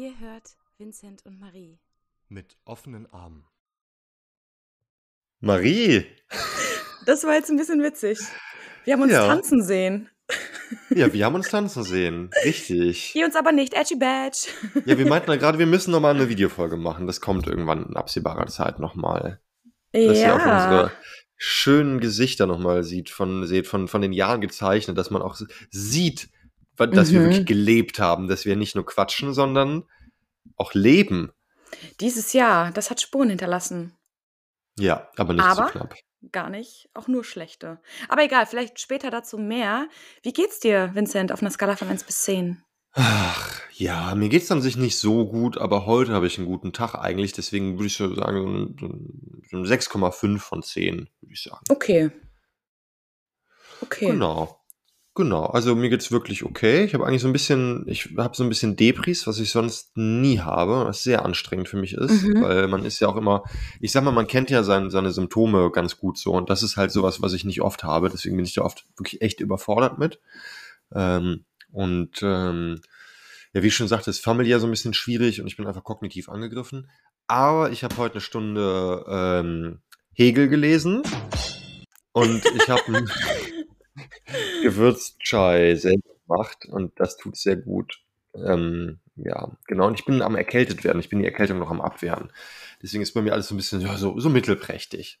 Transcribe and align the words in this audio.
Ihr 0.00 0.18
hört 0.18 0.56
Vincent 0.78 1.26
und 1.26 1.38
Marie. 1.38 1.78
Mit 2.30 2.56
offenen 2.64 3.06
Armen. 3.12 3.44
Marie! 5.40 6.06
Das 7.04 7.24
war 7.24 7.34
jetzt 7.34 7.50
ein 7.50 7.58
bisschen 7.58 7.82
witzig. 7.82 8.18
Wir 8.84 8.94
haben 8.94 9.02
uns 9.02 9.12
Ja. 9.12 9.26
tanzen 9.26 9.62
sehen. 9.62 10.08
Ja, 10.88 11.12
wir 11.12 11.26
haben 11.26 11.34
uns 11.34 11.50
tanzen 11.50 11.84
sehen. 11.84 12.30
Richtig. 12.46 13.14
Ihr 13.14 13.26
uns 13.26 13.36
aber 13.36 13.52
nicht. 13.52 13.74
Edgy 13.74 13.96
Badge. 13.96 14.48
Ja, 14.86 14.96
wir 14.96 15.06
meinten 15.06 15.32
ja 15.32 15.36
gerade, 15.36 15.58
wir 15.58 15.66
müssen 15.66 15.90
nochmal 15.90 16.14
eine 16.14 16.30
Videofolge 16.30 16.78
machen. 16.78 17.06
Das 17.06 17.20
kommt 17.20 17.46
irgendwann 17.46 17.84
in 17.84 17.94
absehbarer 17.94 18.46
Zeit 18.46 18.78
nochmal. 18.78 19.42
Dass 19.92 20.16
ihr 20.16 20.34
auch 20.34 20.38
unsere 20.38 20.92
schönen 21.36 22.00
Gesichter 22.00 22.46
nochmal 22.46 22.84
sieht, 22.84 23.10
von, 23.10 23.46
seht, 23.46 23.66
von, 23.66 23.86
von 23.86 24.00
den 24.00 24.14
Jahren 24.14 24.40
gezeichnet, 24.40 24.96
dass 24.96 25.10
man 25.10 25.20
auch 25.20 25.38
sieht, 25.70 26.30
dass 26.86 27.12
wir 27.12 27.20
Mhm. 27.20 27.24
wirklich 27.26 27.46
gelebt 27.46 27.98
haben, 27.98 28.28
dass 28.28 28.44
wir 28.44 28.56
nicht 28.56 28.74
nur 28.74 28.86
quatschen, 28.86 29.32
sondern 29.34 29.84
auch 30.56 30.74
leben. 30.74 31.32
Dieses 32.00 32.32
Jahr, 32.32 32.72
das 32.72 32.90
hat 32.90 33.00
Spuren 33.00 33.28
hinterlassen. 33.30 33.96
Ja, 34.78 35.08
aber 35.16 35.32
nicht 35.34 35.44
Aber- 35.44 35.66
so 35.66 35.72
knapp. 35.72 35.94
Gar 36.32 36.50
nicht, 36.50 36.90
auch 36.92 37.08
nur 37.08 37.24
schlechte. 37.24 37.80
Aber 38.10 38.22
egal, 38.22 38.44
vielleicht 38.44 38.78
später 38.78 39.10
dazu 39.10 39.38
mehr. 39.38 39.88
Wie 40.22 40.34
geht's 40.34 40.60
dir, 40.60 40.90
Vincent, 40.94 41.32
auf 41.32 41.40
einer 41.40 41.50
Skala 41.50 41.76
von 41.76 41.88
1 41.88 42.04
bis 42.04 42.20
10? 42.22 42.62
Ach, 42.92 43.58
ja, 43.72 44.14
mir 44.14 44.28
geht's 44.28 44.50
an 44.50 44.60
sich 44.60 44.76
nicht 44.76 44.98
so 44.98 45.26
gut, 45.26 45.56
aber 45.56 45.86
heute 45.86 46.12
habe 46.12 46.26
ich 46.26 46.36
einen 46.36 46.46
guten 46.46 46.74
Tag 46.74 46.94
eigentlich, 46.94 47.32
deswegen 47.32 47.76
würde 47.78 47.86
ich 47.86 47.96
so 47.96 48.14
sagen, 48.14 48.42
so 48.42 48.48
ein- 48.48 48.76
so 48.78 48.86
ein- 48.86 49.42
so 49.50 49.56
ein 49.56 49.64
6,5 49.64 50.42
von 50.42 50.62
10, 50.62 51.08
würde 51.22 51.32
ich 51.32 51.42
sagen. 51.42 51.64
Okay. 51.70 52.10
Okay. 53.80 54.06
Genau. 54.10 54.59
Genau, 55.16 55.46
also 55.46 55.74
mir 55.74 55.90
geht's 55.90 56.12
wirklich 56.12 56.44
okay. 56.44 56.84
Ich 56.84 56.94
habe 56.94 57.04
eigentlich 57.04 57.20
so 57.22 57.26
ein 57.28 57.32
bisschen, 57.32 57.84
ich 57.88 58.10
habe 58.16 58.36
so 58.36 58.44
ein 58.44 58.48
bisschen 58.48 58.76
Depris, 58.76 59.26
was 59.26 59.40
ich 59.40 59.50
sonst 59.50 59.96
nie 59.96 60.38
habe, 60.38 60.86
was 60.86 61.02
sehr 61.02 61.24
anstrengend 61.24 61.68
für 61.68 61.76
mich 61.78 61.94
ist, 61.94 62.22
Mhm. 62.22 62.42
weil 62.42 62.68
man 62.68 62.84
ist 62.84 63.00
ja 63.00 63.08
auch 63.08 63.16
immer, 63.16 63.42
ich 63.80 63.90
sag 63.90 64.04
mal, 64.04 64.12
man 64.12 64.28
kennt 64.28 64.50
ja 64.50 64.62
sein, 64.62 64.88
seine 64.88 65.10
Symptome 65.10 65.72
ganz 65.72 65.98
gut 65.98 66.16
so 66.16 66.32
und 66.32 66.48
das 66.48 66.62
ist 66.62 66.76
halt 66.76 66.92
sowas, 66.92 67.20
was 67.20 67.32
ich 67.32 67.44
nicht 67.44 67.60
oft 67.60 67.82
habe, 67.82 68.08
deswegen 68.08 68.36
bin 68.36 68.44
ich 68.46 68.54
da 68.54 68.62
oft 68.62 68.86
wirklich 68.96 69.20
echt 69.20 69.40
überfordert 69.40 69.98
mit. 69.98 70.20
Ähm, 70.94 71.44
und 71.72 72.20
ähm, 72.22 72.80
ja, 73.52 73.62
wie 73.64 73.66
ich 73.66 73.74
schon 73.74 73.88
sagte, 73.88 74.10
ist 74.10 74.22
familiär 74.22 74.60
so 74.60 74.68
ein 74.68 74.70
bisschen 74.70 74.94
schwierig 74.94 75.40
und 75.40 75.48
ich 75.48 75.56
bin 75.56 75.66
einfach 75.66 75.84
kognitiv 75.84 76.28
angegriffen. 76.28 76.88
Aber 77.26 77.72
ich 77.72 77.82
habe 77.82 77.96
heute 77.96 78.14
eine 78.14 78.20
Stunde 78.20 79.04
ähm, 79.08 79.80
Hegel 80.12 80.48
gelesen 80.48 81.02
und 82.12 82.44
ich 82.54 82.68
habe 82.70 82.82
Gewürzchai 84.62 85.74
selber 85.76 86.10
gemacht 86.26 86.66
und 86.66 86.98
das 86.98 87.16
tut 87.16 87.36
sehr 87.36 87.56
gut. 87.56 88.00
Ähm, 88.34 89.00
ja, 89.16 89.50
genau. 89.66 89.86
Und 89.86 89.98
ich 89.98 90.04
bin 90.04 90.22
am 90.22 90.36
erkältet 90.36 90.84
werden. 90.84 91.00
Ich 91.00 91.08
bin 91.08 91.18
die 91.18 91.24
Erkältung 91.24 91.58
noch 91.58 91.70
am 91.70 91.80
Abwehren. 91.80 92.32
Deswegen 92.82 93.02
ist 93.02 93.12
bei 93.12 93.22
mir 93.22 93.32
alles 93.32 93.48
so 93.48 93.54
ein 93.54 93.58
bisschen 93.58 93.80
ja, 93.80 93.96
so, 93.96 94.18
so 94.18 94.30
mittelprächtig. 94.30 95.20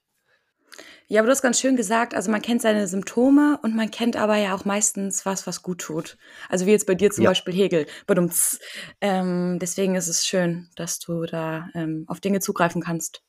Ja, 1.08 1.20
aber 1.20 1.26
du 1.26 1.32
hast 1.32 1.42
ganz 1.42 1.58
schön 1.58 1.74
gesagt, 1.74 2.14
also 2.14 2.30
man 2.30 2.40
kennt 2.40 2.62
seine 2.62 2.86
Symptome 2.86 3.58
und 3.64 3.74
man 3.74 3.90
kennt 3.90 4.16
aber 4.16 4.36
ja 4.36 4.54
auch 4.54 4.64
meistens 4.64 5.26
was, 5.26 5.44
was 5.44 5.60
gut 5.62 5.80
tut. 5.80 6.16
Also 6.48 6.66
wie 6.66 6.70
jetzt 6.70 6.86
bei 6.86 6.94
dir 6.94 7.10
zum 7.10 7.24
Ja. 7.24 7.30
Beispiel 7.30 7.52
Hegel. 7.52 7.86
Badumts. 8.06 8.60
Ähm, 9.00 9.58
deswegen 9.60 9.96
ist 9.96 10.06
es 10.06 10.24
schön, 10.24 10.68
dass 10.76 11.00
du 11.00 11.24
da 11.24 11.68
ähm, 11.74 12.04
auf 12.06 12.20
Dinge 12.20 12.38
zugreifen 12.38 12.80
kannst. 12.80 13.24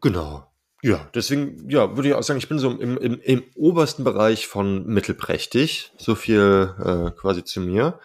Genau. 0.00 0.51
Ja, 0.84 1.08
deswegen, 1.14 1.70
ja, 1.70 1.96
würde 1.96 2.08
ich 2.08 2.14
auch 2.14 2.22
sagen, 2.24 2.38
ich 2.38 2.48
bin 2.48 2.58
so 2.58 2.70
im, 2.70 2.98
im, 2.98 3.20
im 3.20 3.44
obersten 3.54 4.02
Bereich 4.02 4.48
von 4.48 4.84
mittelprächtig. 4.86 5.92
So 5.96 6.16
viel 6.16 6.74
äh, 6.78 7.10
quasi 7.18 7.44
zu 7.44 7.60
mir. 7.60 8.00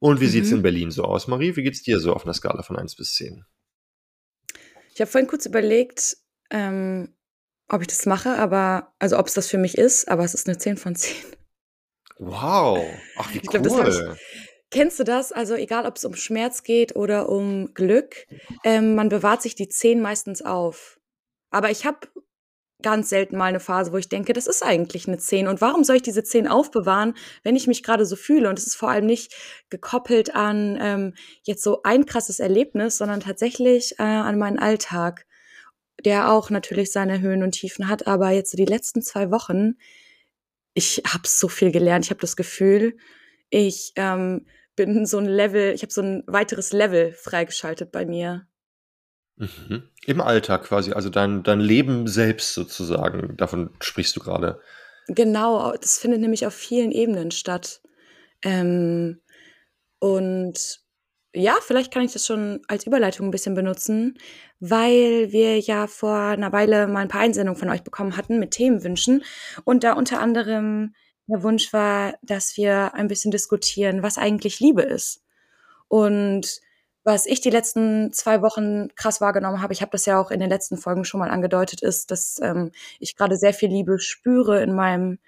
Und 0.00 0.20
wie 0.20 0.24
Mhm. 0.26 0.30
sieht's 0.30 0.50
in 0.50 0.62
Berlin 0.62 0.90
so 0.90 1.04
aus, 1.04 1.28
Marie? 1.28 1.54
Wie 1.54 1.62
geht's 1.62 1.82
dir 1.82 2.00
so 2.00 2.12
auf 2.12 2.24
einer 2.24 2.34
Skala 2.34 2.62
von 2.62 2.76
1 2.76 2.96
bis 2.96 3.14
10? 3.14 3.44
Ich 4.92 5.00
habe 5.00 5.10
vorhin 5.10 5.28
kurz 5.28 5.46
überlegt, 5.46 6.16
ähm, 6.50 7.14
ob 7.68 7.80
ich 7.82 7.86
das 7.86 8.06
mache, 8.06 8.30
aber, 8.36 8.92
also 8.98 9.16
ob 9.16 9.28
es 9.28 9.34
das 9.34 9.46
für 9.46 9.58
mich 9.58 9.78
ist, 9.78 10.08
aber 10.08 10.24
es 10.24 10.34
ist 10.34 10.48
eine 10.48 10.58
10 10.58 10.76
von 10.78 10.96
10. 10.96 11.14
Wow. 12.18 12.84
Ach, 13.16 13.32
wie 13.32 13.38
Ich 13.38 13.42
glaub, 13.48 13.64
cool. 13.66 14.16
Kennst 14.70 15.00
du 15.00 15.04
das? 15.04 15.32
Also 15.32 15.54
egal, 15.54 15.86
ob 15.86 15.96
es 15.96 16.04
um 16.04 16.14
Schmerz 16.14 16.62
geht 16.62 16.94
oder 16.94 17.28
um 17.28 17.74
Glück, 17.74 18.26
ähm, 18.64 18.94
man 18.94 19.08
bewahrt 19.08 19.42
sich 19.42 19.54
die 19.54 19.68
10 19.68 20.00
meistens 20.00 20.42
auf. 20.42 20.99
Aber 21.50 21.70
ich 21.70 21.84
habe 21.84 22.08
ganz 22.82 23.08
selten 23.10 23.36
mal 23.36 23.46
eine 23.46 23.60
Phase, 23.60 23.92
wo 23.92 23.96
ich 23.96 24.08
denke, 24.08 24.32
das 24.32 24.46
ist 24.46 24.62
eigentlich 24.62 25.06
eine 25.06 25.18
10. 25.18 25.48
Und 25.48 25.60
warum 25.60 25.84
soll 25.84 25.96
ich 25.96 26.02
diese 26.02 26.22
10 26.22 26.48
aufbewahren, 26.48 27.14
wenn 27.42 27.56
ich 27.56 27.66
mich 27.66 27.82
gerade 27.82 28.06
so 28.06 28.16
fühle? 28.16 28.48
Und 28.48 28.58
es 28.58 28.66
ist 28.66 28.76
vor 28.76 28.90
allem 28.90 29.06
nicht 29.06 29.34
gekoppelt 29.68 30.34
an 30.34 30.78
ähm, 30.80 31.14
jetzt 31.42 31.62
so 31.62 31.82
ein 31.82 32.06
krasses 32.06 32.40
Erlebnis, 32.40 32.98
sondern 32.98 33.20
tatsächlich 33.20 33.94
äh, 33.98 34.02
an 34.02 34.38
meinen 34.38 34.58
Alltag, 34.58 35.26
der 36.04 36.32
auch 36.32 36.50
natürlich 36.50 36.92
seine 36.92 37.20
Höhen 37.20 37.42
und 37.42 37.52
Tiefen 37.52 37.88
hat. 37.88 38.06
Aber 38.06 38.30
jetzt 38.30 38.52
so 38.52 38.56
die 38.56 38.64
letzten 38.64 39.02
zwei 39.02 39.30
Wochen, 39.30 39.74
ich 40.74 41.02
habe 41.06 41.26
so 41.26 41.48
viel 41.48 41.72
gelernt. 41.72 42.06
Ich 42.06 42.10
habe 42.10 42.20
das 42.20 42.36
Gefühl, 42.36 42.96
ich 43.50 43.92
ähm, 43.96 44.46
bin 44.76 45.04
so 45.04 45.18
ein 45.18 45.26
Level, 45.26 45.74
ich 45.74 45.82
habe 45.82 45.92
so 45.92 46.00
ein 46.00 46.22
weiteres 46.26 46.72
Level 46.72 47.12
freigeschaltet 47.12 47.92
bei 47.92 48.06
mir. 48.06 48.46
Mhm. 49.40 49.84
Im 50.04 50.20
Alltag 50.20 50.64
quasi, 50.64 50.92
also 50.92 51.08
dein, 51.08 51.42
dein 51.42 51.60
Leben 51.60 52.06
selbst 52.06 52.52
sozusagen, 52.52 53.38
davon 53.38 53.70
sprichst 53.80 54.14
du 54.14 54.20
gerade. 54.20 54.60
Genau, 55.08 55.72
das 55.72 55.98
findet 55.98 56.20
nämlich 56.20 56.46
auf 56.46 56.52
vielen 56.52 56.92
Ebenen 56.92 57.30
statt. 57.30 57.80
Ähm, 58.42 59.20
und 59.98 60.80
ja, 61.32 61.56
vielleicht 61.62 61.90
kann 61.90 62.04
ich 62.04 62.12
das 62.12 62.26
schon 62.26 62.60
als 62.68 62.86
Überleitung 62.86 63.28
ein 63.28 63.30
bisschen 63.30 63.54
benutzen, 63.54 64.18
weil 64.58 65.32
wir 65.32 65.58
ja 65.58 65.86
vor 65.86 66.16
einer 66.16 66.52
Weile 66.52 66.86
mal 66.86 67.00
ein 67.00 67.08
paar 67.08 67.22
Einsendungen 67.22 67.58
von 67.58 67.70
euch 67.70 67.82
bekommen 67.82 68.18
hatten 68.18 68.38
mit 68.38 68.50
Themenwünschen 68.50 69.24
und 69.64 69.84
da 69.84 69.94
unter 69.94 70.20
anderem 70.20 70.94
der 71.28 71.42
Wunsch 71.42 71.72
war, 71.72 72.14
dass 72.22 72.56
wir 72.58 72.94
ein 72.94 73.08
bisschen 73.08 73.30
diskutieren, 73.30 74.02
was 74.02 74.18
eigentlich 74.18 74.60
Liebe 74.60 74.82
ist. 74.82 75.22
Und 75.88 76.60
was 77.10 77.26
ich 77.26 77.40
die 77.40 77.50
letzten 77.50 78.12
zwei 78.12 78.42
Wochen 78.42 78.88
krass 78.94 79.20
wahrgenommen 79.20 79.62
habe, 79.62 79.72
ich 79.72 79.82
habe 79.82 79.92
das 79.92 80.06
ja 80.06 80.20
auch 80.20 80.30
in 80.30 80.40
den 80.40 80.48
letzten 80.48 80.76
Folgen 80.76 81.04
schon 81.04 81.20
mal 81.20 81.30
angedeutet, 81.30 81.82
ist, 81.82 82.10
dass 82.10 82.38
ähm, 82.42 82.72
ich 82.98 83.16
gerade 83.16 83.36
sehr 83.36 83.54
viel 83.54 83.68
Liebe 83.68 83.98
spüre 83.98 84.62
in 84.62 84.74
meinem 84.74 85.18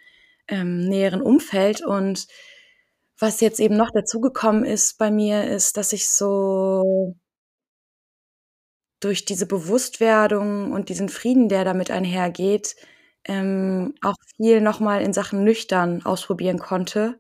ähm, 0.49 0.81
näheren 0.89 1.23
Umfeld. 1.23 1.85
Und 1.85 2.27
was 3.19 3.41
jetzt 3.41 3.61
eben 3.61 3.77
noch 3.77 3.91
dazugekommen 3.91 4.65
ist 4.65 4.99
bei 4.99 5.11
mir, 5.11 5.45
ist, 5.45 5.77
dass 5.77 5.93
ich 5.93 6.09
so 6.09 7.15
durch 9.01 9.25
diese 9.25 9.47
Bewusstwerdung 9.47 10.73
und 10.73 10.89
diesen 10.89 11.09
Frieden, 11.09 11.49
der 11.49 11.65
damit 11.65 11.91
einhergeht, 11.91 12.77
ähm, 13.25 13.95
auch 14.03 14.15
viel 14.37 14.61
nochmal 14.61 15.03
in 15.03 15.13
Sachen 15.13 15.45
nüchtern 15.45 16.05
ausprobieren 16.05 16.59
konnte. 16.59 17.19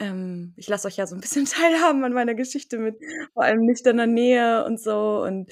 Ähm, 0.00 0.54
ich 0.56 0.68
lasse 0.68 0.88
euch 0.88 0.96
ja 0.96 1.06
so 1.06 1.14
ein 1.14 1.20
bisschen 1.20 1.44
teilhaben 1.46 2.02
an 2.04 2.12
meiner 2.12 2.34
Geschichte 2.34 2.78
mit 2.78 2.96
vor 3.34 3.44
allem 3.44 3.64
nüchterner 3.64 4.06
Nähe 4.06 4.64
und 4.64 4.80
so. 4.80 5.22
Und 5.22 5.50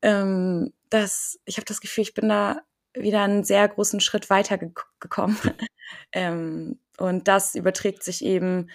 ähm, 0.00 0.72
das, 0.90 1.38
ich 1.44 1.56
habe 1.56 1.66
das 1.66 1.80
Gefühl, 1.80 2.02
ich 2.02 2.14
bin 2.14 2.28
da 2.28 2.62
wieder 2.94 3.22
einen 3.22 3.44
sehr 3.44 3.68
großen 3.68 4.00
Schritt 4.00 4.30
weiter 4.30 4.58
ge 4.58 4.70
gekommen. 4.98 5.38
ähm, 6.12 6.80
und 6.98 7.28
das 7.28 7.54
überträgt 7.54 8.02
sich 8.02 8.24
eben 8.24 8.70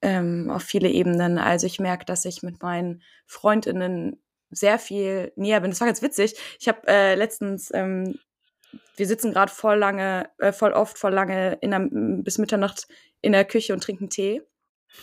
ähm, 0.00 0.50
auf 0.50 0.62
viele 0.62 0.88
Ebenen. 0.88 1.38
Also 1.38 1.66
ich 1.66 1.78
merke, 1.78 2.04
dass 2.04 2.24
ich 2.24 2.42
mit 2.42 2.62
meinen 2.62 3.02
Freundinnen 3.26 4.20
sehr 4.50 4.78
viel 4.78 5.32
näher 5.36 5.60
bin. 5.60 5.70
Das 5.70 5.80
war 5.80 5.86
ganz 5.86 6.02
witzig. 6.02 6.34
Ich 6.60 6.68
habe 6.68 6.86
äh, 6.86 7.14
letztens, 7.14 7.70
ähm, 7.72 8.18
wir 8.96 9.06
sitzen 9.06 9.32
gerade 9.32 9.50
voll 9.50 9.78
lange, 9.78 10.28
äh, 10.38 10.52
voll 10.52 10.72
oft 10.72 10.98
voll 10.98 11.12
lange 11.12 11.54
in 11.60 11.70
der, 11.70 11.88
bis 12.22 12.38
Mitternacht 12.38 12.86
in 13.20 13.32
der 13.32 13.44
Küche 13.44 13.72
und 13.72 13.82
trinken 13.82 14.10
Tee. 14.10 14.42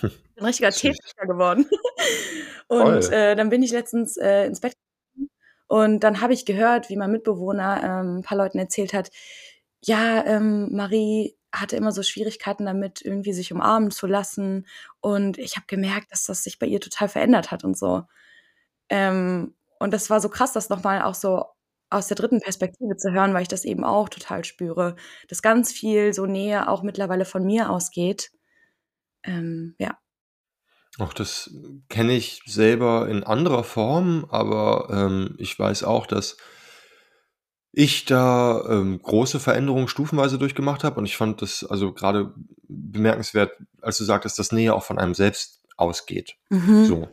Bin 0.01 0.12
ein 0.38 0.45
richtiger. 0.45 0.71
Teetrinker 0.71 1.27
geworden. 1.27 1.69
und 2.68 3.12
äh, 3.12 3.36
dann 3.36 3.50
bin 3.50 3.63
ich 3.63 3.71
letztens 3.71 4.18
äh, 4.18 4.45
ins 4.45 4.59
Bett 4.59 4.74
gegangen 4.74 5.30
und 5.68 6.00
dann 6.03 6.21
habe 6.21 6.33
ich 6.33 6.45
gehört, 6.45 6.89
wie 6.89 6.97
mein 6.97 7.12
Mitbewohner 7.12 7.81
ähm, 7.83 8.18
ein 8.18 8.24
paar 8.24 8.38
Leuten 8.38 8.59
erzählt 8.59 8.94
hat, 8.94 9.09
ja, 9.83 10.25
ähm, 10.25 10.75
Marie 10.75 11.38
hatte 11.53 11.75
immer 11.75 11.91
so 11.91 12.03
Schwierigkeiten 12.03 12.65
damit, 12.65 13.01
irgendwie 13.03 13.33
sich 13.33 13.51
umarmen 13.51 13.91
zu 13.91 14.07
lassen. 14.07 14.68
Und 15.01 15.38
ich 15.38 15.56
habe 15.56 15.65
gemerkt, 15.68 16.12
dass 16.12 16.24
das 16.24 16.44
sich 16.44 16.59
bei 16.59 16.68
ihr 16.68 16.80
total 16.81 17.09
verändert 17.09 17.51
hat 17.51 17.63
und 17.63 17.77
so. 17.77 18.03
Ähm, 18.89 19.56
und 19.80 19.94
das 19.94 20.09
war 20.09 20.21
so 20.21 20.30
krass, 20.30 20.53
das 20.53 20.69
nochmal 20.69 21.01
auch 21.03 21.15
so 21.15 21.45
aus 21.89 22.07
der 22.07 22.18
dritten 22.18 22.42
Perspektive 22.42 22.97
zu 22.97 23.12
hören, 23.12 23.33
weil 23.33 23.42
ich 23.44 23.47
das 23.47 23.65
eben 23.65 23.83
auch 23.83 24.09
total 24.09 24.45
spüre, 24.45 24.95
dass 25.27 25.42
ganz 25.42 25.71
viel 25.71 26.13
so 26.13 26.25
Nähe 26.25 26.69
auch 26.69 26.83
mittlerweile 26.83 27.25
von 27.25 27.44
mir 27.44 27.69
ausgeht. 27.71 28.31
Ähm, 29.24 29.75
ja. 29.80 29.98
Auch 30.98 31.13
das 31.13 31.51
kenne 31.88 32.13
ich 32.13 32.42
selber 32.45 33.07
in 33.07 33.24
anderer 33.24 33.63
Form, 33.63 34.25
aber 34.30 34.89
ähm, 34.92 35.36
ich 35.38 35.57
weiß 35.57 35.83
auch, 35.83 36.07
dass 36.07 36.38
ich 37.71 38.06
da 38.06 38.63
ähm, 38.68 39.01
große 39.01 39.39
Veränderungen 39.39 39.88
stufenweise 39.88 40.38
durchgemacht 40.38 40.83
habe 40.83 41.00
und 41.00 41.06
ich 41.06 41.16
fand 41.16 41.42
das 41.42 41.63
also 41.63 41.94
gerade 41.94 42.33
bemerkenswert, 42.68 43.51
als 43.81 43.98
du 43.98 44.04
sagtest, 44.04 44.39
dass 44.39 44.51
Nähe 44.51 44.74
auch 44.74 44.83
von 44.83 44.98
einem 44.98 45.13
selbst 45.13 45.62
ausgeht. 45.77 46.36
Mhm. 46.50 46.86
So. 46.86 47.07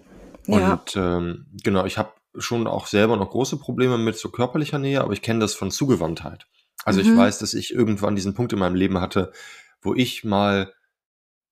Ja. 0.46 0.72
Und 0.72 0.96
ähm, 0.96 1.46
genau, 1.62 1.84
ich 1.84 1.98
habe 1.98 2.12
schon 2.38 2.66
auch 2.66 2.86
selber 2.86 3.16
noch 3.16 3.30
große 3.30 3.58
Probleme 3.58 3.98
mit 3.98 4.16
so 4.16 4.30
körperlicher 4.30 4.78
Nähe, 4.78 5.00
aber 5.02 5.12
ich 5.12 5.22
kenne 5.22 5.40
das 5.40 5.54
von 5.54 5.70
Zugewandtheit. 5.70 6.46
Also 6.84 7.00
ich 7.00 7.08
Mhm. 7.08 7.18
weiß, 7.18 7.38
dass 7.38 7.54
ich 7.54 7.72
irgendwann 7.72 8.16
diesen 8.16 8.34
Punkt 8.34 8.52
in 8.52 8.58
meinem 8.58 8.74
Leben 8.74 9.00
hatte, 9.00 9.32
wo 9.82 9.94
ich 9.94 10.24
mal 10.24 10.72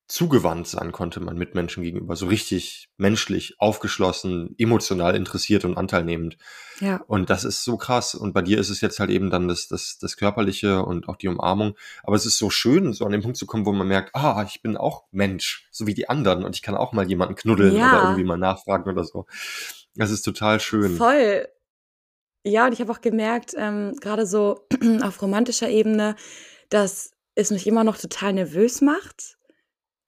zugewandt 0.06 0.68
sein 0.68 0.92
konnte 0.92 1.18
meinen 1.20 1.38
Mitmenschen 1.38 1.82
gegenüber, 1.82 2.14
so 2.14 2.26
richtig 2.26 2.90
menschlich, 2.98 3.54
aufgeschlossen, 3.58 4.54
emotional 4.58 5.16
interessiert 5.16 5.64
und 5.64 5.78
anteilnehmend. 5.78 6.36
Ja. 6.80 7.00
Und 7.06 7.30
das 7.30 7.44
ist 7.44 7.64
so 7.64 7.78
krass. 7.78 8.14
Und 8.14 8.34
bei 8.34 8.42
dir 8.42 8.58
ist 8.58 8.68
es 8.68 8.82
jetzt 8.82 9.00
halt 9.00 9.08
eben 9.08 9.30
dann 9.30 9.48
das, 9.48 9.66
das, 9.66 9.96
das 9.98 10.16
Körperliche 10.18 10.84
und 10.84 11.08
auch 11.08 11.16
die 11.16 11.28
Umarmung. 11.28 11.74
Aber 12.02 12.16
es 12.16 12.26
ist 12.26 12.36
so 12.36 12.50
schön, 12.50 12.92
so 12.92 13.06
an 13.06 13.12
den 13.12 13.22
Punkt 13.22 13.38
zu 13.38 13.46
kommen, 13.46 13.64
wo 13.64 13.72
man 13.72 13.88
merkt, 13.88 14.14
ah, 14.14 14.44
ich 14.46 14.60
bin 14.60 14.76
auch 14.76 15.04
Mensch, 15.10 15.68
so 15.70 15.86
wie 15.86 15.94
die 15.94 16.08
anderen. 16.08 16.44
Und 16.44 16.54
ich 16.54 16.62
kann 16.62 16.76
auch 16.76 16.92
mal 16.92 17.08
jemanden 17.08 17.34
knuddeln 17.34 17.74
Ja. 17.74 17.88
oder 17.88 18.02
irgendwie 18.02 18.24
mal 18.24 18.36
nachfragen 18.36 18.90
oder 18.90 19.04
so. 19.04 19.26
Das 19.94 20.10
ist 20.10 20.22
total 20.22 20.60
schön. 20.60 20.96
Voll. 20.96 21.48
Ja, 22.46 22.66
und 22.66 22.74
ich 22.74 22.80
habe 22.80 22.92
auch 22.92 23.00
gemerkt, 23.00 23.54
ähm, 23.56 23.94
gerade 24.02 24.26
so 24.26 24.66
auf 25.02 25.22
romantischer 25.22 25.70
Ebene, 25.70 26.14
dass 26.68 27.12
es 27.34 27.50
mich 27.50 27.66
immer 27.66 27.84
noch 27.84 27.96
total 27.96 28.34
nervös 28.34 28.82
macht, 28.82 29.38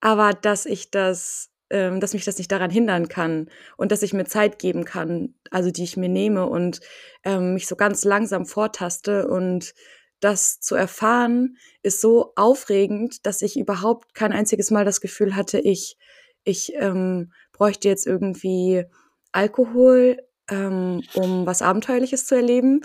aber 0.07 0.35
dass 0.35 0.67
ich 0.67 0.93
das, 0.93 1.51
ähm, 1.69 1.99
dass 1.99 2.15
mich 2.15 2.25
das 2.25 2.39
nicht 2.39 2.53
daran 2.53 2.71
hindern 2.71 3.09
kann 3.09 3.51
und 3.77 3.91
dass 3.91 4.05
ich 4.05 4.13
mir 4.13 4.25
Zeit 4.25 4.61
geben 4.61 4.85
kann, 4.85 5.35
also 5.51 5.73
die 5.73 5.83
ich 5.83 5.97
mir 5.97 6.09
nehme 6.09 6.47
und 6.47 6.79
ähm, 7.25 7.55
mich 7.55 7.67
so 7.67 7.75
ganz 7.75 8.05
langsam 8.05 8.47
vortaste 8.47 9.27
und 9.27 9.75
das 10.21 10.61
zu 10.61 10.77
erfahren 10.77 11.57
ist 11.83 12.01
so 12.01 12.35
aufregend, 12.37 13.27
dass 13.27 13.43
ich 13.43 13.59
überhaupt 13.59 14.15
kein 14.15 14.33
einziges 14.33 14.71
Mal 14.71 14.85
das 14.85 15.01
Gefühl 15.01 15.35
hatte, 15.35 15.59
ich 15.59 15.99
ich 16.45 16.73
ähm, 16.77 17.33
bräuchte 17.53 17.89
jetzt 17.89 18.07
irgendwie 18.07 18.85
Alkohol, 19.33 20.19
ähm, 20.49 21.03
um 21.15 21.47
was 21.47 21.63
Abenteuerliches 21.63 22.27
zu 22.27 22.37
erleben, 22.37 22.83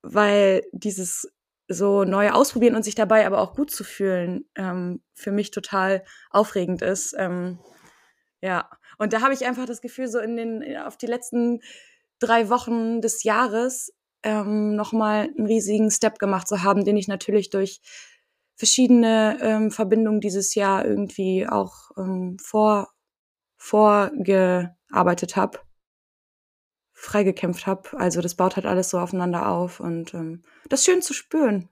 weil 0.00 0.62
dieses 0.72 1.30
so 1.74 2.04
neu 2.04 2.30
ausprobieren 2.30 2.74
und 2.74 2.82
sich 2.84 2.94
dabei 2.94 3.26
aber 3.26 3.40
auch 3.40 3.54
gut 3.54 3.70
zu 3.70 3.84
fühlen, 3.84 4.44
ähm, 4.56 5.02
für 5.14 5.32
mich 5.32 5.50
total 5.50 6.04
aufregend 6.30 6.82
ist. 6.82 7.14
Ähm, 7.18 7.58
ja, 8.40 8.68
und 8.98 9.12
da 9.12 9.20
habe 9.20 9.34
ich 9.34 9.46
einfach 9.46 9.66
das 9.66 9.80
Gefühl, 9.80 10.08
so 10.08 10.18
in 10.18 10.36
den 10.36 10.76
auf 10.78 10.96
die 10.96 11.06
letzten 11.06 11.60
drei 12.18 12.48
Wochen 12.48 13.00
des 13.00 13.22
Jahres 13.24 13.92
ähm, 14.22 14.76
nochmal 14.76 15.28
einen 15.36 15.46
riesigen 15.46 15.90
Step 15.90 16.18
gemacht 16.18 16.48
zu 16.48 16.62
haben, 16.62 16.84
den 16.84 16.96
ich 16.96 17.08
natürlich 17.08 17.50
durch 17.50 17.80
verschiedene 18.56 19.38
ähm, 19.40 19.70
Verbindungen 19.70 20.20
dieses 20.20 20.54
Jahr 20.54 20.84
irgendwie 20.84 21.48
auch 21.48 21.90
ähm, 21.96 22.36
vor 22.40 22.92
vorgearbeitet 23.56 25.36
habe, 25.36 25.60
freigekämpft 27.02 27.66
habe. 27.66 27.98
Also 27.98 28.20
das 28.20 28.36
baut 28.36 28.54
halt 28.54 28.64
alles 28.64 28.90
so 28.90 28.98
aufeinander 28.98 29.48
auf 29.48 29.80
und 29.80 30.14
ähm, 30.14 30.42
das 30.68 30.80
ist 30.80 30.86
schön 30.86 31.02
zu 31.02 31.12
spüren. 31.14 31.68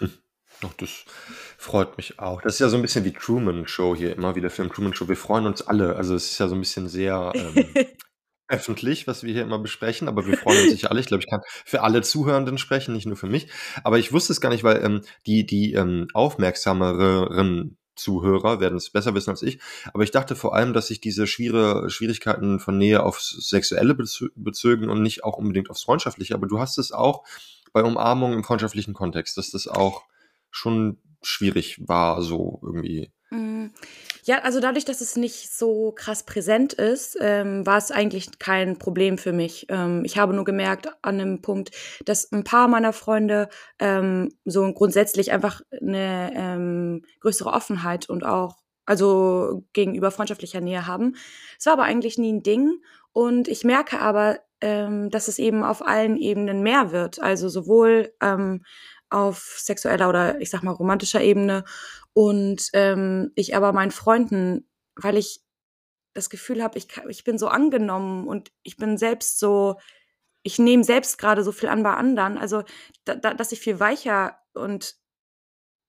Ach, 0.00 0.72
das 0.78 1.04
freut 1.58 1.96
mich 1.98 2.18
auch. 2.18 2.40
Das 2.40 2.54
ist 2.54 2.60
ja 2.60 2.68
so 2.70 2.76
ein 2.76 2.82
bisschen 2.82 3.04
die 3.04 3.12
Truman 3.12 3.68
Show 3.68 3.94
hier, 3.94 4.16
immer 4.16 4.34
wieder 4.36 4.48
Film 4.48 4.72
Truman 4.72 4.94
Show. 4.94 5.06
Wir 5.06 5.16
freuen 5.16 5.46
uns 5.46 5.62
alle. 5.62 5.96
Also 5.96 6.14
es 6.14 6.32
ist 6.32 6.38
ja 6.38 6.48
so 6.48 6.54
ein 6.54 6.60
bisschen 6.60 6.88
sehr 6.88 7.32
ähm, 7.34 7.68
öffentlich, 8.48 9.06
was 9.06 9.22
wir 9.22 9.34
hier 9.34 9.42
immer 9.42 9.58
besprechen, 9.58 10.08
aber 10.08 10.26
wir 10.26 10.38
freuen 10.38 10.62
uns 10.62 10.70
sicher 10.70 10.90
alle. 10.90 11.00
Ich 11.00 11.06
glaube, 11.06 11.22
ich 11.22 11.30
kann 11.30 11.42
für 11.66 11.82
alle 11.82 12.00
Zuhörenden 12.00 12.56
sprechen, 12.56 12.94
nicht 12.94 13.06
nur 13.06 13.16
für 13.16 13.26
mich. 13.26 13.48
Aber 13.84 13.98
ich 13.98 14.14
wusste 14.14 14.32
es 14.32 14.40
gar 14.40 14.48
nicht, 14.48 14.64
weil 14.64 14.82
ähm, 14.82 15.02
die, 15.26 15.44
die 15.44 15.74
ähm, 15.74 16.08
aufmerksameren 16.14 17.76
Zuhörer 17.98 18.60
werden 18.60 18.78
es 18.78 18.90
besser 18.90 19.14
wissen 19.14 19.30
als 19.30 19.42
ich. 19.42 19.60
Aber 19.92 20.02
ich 20.02 20.10
dachte 20.10 20.36
vor 20.36 20.54
allem, 20.54 20.72
dass 20.72 20.88
sich 20.88 21.00
diese 21.00 21.26
schwere 21.26 21.90
Schwierigkeiten 21.90 22.60
von 22.60 22.78
Nähe 22.78 23.02
aufs 23.02 23.30
Sexuelle 23.30 23.94
bezö 23.94 24.28
bezögen 24.34 24.88
und 24.88 25.02
nicht 25.02 25.24
auch 25.24 25.36
unbedingt 25.36 25.70
aufs 25.70 25.82
Freundschaftliche. 25.82 26.34
Aber 26.34 26.46
du 26.46 26.58
hast 26.58 26.78
es 26.78 26.92
auch 26.92 27.24
bei 27.72 27.82
Umarmung 27.82 28.32
im 28.32 28.44
freundschaftlichen 28.44 28.94
Kontext, 28.94 29.36
dass 29.36 29.50
das 29.50 29.68
auch 29.68 30.04
schon 30.50 30.98
schwierig 31.22 31.80
war, 31.86 32.22
so 32.22 32.60
irgendwie. 32.62 33.12
Ja, 34.28 34.40
also 34.42 34.60
dadurch, 34.60 34.84
dass 34.84 35.00
es 35.00 35.16
nicht 35.16 35.50
so 35.50 35.90
krass 35.92 36.22
präsent 36.22 36.74
ist, 36.74 37.16
ähm, 37.18 37.64
war 37.64 37.78
es 37.78 37.90
eigentlich 37.90 38.38
kein 38.38 38.76
Problem 38.78 39.16
für 39.16 39.32
mich. 39.32 39.64
Ähm, 39.70 40.04
ich 40.04 40.18
habe 40.18 40.34
nur 40.34 40.44
gemerkt 40.44 40.86
an 41.00 41.18
einem 41.18 41.40
Punkt, 41.40 41.70
dass 42.04 42.30
ein 42.30 42.44
paar 42.44 42.68
meiner 42.68 42.92
Freunde 42.92 43.48
ähm, 43.78 44.28
so 44.44 44.70
grundsätzlich 44.74 45.32
einfach 45.32 45.62
eine 45.80 46.30
ähm, 46.34 47.04
größere 47.20 47.48
Offenheit 47.48 48.10
und 48.10 48.22
auch 48.22 48.58
also 48.84 49.64
gegenüber 49.72 50.10
freundschaftlicher 50.10 50.60
Nähe 50.60 50.86
haben. 50.86 51.16
Es 51.58 51.64
war 51.64 51.72
aber 51.72 51.84
eigentlich 51.84 52.18
nie 52.18 52.30
ein 52.34 52.42
Ding 52.42 52.82
und 53.12 53.48
ich 53.48 53.64
merke 53.64 53.98
aber, 53.98 54.40
ähm, 54.60 55.08
dass 55.08 55.28
es 55.28 55.38
eben 55.38 55.62
auf 55.64 55.86
allen 55.86 56.18
Ebenen 56.18 56.62
mehr 56.62 56.92
wird. 56.92 57.22
Also 57.22 57.48
sowohl 57.48 58.12
ähm, 58.20 58.62
auf 59.10 59.56
sexueller 59.58 60.08
oder 60.08 60.40
ich 60.40 60.50
sag 60.50 60.62
mal 60.62 60.72
romantischer 60.72 61.20
Ebene 61.20 61.64
und 62.12 62.68
ähm, 62.72 63.32
ich 63.34 63.56
aber 63.56 63.72
meinen 63.72 63.90
Freunden, 63.90 64.68
weil 64.96 65.16
ich 65.16 65.40
das 66.14 66.30
Gefühl 66.30 66.62
habe, 66.62 66.78
ich, 66.78 66.88
ich 67.08 67.24
bin 67.24 67.38
so 67.38 67.48
angenommen 67.48 68.26
und 68.26 68.50
ich 68.62 68.76
bin 68.76 68.98
selbst 68.98 69.38
so, 69.38 69.78
ich 70.42 70.58
nehme 70.58 70.84
selbst 70.84 71.18
gerade 71.18 71.44
so 71.44 71.52
viel 71.52 71.68
an 71.68 71.82
bei 71.82 71.94
anderen, 71.94 72.38
also 72.38 72.64
da, 73.04 73.14
da, 73.14 73.34
dass 73.34 73.52
ich 73.52 73.60
viel 73.60 73.78
weicher 73.80 74.38
und 74.54 74.96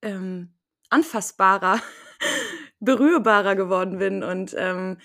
ähm, 0.01 0.53
anfassbarer, 0.89 1.81
berührbarer 2.79 3.55
geworden 3.55 3.97
bin 3.99 4.23
und 4.23 4.55
ähm, 4.57 4.97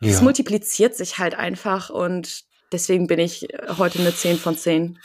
es 0.00 0.18
Ja. 0.18 0.22
multipliziert 0.22 0.94
sich 0.94 1.18
halt 1.18 1.34
einfach 1.34 1.90
und 1.90 2.44
deswegen 2.72 3.06
bin 3.08 3.18
ich 3.18 3.48
heute 3.78 3.98
eine 3.98 4.14
10 4.14 4.38
von 4.38 4.56
10. 4.56 4.98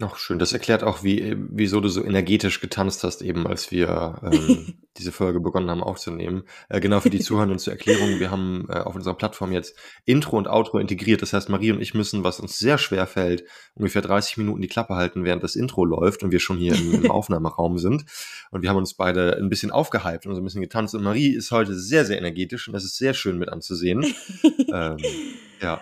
Ach, 0.00 0.16
schön. 0.16 0.38
Das 0.38 0.52
erklärt 0.52 0.84
auch, 0.84 1.02
wie, 1.02 1.34
wieso 1.50 1.80
du 1.80 1.88
so 1.88 2.04
energetisch 2.04 2.60
getanzt 2.60 3.02
hast, 3.02 3.20
eben 3.20 3.48
als 3.48 3.72
wir 3.72 4.20
ähm, 4.22 4.74
diese 4.96 5.10
Folge 5.10 5.40
begonnen 5.40 5.68
haben 5.70 5.82
aufzunehmen. 5.82 6.44
Äh, 6.68 6.78
genau 6.78 7.00
für 7.00 7.10
die 7.10 7.18
Zuhörenden 7.18 7.58
zur 7.58 7.72
Erklärung. 7.72 8.20
Wir 8.20 8.30
haben 8.30 8.68
äh, 8.68 8.78
auf 8.78 8.94
unserer 8.94 9.14
Plattform 9.14 9.50
jetzt 9.50 9.76
Intro 10.04 10.38
und 10.38 10.46
Outro 10.46 10.78
integriert. 10.78 11.20
Das 11.20 11.32
heißt, 11.32 11.48
Marie 11.48 11.72
und 11.72 11.80
ich 11.80 11.94
müssen, 11.94 12.22
was 12.22 12.38
uns 12.38 12.60
sehr 12.60 12.78
schwer 12.78 13.08
fällt, 13.08 13.42
ungefähr 13.74 14.00
30 14.00 14.36
Minuten 14.36 14.62
die 14.62 14.68
Klappe 14.68 14.94
halten, 14.94 15.24
während 15.24 15.42
das 15.42 15.56
Intro 15.56 15.84
läuft 15.84 16.22
und 16.22 16.30
wir 16.30 16.38
schon 16.38 16.58
hier 16.58 16.76
im, 16.76 17.02
im 17.02 17.10
Aufnahmeraum 17.10 17.78
sind. 17.78 18.04
Und 18.52 18.62
wir 18.62 18.70
haben 18.70 18.76
uns 18.76 18.94
beide 18.94 19.36
ein 19.36 19.48
bisschen 19.48 19.72
aufgehypt 19.72 20.26
und 20.26 20.34
so 20.36 20.40
ein 20.40 20.44
bisschen 20.44 20.62
getanzt. 20.62 20.94
Und 20.94 21.02
Marie 21.02 21.34
ist 21.34 21.50
heute 21.50 21.74
sehr, 21.74 22.04
sehr 22.04 22.18
energetisch 22.18 22.68
und 22.68 22.72
das 22.72 22.84
ist 22.84 22.98
sehr 22.98 23.14
schön 23.14 23.36
mit 23.36 23.48
anzusehen. 23.48 24.04
ähm, 24.72 24.98
ja. 25.60 25.80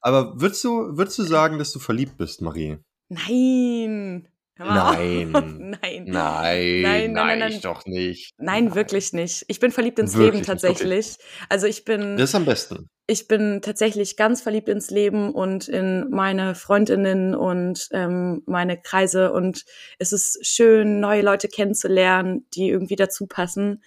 Aber 0.00 0.40
würdest 0.40 0.64
du, 0.64 0.96
würdest 0.96 1.18
du 1.18 1.24
sagen, 1.24 1.58
dass 1.58 1.70
du 1.72 1.80
verliebt 1.80 2.16
bist, 2.16 2.40
Marie? 2.40 2.78
Nein. 3.28 4.28
Nein. 4.60 5.30
Nein. 5.30 5.78
Nein, 5.80 6.04
Nein, 6.06 6.82
nein, 6.82 7.12
nein, 7.12 7.38
nein. 7.38 7.52
ich 7.52 7.60
doch 7.60 7.86
nicht. 7.86 8.34
Nein, 8.38 8.74
wirklich 8.74 9.12
nicht. 9.12 9.44
Ich 9.46 9.60
bin 9.60 9.70
verliebt 9.70 10.00
ins 10.00 10.14
Wirklich 10.14 10.26
Leben 10.26 10.36
nicht, 10.38 10.46
tatsächlich. 10.48 11.16
Also 11.48 11.66
ich 11.68 11.84
bin, 11.84 12.16
Das 12.16 12.30
ist 12.30 12.34
am 12.34 12.44
besten. 12.44 12.88
ich 13.06 13.28
bin 13.28 13.62
tatsächlich 13.62 14.16
ganz 14.16 14.42
verliebt 14.42 14.68
ins 14.68 14.90
Leben 14.90 15.32
und 15.32 15.68
in 15.68 16.10
meine 16.10 16.56
Freundinnen 16.56 17.36
und 17.36 17.88
ähm, 17.92 18.42
meine 18.46 18.80
Kreise. 18.82 19.32
Und 19.32 19.64
es 20.00 20.12
ist 20.12 20.44
schön, 20.44 20.98
neue 20.98 21.22
Leute 21.22 21.46
kennenzulernen, 21.46 22.44
die 22.54 22.68
irgendwie 22.68 22.96
dazu 22.96 23.28
passen. 23.28 23.84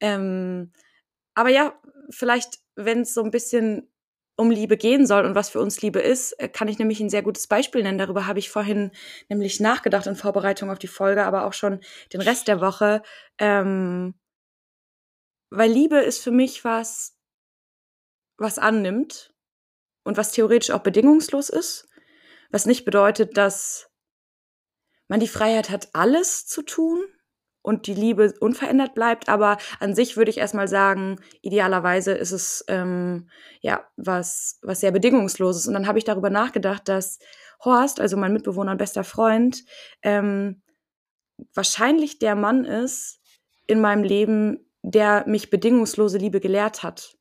Ähm, 0.00 0.72
aber 1.34 1.50
ja, 1.50 1.78
vielleicht, 2.10 2.58
wenn 2.74 3.02
es 3.02 3.14
so 3.14 3.22
ein 3.22 3.30
bisschen 3.30 3.88
um 4.38 4.52
Liebe 4.52 4.76
gehen 4.76 5.04
soll 5.04 5.26
und 5.26 5.34
was 5.34 5.50
für 5.50 5.60
uns 5.60 5.82
Liebe 5.82 5.98
ist, 5.98 6.32
äh, 6.34 6.48
kann 6.48 6.68
ich 6.68 6.78
nämlich 6.78 7.00
ein 7.00 7.10
sehr 7.10 7.22
gutes 7.22 7.48
Beispiel 7.48 7.82
nennen. 7.82 7.98
Darüber 7.98 8.26
habe 8.26 8.38
ich 8.38 8.50
vorhin 8.50 8.92
nämlich 9.28 9.58
nachgedacht 9.58 10.06
in 10.06 10.14
Vorbereitung 10.14 10.70
auf 10.70 10.78
die 10.78 10.86
Folge, 10.86 11.24
aber 11.24 11.44
auch 11.44 11.52
schon 11.52 11.80
den 12.12 12.20
Rest 12.20 12.46
der 12.46 12.60
Woche. 12.60 13.02
Ähm, 13.38 14.14
weil 15.50 15.70
Liebe 15.70 15.98
ist 15.98 16.22
für 16.22 16.30
mich 16.30 16.64
was, 16.64 17.18
was 18.36 18.58
annimmt 18.58 19.34
und 20.04 20.16
was 20.16 20.30
theoretisch 20.30 20.70
auch 20.70 20.84
bedingungslos 20.84 21.48
ist. 21.48 21.88
Was 22.50 22.64
nicht 22.64 22.84
bedeutet, 22.84 23.36
dass 23.36 23.90
man 25.08 25.18
die 25.18 25.28
Freiheit 25.28 25.68
hat, 25.68 25.88
alles 25.94 26.46
zu 26.46 26.62
tun 26.62 27.04
und 27.68 27.86
die 27.86 27.92
Liebe 27.92 28.32
unverändert 28.40 28.94
bleibt. 28.94 29.28
Aber 29.28 29.58
an 29.78 29.94
sich 29.94 30.16
würde 30.16 30.30
ich 30.30 30.38
erstmal 30.38 30.68
sagen, 30.68 31.20
idealerweise 31.42 32.12
ist 32.12 32.32
es 32.32 32.64
ähm, 32.66 33.28
ja 33.60 33.84
was, 33.98 34.58
was 34.62 34.80
sehr 34.80 34.90
bedingungsloses. 34.90 35.68
Und 35.68 35.74
dann 35.74 35.86
habe 35.86 35.98
ich 35.98 36.04
darüber 36.04 36.30
nachgedacht, 36.30 36.88
dass 36.88 37.18
Horst, 37.62 38.00
also 38.00 38.16
mein 38.16 38.32
Mitbewohner 38.32 38.72
und 38.72 38.78
bester 38.78 39.04
Freund, 39.04 39.64
ähm, 40.00 40.62
wahrscheinlich 41.52 42.18
der 42.18 42.36
Mann 42.36 42.64
ist 42.64 43.20
in 43.66 43.82
meinem 43.82 44.02
Leben, 44.02 44.70
der 44.80 45.24
mich 45.26 45.50
bedingungslose 45.50 46.16
Liebe 46.16 46.40
gelehrt 46.40 46.82
hat. 46.82 47.18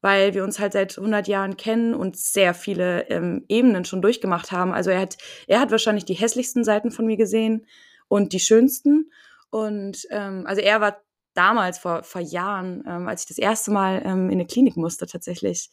Weil 0.00 0.32
wir 0.32 0.44
uns 0.44 0.58
halt 0.58 0.72
seit 0.72 0.96
100 0.96 1.28
Jahren 1.28 1.58
kennen 1.58 1.94
und 1.94 2.16
sehr 2.16 2.54
viele 2.54 3.10
ähm, 3.10 3.44
Ebenen 3.48 3.84
schon 3.84 4.00
durchgemacht 4.00 4.50
haben. 4.50 4.72
Also 4.72 4.88
er 4.88 5.00
hat, 5.00 5.18
er 5.46 5.60
hat 5.60 5.70
wahrscheinlich 5.70 6.06
die 6.06 6.14
hässlichsten 6.14 6.64
Seiten 6.64 6.90
von 6.90 7.04
mir 7.04 7.18
gesehen 7.18 7.66
und 8.08 8.32
die 8.32 8.40
schönsten. 8.40 9.10
Und 9.50 10.06
ähm, 10.10 10.44
also 10.46 10.60
er 10.62 10.80
war 10.80 11.00
damals 11.34 11.78
vor, 11.78 12.02
vor 12.02 12.20
Jahren, 12.20 12.84
ähm, 12.86 13.08
als 13.08 13.22
ich 13.22 13.28
das 13.28 13.38
erste 13.38 13.70
Mal 13.70 14.02
ähm, 14.04 14.26
in 14.26 14.32
eine 14.32 14.46
Klinik 14.46 14.76
musste 14.76 15.06
tatsächlich, 15.06 15.70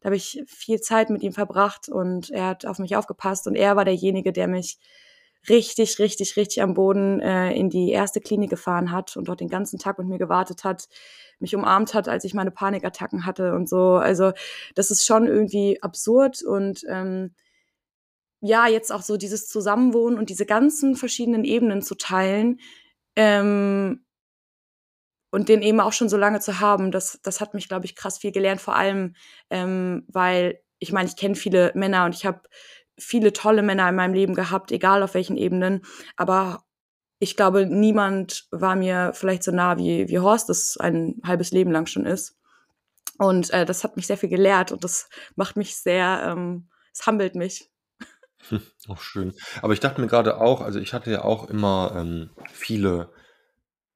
Da 0.00 0.06
habe 0.06 0.16
ich 0.16 0.42
viel 0.46 0.80
Zeit 0.80 1.10
mit 1.10 1.22
ihm 1.22 1.32
verbracht 1.32 1.88
und 1.88 2.30
er 2.30 2.46
hat 2.46 2.66
auf 2.66 2.78
mich 2.78 2.96
aufgepasst 2.96 3.46
und 3.46 3.56
er 3.56 3.76
war 3.76 3.84
derjenige, 3.84 4.32
der 4.32 4.48
mich 4.48 4.78
richtig, 5.48 5.98
richtig, 5.98 6.36
richtig 6.36 6.62
am 6.62 6.74
Boden 6.74 7.20
äh, 7.20 7.52
in 7.52 7.70
die 7.70 7.90
erste 7.90 8.20
Klinik 8.20 8.50
gefahren 8.50 8.92
hat 8.92 9.16
und 9.16 9.28
dort 9.28 9.40
den 9.40 9.48
ganzen 9.48 9.78
Tag 9.78 9.98
mit 9.98 10.08
mir 10.08 10.18
gewartet 10.18 10.64
hat, 10.64 10.88
mich 11.38 11.54
umarmt 11.54 11.94
hat, 11.94 12.08
als 12.08 12.24
ich 12.24 12.34
meine 12.34 12.50
Panikattacken 12.50 13.24
hatte 13.26 13.54
und 13.54 13.68
so. 13.68 13.94
Also 13.94 14.32
das 14.74 14.90
ist 14.90 15.06
schon 15.06 15.26
irgendwie 15.26 15.82
absurd 15.82 16.42
und 16.42 16.82
ähm, 16.88 17.34
ja, 18.40 18.68
jetzt 18.68 18.92
auch 18.92 19.02
so 19.02 19.16
dieses 19.16 19.48
Zusammenwohnen 19.48 20.18
und 20.18 20.30
diese 20.30 20.46
ganzen 20.46 20.96
verschiedenen 20.96 21.44
Ebenen 21.44 21.82
zu 21.82 21.96
teilen 21.96 22.60
ähm, 23.18 24.04
und 25.30 25.48
den 25.48 25.60
eben 25.60 25.80
auch 25.80 25.92
schon 25.92 26.08
so 26.08 26.16
lange 26.16 26.38
zu 26.38 26.60
haben, 26.60 26.92
das, 26.92 27.18
das 27.22 27.40
hat 27.40 27.52
mich, 27.52 27.68
glaube 27.68 27.84
ich, 27.84 27.96
krass 27.96 28.18
viel 28.18 28.30
gelernt, 28.30 28.60
vor 28.60 28.76
allem, 28.76 29.16
ähm, 29.50 30.04
weil 30.06 30.60
ich 30.78 30.92
meine, 30.92 31.08
ich 31.08 31.16
kenne 31.16 31.34
viele 31.34 31.72
Männer 31.74 32.04
und 32.04 32.14
ich 32.14 32.24
habe 32.24 32.42
viele 32.96 33.32
tolle 33.32 33.62
Männer 33.62 33.88
in 33.88 33.96
meinem 33.96 34.14
Leben 34.14 34.34
gehabt, 34.34 34.70
egal 34.70 35.02
auf 35.02 35.14
welchen 35.14 35.36
Ebenen, 35.36 35.82
aber 36.16 36.64
ich 37.18 37.36
glaube, 37.36 37.66
niemand 37.66 38.46
war 38.52 38.76
mir 38.76 39.10
vielleicht 39.14 39.42
so 39.42 39.50
nah 39.50 39.76
wie, 39.76 40.08
wie 40.08 40.20
Horst, 40.20 40.48
das 40.48 40.76
ein 40.78 41.16
halbes 41.24 41.50
Leben 41.50 41.72
lang 41.72 41.86
schon 41.86 42.06
ist. 42.06 42.36
Und 43.18 43.50
äh, 43.50 43.66
das 43.66 43.82
hat 43.82 43.96
mich 43.96 44.06
sehr 44.06 44.16
viel 44.16 44.28
gelehrt 44.28 44.70
und 44.70 44.84
das 44.84 45.08
macht 45.34 45.56
mich 45.56 45.76
sehr, 45.76 46.22
ähm, 46.24 46.68
es 46.92 47.04
humbelt 47.04 47.34
mich. 47.34 47.68
Hm, 48.48 48.60
auch 48.88 49.00
schön. 49.00 49.34
Aber 49.62 49.72
ich 49.72 49.80
dachte 49.80 50.00
mir 50.00 50.06
gerade 50.06 50.40
auch, 50.40 50.60
also 50.60 50.78
ich 50.78 50.92
hatte 50.94 51.10
ja 51.10 51.24
auch 51.24 51.48
immer 51.50 51.92
ähm, 51.96 52.30
viele 52.52 53.10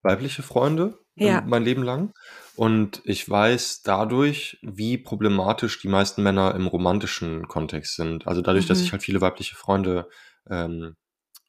weibliche 0.02 0.42
Freunde 0.42 0.99
Ja. 1.14 1.42
mein 1.46 1.64
Leben 1.64 1.82
lang. 1.82 2.12
Und 2.56 3.00
ich 3.04 3.28
weiß 3.28 3.82
dadurch, 3.82 4.58
wie 4.62 4.99
problematisch 4.99 5.80
die 5.80 5.88
meisten 5.88 6.22
Männer 6.22 6.54
im 6.54 6.66
romantischen 6.66 7.49
Kontext 7.49 7.96
sind. 7.96 8.26
Also 8.26 8.42
dadurch, 8.42 8.66
dass 8.66 8.80
ich 8.80 8.88
Mhm. 8.88 8.92
halt 8.92 9.02
viele 9.02 9.20
weibliche 9.20 9.54
Freunde 9.54 10.08
ähm, 10.50 10.96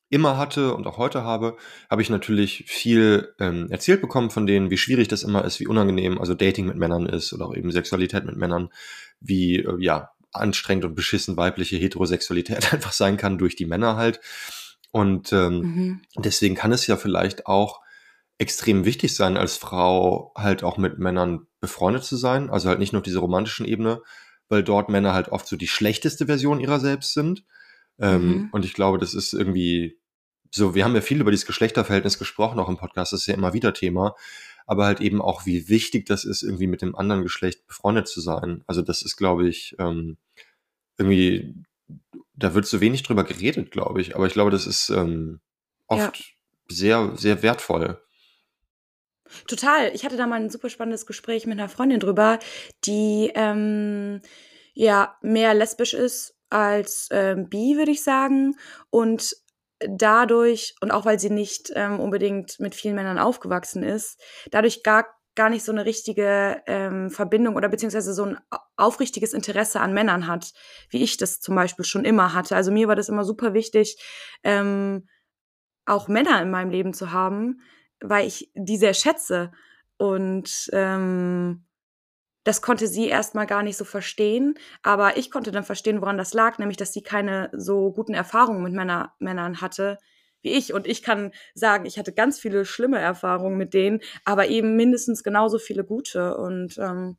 immer 0.09 0.37
hatte 0.37 0.75
und 0.75 0.85
auch 0.85 0.97
heute 0.97 1.23
habe, 1.23 1.57
habe 1.89 2.01
ich 2.03 2.09
natürlich 2.11 2.65
viel 2.67 3.33
ähm, 3.39 3.67
erzählt 3.71 3.99
bekommen 4.01 4.29
von 4.29 4.45
denen, 4.45 4.69
wie 4.69 4.77
schwierig 4.77 5.07
das 5.07 5.23
immer 5.23 5.43
ist, 5.43 5.59
wie 5.59 5.67
unangenehm 5.67 6.19
also 6.19 6.35
Dating 6.35 6.67
mit 6.67 6.77
Männern 6.77 7.07
ist 7.07 7.33
oder 7.33 7.47
auch 7.47 7.55
eben 7.55 7.71
Sexualität 7.71 8.23
mit 8.23 8.37
Männern, 8.37 8.69
wie 9.19 9.57
äh, 9.57 9.75
ja 9.79 10.11
anstrengend 10.33 10.85
und 10.85 10.95
beschissen 10.95 11.37
weibliche 11.37 11.77
Heterosexualität 11.77 12.57
einfach 12.73 12.93
sein 12.93 13.17
kann 13.17 13.37
durch 13.37 13.55
die 13.55 13.65
Männer 13.65 13.95
halt. 13.95 14.19
Und 14.91 15.33
ähm, 15.33 15.59
Mhm. 15.59 16.01
deswegen 16.17 16.55
kann 16.55 16.71
es 16.71 16.85
ja 16.87 16.97
vielleicht 16.97 17.47
auch 17.47 17.81
extrem 18.37 18.85
wichtig 18.85 19.15
sein, 19.15 19.37
als 19.37 19.57
Frau 19.57 20.33
halt 20.35 20.63
auch 20.63 20.77
mit 20.77 20.99
Männern 20.99 21.47
befreundet 21.61 22.03
zu 22.03 22.15
sein. 22.17 22.49
Also 22.49 22.69
halt 22.69 22.79
nicht 22.79 22.93
nur 22.93 22.99
auf 22.99 23.05
dieser 23.05 23.19
romantischen 23.19 23.65
Ebene, 23.65 24.01
weil 24.49 24.63
dort 24.63 24.89
Männer 24.89 25.13
halt 25.13 25.29
oft 25.29 25.47
so 25.47 25.55
die 25.55 25.67
schlechteste 25.67 26.25
Version 26.25 26.59
ihrer 26.59 26.79
selbst 26.79 27.13
sind. 27.13 27.43
Ähm, 27.99 28.27
Mhm. 28.27 28.49
Und 28.51 28.65
ich 28.65 28.73
glaube, 28.73 28.97
das 28.97 29.13
ist 29.13 29.33
irgendwie 29.33 29.97
so, 30.51 30.75
wir 30.75 30.83
haben 30.83 30.93
ja 30.95 31.01
viel 31.01 31.21
über 31.21 31.31
dieses 31.31 31.45
Geschlechterverhältnis 31.47 32.19
gesprochen, 32.19 32.59
auch 32.59 32.69
im 32.69 32.77
Podcast, 32.77 33.13
das 33.13 33.21
ist 33.21 33.27
ja 33.27 33.33
immer 33.33 33.53
wieder 33.53 33.73
Thema, 33.73 34.15
aber 34.65 34.85
halt 34.85 35.01
eben 35.01 35.21
auch, 35.21 35.45
wie 35.45 35.69
wichtig 35.69 36.05
das 36.05 36.25
ist, 36.25 36.43
irgendwie 36.43 36.67
mit 36.67 36.81
dem 36.81 36.95
anderen 36.95 37.23
Geschlecht 37.23 37.67
befreundet 37.67 38.07
zu 38.07 38.21
sein. 38.21 38.63
Also 38.67 38.81
das 38.81 39.01
ist, 39.01 39.17
glaube 39.17 39.47
ich, 39.47 39.75
ähm, 39.79 40.17
irgendwie, 40.97 41.55
da 42.35 42.53
wird 42.53 42.65
so 42.65 42.81
wenig 42.81 43.03
drüber 43.03 43.23
geredet, 43.23 43.71
glaube 43.71 44.01
ich, 44.01 44.15
aber 44.15 44.27
ich 44.27 44.33
glaube, 44.33 44.51
das 44.51 44.67
ist 44.67 44.89
ähm, 44.89 45.39
Ja. 45.89 46.07
oft 46.07 46.35
sehr, 46.69 47.13
sehr 47.15 47.43
wertvoll. 47.43 48.01
Total. 49.47 49.93
Ich 49.95 50.05
hatte 50.05 50.17
da 50.17 50.27
mal 50.27 50.41
ein 50.41 50.49
super 50.49 50.69
spannendes 50.69 51.05
Gespräch 51.05 51.45
mit 51.45 51.59
einer 51.59 51.69
Freundin 51.69 51.99
drüber, 51.99 52.39
die 52.85 53.31
ähm, 53.35 54.21
ja 54.73 55.17
mehr 55.21 55.53
lesbisch 55.53 55.93
ist 55.93 56.35
als 56.49 57.07
ähm, 57.11 57.49
bi, 57.49 57.75
würde 57.77 57.91
ich 57.91 58.03
sagen. 58.03 58.55
Und 58.89 59.35
dadurch, 59.89 60.75
und 60.81 60.91
auch 60.91 61.05
weil 61.05 61.19
sie 61.19 61.29
nicht 61.29 61.71
ähm, 61.75 61.99
unbedingt 61.99 62.59
mit 62.59 62.75
vielen 62.75 62.95
Männern 62.95 63.19
aufgewachsen 63.19 63.83
ist, 63.83 64.19
dadurch 64.51 64.83
gar, 64.83 65.05
gar 65.35 65.49
nicht 65.49 65.63
so 65.63 65.71
eine 65.71 65.85
richtige 65.85 66.61
ähm, 66.67 67.09
Verbindung 67.09 67.55
oder 67.55 67.69
beziehungsweise 67.69 68.13
so 68.13 68.25
ein 68.25 68.37
au- 68.49 68.57
aufrichtiges 68.77 69.33
Interesse 69.33 69.79
an 69.79 69.93
Männern 69.93 70.27
hat, 70.27 70.53
wie 70.89 71.03
ich 71.03 71.17
das 71.17 71.39
zum 71.39 71.55
Beispiel 71.55 71.85
schon 71.85 72.05
immer 72.05 72.33
hatte. 72.33 72.55
Also 72.55 72.71
mir 72.71 72.87
war 72.87 72.95
das 72.95 73.09
immer 73.09 73.23
super 73.23 73.53
wichtig, 73.53 73.97
ähm, 74.43 75.07
auch 75.85 76.07
Männer 76.07 76.41
in 76.41 76.51
meinem 76.51 76.69
Leben 76.71 76.93
zu 76.93 77.11
haben, 77.11 77.61
weil 77.99 78.27
ich 78.27 78.51
die 78.55 78.77
sehr 78.77 78.93
schätze. 78.93 79.51
Und 79.97 80.69
ähm, 80.73 81.65
das 82.43 82.61
konnte 82.61 82.87
sie 82.87 83.07
erstmal 83.07 83.47
gar 83.47 83.63
nicht 83.63 83.77
so 83.77 83.85
verstehen, 83.85 84.55
aber 84.81 85.17
ich 85.17 85.31
konnte 85.31 85.51
dann 85.51 85.63
verstehen, 85.63 86.01
woran 86.01 86.17
das 86.17 86.33
lag, 86.33 86.57
nämlich 86.57 86.77
dass 86.77 86.93
sie 86.93 87.01
keine 87.01 87.49
so 87.53 87.91
guten 87.91 88.13
Erfahrungen 88.13 88.63
mit 88.63 88.73
Männer, 88.73 89.13
Männern 89.19 89.61
hatte 89.61 89.97
wie 90.43 90.51
ich. 90.51 90.73
Und 90.73 90.87
ich 90.87 91.01
kann 91.01 91.31
sagen, 91.55 91.85
ich 91.85 91.97
hatte 91.97 92.13
ganz 92.13 92.39
viele 92.39 92.65
schlimme 92.65 92.99
Erfahrungen 92.99 93.57
mit 93.57 93.73
denen, 93.73 94.01
aber 94.25 94.47
eben 94.47 94.75
mindestens 94.75 95.23
genauso 95.23 95.57
viele 95.57 95.83
gute. 95.83 96.37
Und 96.37 96.77
ähm, 96.77 97.17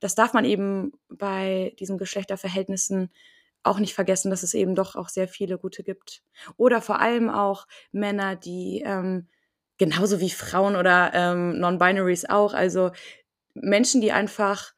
das 0.00 0.14
darf 0.14 0.32
man 0.32 0.44
eben 0.44 0.92
bei 1.08 1.74
diesen 1.80 1.98
Geschlechterverhältnissen 1.98 3.10
auch 3.64 3.78
nicht 3.80 3.94
vergessen, 3.94 4.30
dass 4.30 4.42
es 4.44 4.54
eben 4.54 4.74
doch 4.74 4.94
auch 4.94 5.08
sehr 5.08 5.28
viele 5.28 5.58
gute 5.58 5.82
gibt. 5.82 6.22
Oder 6.56 6.80
vor 6.80 7.00
allem 7.00 7.28
auch 7.28 7.66
Männer, 7.90 8.36
die 8.36 8.82
ähm, 8.84 9.26
genauso 9.78 10.20
wie 10.20 10.30
Frauen 10.30 10.76
oder 10.76 11.12
ähm, 11.14 11.58
Non-Binaries 11.58 12.26
auch, 12.26 12.54
also 12.54 12.90
Menschen, 13.62 14.00
die 14.00 14.12
einfach 14.12 14.72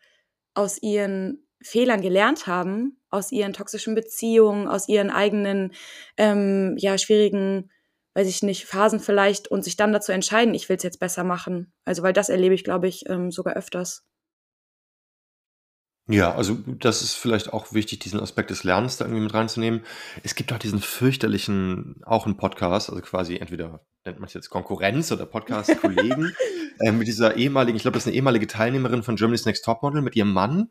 aus 0.54 0.80
ihren 0.82 1.46
Fehlern 1.62 2.00
gelernt 2.00 2.46
haben, 2.46 3.00
aus 3.10 3.32
ihren 3.32 3.52
toxischen 3.52 3.94
Beziehungen, 3.94 4.68
aus 4.68 4.88
ihren 4.88 5.10
eigenen, 5.10 5.72
ähm, 6.16 6.76
ja, 6.78 6.96
schwierigen, 6.96 7.70
weiß 8.14 8.28
ich 8.28 8.42
nicht, 8.42 8.66
Phasen 8.66 9.00
vielleicht 9.00 9.48
und 9.48 9.62
sich 9.62 9.76
dann 9.76 9.92
dazu 9.92 10.12
entscheiden, 10.12 10.54
ich 10.54 10.68
will 10.68 10.76
es 10.76 10.82
jetzt 10.82 11.00
besser 11.00 11.24
machen. 11.24 11.72
Also, 11.84 12.02
weil 12.02 12.12
das 12.12 12.28
erlebe 12.28 12.54
ich, 12.54 12.64
glaube 12.64 12.88
ich, 12.88 13.08
ähm, 13.08 13.30
sogar 13.30 13.54
öfters. 13.54 14.04
Ja, 16.12 16.34
also 16.34 16.58
das 16.66 17.02
ist 17.02 17.14
vielleicht 17.14 17.52
auch 17.52 17.72
wichtig, 17.72 18.00
diesen 18.00 18.20
Aspekt 18.20 18.50
des 18.50 18.64
Lernens 18.64 18.96
da 18.96 19.04
irgendwie 19.04 19.22
mit 19.22 19.34
reinzunehmen. 19.34 19.82
Es 20.22 20.34
gibt 20.34 20.52
auch 20.52 20.58
diesen 20.58 20.80
fürchterlichen, 20.80 22.00
auch 22.04 22.26
einen 22.26 22.36
Podcast, 22.36 22.90
also 22.90 23.00
quasi 23.02 23.36
entweder 23.36 23.84
nennt 24.04 24.18
man 24.18 24.26
es 24.26 24.34
jetzt 24.34 24.50
Konkurrenz 24.50 25.12
oder 25.12 25.26
Podcast-Kollegen, 25.26 26.34
äh, 26.80 26.92
mit 26.92 27.06
dieser 27.06 27.36
ehemaligen, 27.36 27.76
ich 27.76 27.82
glaube, 27.82 27.94
das 27.94 28.04
ist 28.04 28.08
eine 28.08 28.16
ehemalige 28.16 28.46
Teilnehmerin 28.46 29.02
von 29.02 29.16
Germany's 29.16 29.44
Next 29.44 29.64
Topmodel 29.64 30.02
mit 30.02 30.16
ihrem 30.16 30.32
Mann 30.32 30.70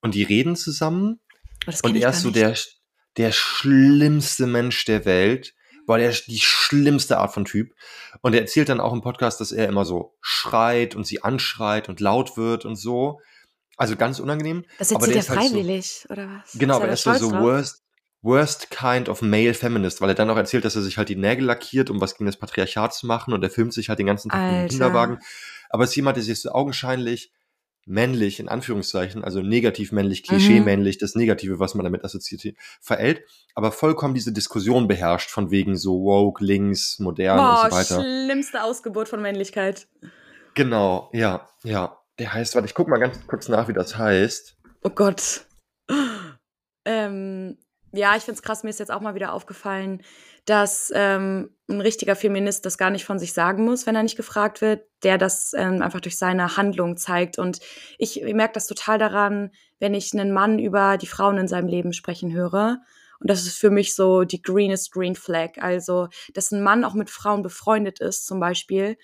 und 0.00 0.14
die 0.14 0.22
reden 0.22 0.56
zusammen 0.56 1.20
Oh, 1.66 1.72
und 1.88 1.96
er 1.96 2.10
ist 2.10 2.22
so 2.22 2.30
der, 2.30 2.54
der 3.16 3.32
schlimmste 3.32 4.46
Mensch 4.46 4.84
der 4.84 5.04
Welt. 5.04 5.54
Boah, 5.86 5.98
der 5.98 6.10
die 6.10 6.40
schlimmste 6.40 7.18
Art 7.18 7.32
von 7.32 7.44
Typ. 7.44 7.72
Und 8.20 8.34
er 8.34 8.40
erzählt 8.40 8.68
dann 8.68 8.80
auch 8.80 8.92
im 8.92 9.02
Podcast, 9.02 9.40
dass 9.40 9.52
er 9.52 9.68
immer 9.68 9.84
so 9.84 10.16
schreit 10.20 10.96
und 10.96 11.06
sie 11.06 11.22
anschreit 11.22 11.88
und 11.88 12.00
laut 12.00 12.36
wird 12.36 12.64
und 12.64 12.76
so. 12.76 13.20
Also 13.76 13.96
ganz 13.96 14.18
unangenehm. 14.20 14.64
Das 14.78 14.90
aber 14.90 15.06
erzählt 15.06 15.16
der 15.16 15.16
er 15.16 15.20
ist 15.20 15.28
halt 15.30 15.42
so, 15.42 15.48
freiwillig, 15.56 16.06
oder 16.08 16.28
was? 16.28 16.58
genau, 16.58 16.76
aber 16.76 16.86
er 16.88 16.94
ist 16.94 17.02
so, 17.02 17.12
so 17.14 17.32
worst, 17.32 17.82
worst 18.22 18.70
kind 18.70 19.08
of 19.08 19.22
male 19.22 19.54
feminist, 19.54 20.00
weil 20.00 20.08
er 20.10 20.14
dann 20.14 20.30
auch 20.30 20.36
erzählt, 20.36 20.64
dass 20.64 20.76
er 20.76 20.82
sich 20.82 20.96
halt 20.98 21.08
die 21.08 21.16
Nägel 21.16 21.44
lackiert, 21.44 21.90
um 21.90 22.00
was 22.00 22.14
gegen 22.14 22.26
das 22.26 22.36
Patriarchat 22.36 22.94
zu 22.94 23.06
machen 23.06 23.34
und 23.34 23.42
er 23.42 23.50
filmt 23.50 23.72
sich 23.74 23.88
halt 23.88 23.98
den 23.98 24.06
ganzen 24.06 24.30
Tag 24.30 24.40
Alter. 24.40 24.68
Kinderwagen. 24.68 25.18
Aber 25.68 25.84
es 25.84 25.90
ist 25.90 25.96
jemand, 25.96 26.16
der 26.16 26.24
sich 26.24 26.40
so 26.40 26.50
augenscheinlich 26.50 27.32
männlich, 27.88 28.40
in 28.40 28.48
Anführungszeichen, 28.48 29.22
also 29.22 29.42
negativ 29.42 29.92
männlich, 29.92 30.22
Mhm. 30.22 30.26
klischee-männlich, 30.26 30.98
das 30.98 31.14
Negative, 31.14 31.60
was 31.60 31.74
man 31.76 31.84
damit 31.84 32.04
assoziiert, 32.04 32.56
verhält, 32.80 33.22
aber 33.54 33.70
vollkommen 33.70 34.14
diese 34.14 34.32
Diskussion 34.32 34.88
beherrscht, 34.88 35.30
von 35.30 35.52
wegen 35.52 35.76
so 35.76 36.02
woke, 36.02 36.44
links, 36.44 36.98
modern 36.98 37.38
und 37.38 37.44
Boah, 37.44 37.70
so 37.70 37.76
weiter. 37.76 38.02
schlimmste 38.02 38.64
Ausgeburt 38.64 39.08
von 39.08 39.22
Männlichkeit. 39.22 39.86
Genau, 40.54 41.10
ja, 41.12 41.48
ja. 41.62 41.98
Der 42.18 42.32
heißt, 42.32 42.54
warte, 42.54 42.66
ich 42.66 42.74
guck 42.74 42.88
mal 42.88 42.98
ganz 42.98 43.26
kurz 43.26 43.48
nach, 43.48 43.68
wie 43.68 43.72
das 43.72 43.96
heißt. 43.96 44.56
Oh 44.82 44.90
Gott. 44.90 45.46
Ähm, 46.88 47.58
ja, 47.90 48.14
ich 48.16 48.22
find's 48.22 48.42
krass, 48.42 48.62
mir 48.62 48.70
ist 48.70 48.78
jetzt 48.78 48.92
auch 48.92 49.00
mal 49.00 49.16
wieder 49.16 49.32
aufgefallen, 49.32 50.02
dass 50.44 50.92
ähm, 50.94 51.50
ein 51.68 51.80
richtiger 51.80 52.14
Feminist 52.14 52.64
das 52.64 52.78
gar 52.78 52.90
nicht 52.90 53.04
von 53.04 53.18
sich 53.18 53.32
sagen 53.32 53.64
muss, 53.64 53.86
wenn 53.86 53.96
er 53.96 54.04
nicht 54.04 54.16
gefragt 54.16 54.60
wird, 54.60 54.84
der 55.02 55.18
das 55.18 55.52
ähm, 55.56 55.82
einfach 55.82 56.00
durch 56.00 56.16
seine 56.16 56.56
Handlung 56.56 56.96
zeigt. 56.96 57.40
Und 57.40 57.58
ich 57.98 58.22
merke 58.22 58.54
das 58.54 58.68
total 58.68 58.98
daran, 58.98 59.50
wenn 59.80 59.94
ich 59.94 60.12
einen 60.12 60.32
Mann 60.32 60.60
über 60.60 60.96
die 60.96 61.08
Frauen 61.08 61.38
in 61.38 61.48
seinem 61.48 61.66
Leben 61.66 61.92
sprechen 61.92 62.32
höre. 62.32 62.78
Und 63.18 63.30
das 63.30 63.46
ist 63.46 63.58
für 63.58 63.70
mich 63.70 63.96
so 63.96 64.22
die 64.22 64.42
greenest 64.42 64.92
green 64.92 65.16
flag. 65.16 65.58
Also, 65.58 66.08
dass 66.34 66.52
ein 66.52 66.62
Mann 66.62 66.84
auch 66.84 66.94
mit 66.94 67.10
Frauen 67.10 67.42
befreundet 67.42 67.98
ist, 67.98 68.26
zum 68.26 68.38
Beispiel, 68.38 68.96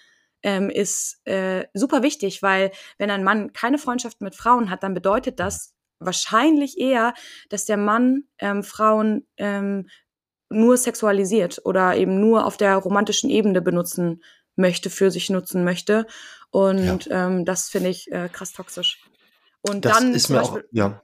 ähm, 0.42 0.70
ist 0.70 1.20
äh, 1.26 1.66
super 1.74 2.02
wichtig, 2.02 2.42
weil 2.42 2.72
wenn 2.98 3.10
ein 3.10 3.24
Mann 3.24 3.52
keine 3.52 3.78
Freundschaft 3.78 4.20
mit 4.20 4.34
Frauen 4.34 4.70
hat, 4.70 4.82
dann 4.82 4.94
bedeutet 4.94 5.40
das 5.40 5.74
wahrscheinlich 5.98 6.78
eher, 6.78 7.14
dass 7.48 7.64
der 7.64 7.76
Mann 7.76 8.24
ähm, 8.38 8.62
Frauen 8.62 9.26
ähm, 9.36 9.88
nur 10.48 10.76
sexualisiert 10.76 11.60
oder 11.64 11.96
eben 11.96 12.20
nur 12.20 12.46
auf 12.46 12.56
der 12.56 12.76
romantischen 12.76 13.30
Ebene 13.30 13.62
benutzen 13.62 14.22
möchte, 14.56 14.90
für 14.90 15.10
sich 15.10 15.30
nutzen 15.30 15.64
möchte. 15.64 16.06
Und 16.50 17.08
ähm, 17.10 17.44
das 17.44 17.68
finde 17.68 17.88
ich 17.88 18.10
äh, 18.12 18.28
krass 18.30 18.52
toxisch. 18.52 19.00
Und 19.62 19.84
Das 19.84 19.98
dann 19.98 20.14
ist 20.14 20.28
mir 20.28 20.42
auch, 20.42 20.54
Beispiel, 20.54 20.68
ja. 20.72 21.02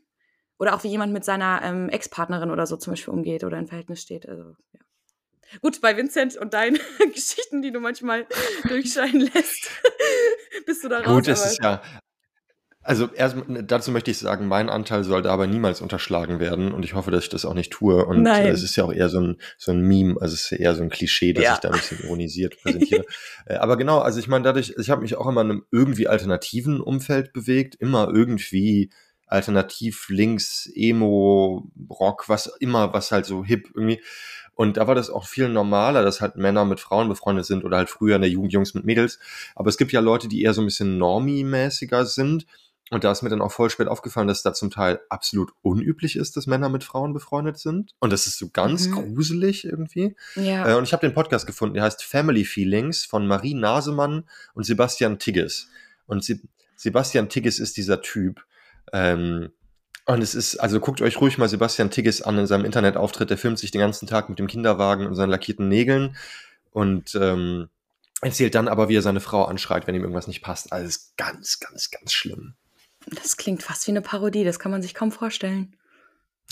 Oder 0.58 0.74
auch 0.74 0.82
wie 0.82 0.88
jemand 0.88 1.12
mit 1.12 1.24
seiner 1.24 1.60
ähm, 1.62 1.88
Ex-Partnerin 1.88 2.50
oder 2.50 2.66
so 2.66 2.76
zum 2.76 2.92
Beispiel 2.92 3.14
umgeht 3.14 3.44
oder 3.44 3.58
in 3.58 3.68
Verhältnis 3.68 4.02
steht. 4.02 4.28
Also, 4.28 4.56
ja. 4.72 4.80
Gut, 5.60 5.80
bei 5.80 5.96
Vincent 5.96 6.36
und 6.36 6.54
deinen 6.54 6.78
Geschichten, 7.14 7.62
die 7.62 7.72
du 7.72 7.80
manchmal 7.80 8.26
durchscheinen 8.68 9.20
lässt, 9.32 9.70
bist 10.66 10.84
du 10.84 10.88
da 10.88 11.00
raus. 11.00 11.06
Gut, 11.06 11.28
es 11.28 11.44
ist 11.44 11.62
ja, 11.62 11.82
also 12.88 13.10
erst, 13.14 13.36
dazu 13.64 13.90
möchte 13.90 14.10
ich 14.10 14.16
sagen, 14.16 14.46
mein 14.46 14.70
Anteil 14.70 15.04
soll 15.04 15.20
dabei 15.20 15.46
niemals 15.46 15.82
unterschlagen 15.82 16.40
werden 16.40 16.72
und 16.72 16.86
ich 16.86 16.94
hoffe, 16.94 17.10
dass 17.10 17.24
ich 17.24 17.28
das 17.28 17.44
auch 17.44 17.52
nicht 17.52 17.70
tue. 17.70 18.06
Und 18.06 18.22
Nein. 18.22 18.46
es 18.46 18.62
ist 18.62 18.76
ja 18.76 18.84
auch 18.84 18.92
eher 18.92 19.10
so 19.10 19.20
ein, 19.20 19.36
so 19.58 19.72
ein 19.72 19.82
Meme, 19.82 20.16
also 20.20 20.32
es 20.32 20.50
ist 20.50 20.52
eher 20.52 20.74
so 20.74 20.82
ein 20.82 20.88
Klischee, 20.88 21.34
dass 21.34 21.44
Ja. 21.44 21.52
ich 21.52 21.58
da 21.60 21.68
ein 21.68 21.78
bisschen 21.78 22.02
ironisiert 22.02 22.58
präsentiere. 22.62 23.04
Äh, 23.46 23.56
Aber 23.56 23.76
genau, 23.76 23.98
also 23.98 24.18
ich 24.18 24.28
meine, 24.28 24.44
dadurch, 24.44 24.74
ich 24.78 24.90
habe 24.90 25.02
mich 25.02 25.16
auch 25.16 25.26
immer 25.26 25.42
in 25.42 25.50
einem 25.50 25.64
irgendwie 25.70 26.08
alternativen 26.08 26.80
Umfeld 26.80 27.32
bewegt, 27.34 27.74
immer 27.74 28.08
irgendwie 28.12 28.90
alternativ, 29.26 30.08
links, 30.08 30.70
Emo, 30.74 31.70
Rock, 31.90 32.28
was 32.28 32.46
immer, 32.60 32.94
was 32.94 33.12
halt 33.12 33.26
so 33.26 33.44
hip 33.44 33.68
irgendwie. 33.74 34.02
Und 34.58 34.76
da 34.76 34.88
war 34.88 34.96
das 34.96 35.08
auch 35.08 35.24
viel 35.24 35.48
normaler, 35.48 36.02
dass 36.02 36.20
halt 36.20 36.34
Männer 36.34 36.64
mit 36.64 36.80
Frauen 36.80 37.08
befreundet 37.08 37.46
sind 37.46 37.64
oder 37.64 37.76
halt 37.76 37.88
früher 37.88 38.16
in 38.16 38.22
der 38.22 38.30
Jugend 38.30 38.52
Jungs 38.52 38.74
mit 38.74 38.84
Mädels. 38.84 39.20
Aber 39.54 39.68
es 39.68 39.78
gibt 39.78 39.92
ja 39.92 40.00
Leute, 40.00 40.26
die 40.26 40.42
eher 40.42 40.52
so 40.52 40.60
ein 40.60 40.64
bisschen 40.64 40.98
normie-mäßiger 40.98 42.04
sind. 42.04 42.44
Und 42.90 43.04
da 43.04 43.12
ist 43.12 43.22
mir 43.22 43.28
dann 43.28 43.40
auch 43.40 43.52
voll 43.52 43.70
spät 43.70 43.86
aufgefallen, 43.86 44.26
dass 44.26 44.42
da 44.42 44.52
zum 44.52 44.70
Teil 44.72 44.98
absolut 45.10 45.52
unüblich 45.62 46.16
ist, 46.16 46.36
dass 46.36 46.48
Männer 46.48 46.70
mit 46.70 46.82
Frauen 46.82 47.12
befreundet 47.12 47.56
sind. 47.56 47.94
Und 48.00 48.12
das 48.12 48.26
ist 48.26 48.36
so 48.38 48.48
ganz 48.48 48.88
Mhm. 48.88 49.14
gruselig 49.14 49.64
irgendwie. 49.64 50.16
Ja. 50.34 50.68
Äh, 50.68 50.74
und 50.74 50.82
ich 50.82 50.92
habe 50.92 51.06
den 51.06 51.14
Podcast 51.14 51.46
gefunden, 51.46 51.74
der 51.74 51.84
heißt 51.84 52.02
Family 52.02 52.44
Feelings 52.44 53.04
von 53.04 53.28
Marie 53.28 53.54
Nasemann 53.54 54.24
und 54.54 54.64
Sebastian 54.64 55.20
Tigges. 55.20 55.68
Und 56.06 56.24
Se 56.24 56.40
Sebastian 56.74 57.28
Tigges 57.28 57.60
ist 57.60 57.76
dieser 57.76 58.00
Typ. 58.02 58.44
Ähm, 58.92 59.50
und 60.08 60.22
es 60.22 60.34
ist, 60.34 60.56
also 60.56 60.80
guckt 60.80 61.02
euch 61.02 61.20
ruhig 61.20 61.36
mal 61.36 61.48
Sebastian 61.48 61.90
Tigges 61.90 62.22
an 62.22 62.38
in 62.38 62.46
seinem 62.46 62.64
Internetauftritt. 62.64 63.28
Der 63.28 63.36
filmt 63.36 63.58
sich 63.58 63.70
den 63.70 63.82
ganzen 63.82 64.06
Tag 64.06 64.30
mit 64.30 64.38
dem 64.38 64.46
Kinderwagen 64.46 65.06
und 65.06 65.14
seinen 65.14 65.28
lackierten 65.28 65.68
Nägeln 65.68 66.16
und 66.70 67.14
ähm, 67.14 67.68
erzählt 68.22 68.54
dann 68.54 68.68
aber, 68.68 68.88
wie 68.88 68.96
er 68.96 69.02
seine 69.02 69.20
Frau 69.20 69.44
anschreit, 69.44 69.86
wenn 69.86 69.94
ihm 69.94 70.00
irgendwas 70.02 70.26
nicht 70.26 70.40
passt. 70.40 70.72
Also 70.72 70.86
es 70.86 70.96
ist 70.96 71.16
ganz, 71.18 71.60
ganz, 71.60 71.90
ganz 71.90 72.14
schlimm. 72.14 72.54
Das 73.06 73.36
klingt 73.36 73.62
fast 73.62 73.86
wie 73.86 73.90
eine 73.90 74.00
Parodie, 74.00 74.44
das 74.44 74.58
kann 74.58 74.72
man 74.72 74.80
sich 74.80 74.94
kaum 74.94 75.12
vorstellen. 75.12 75.76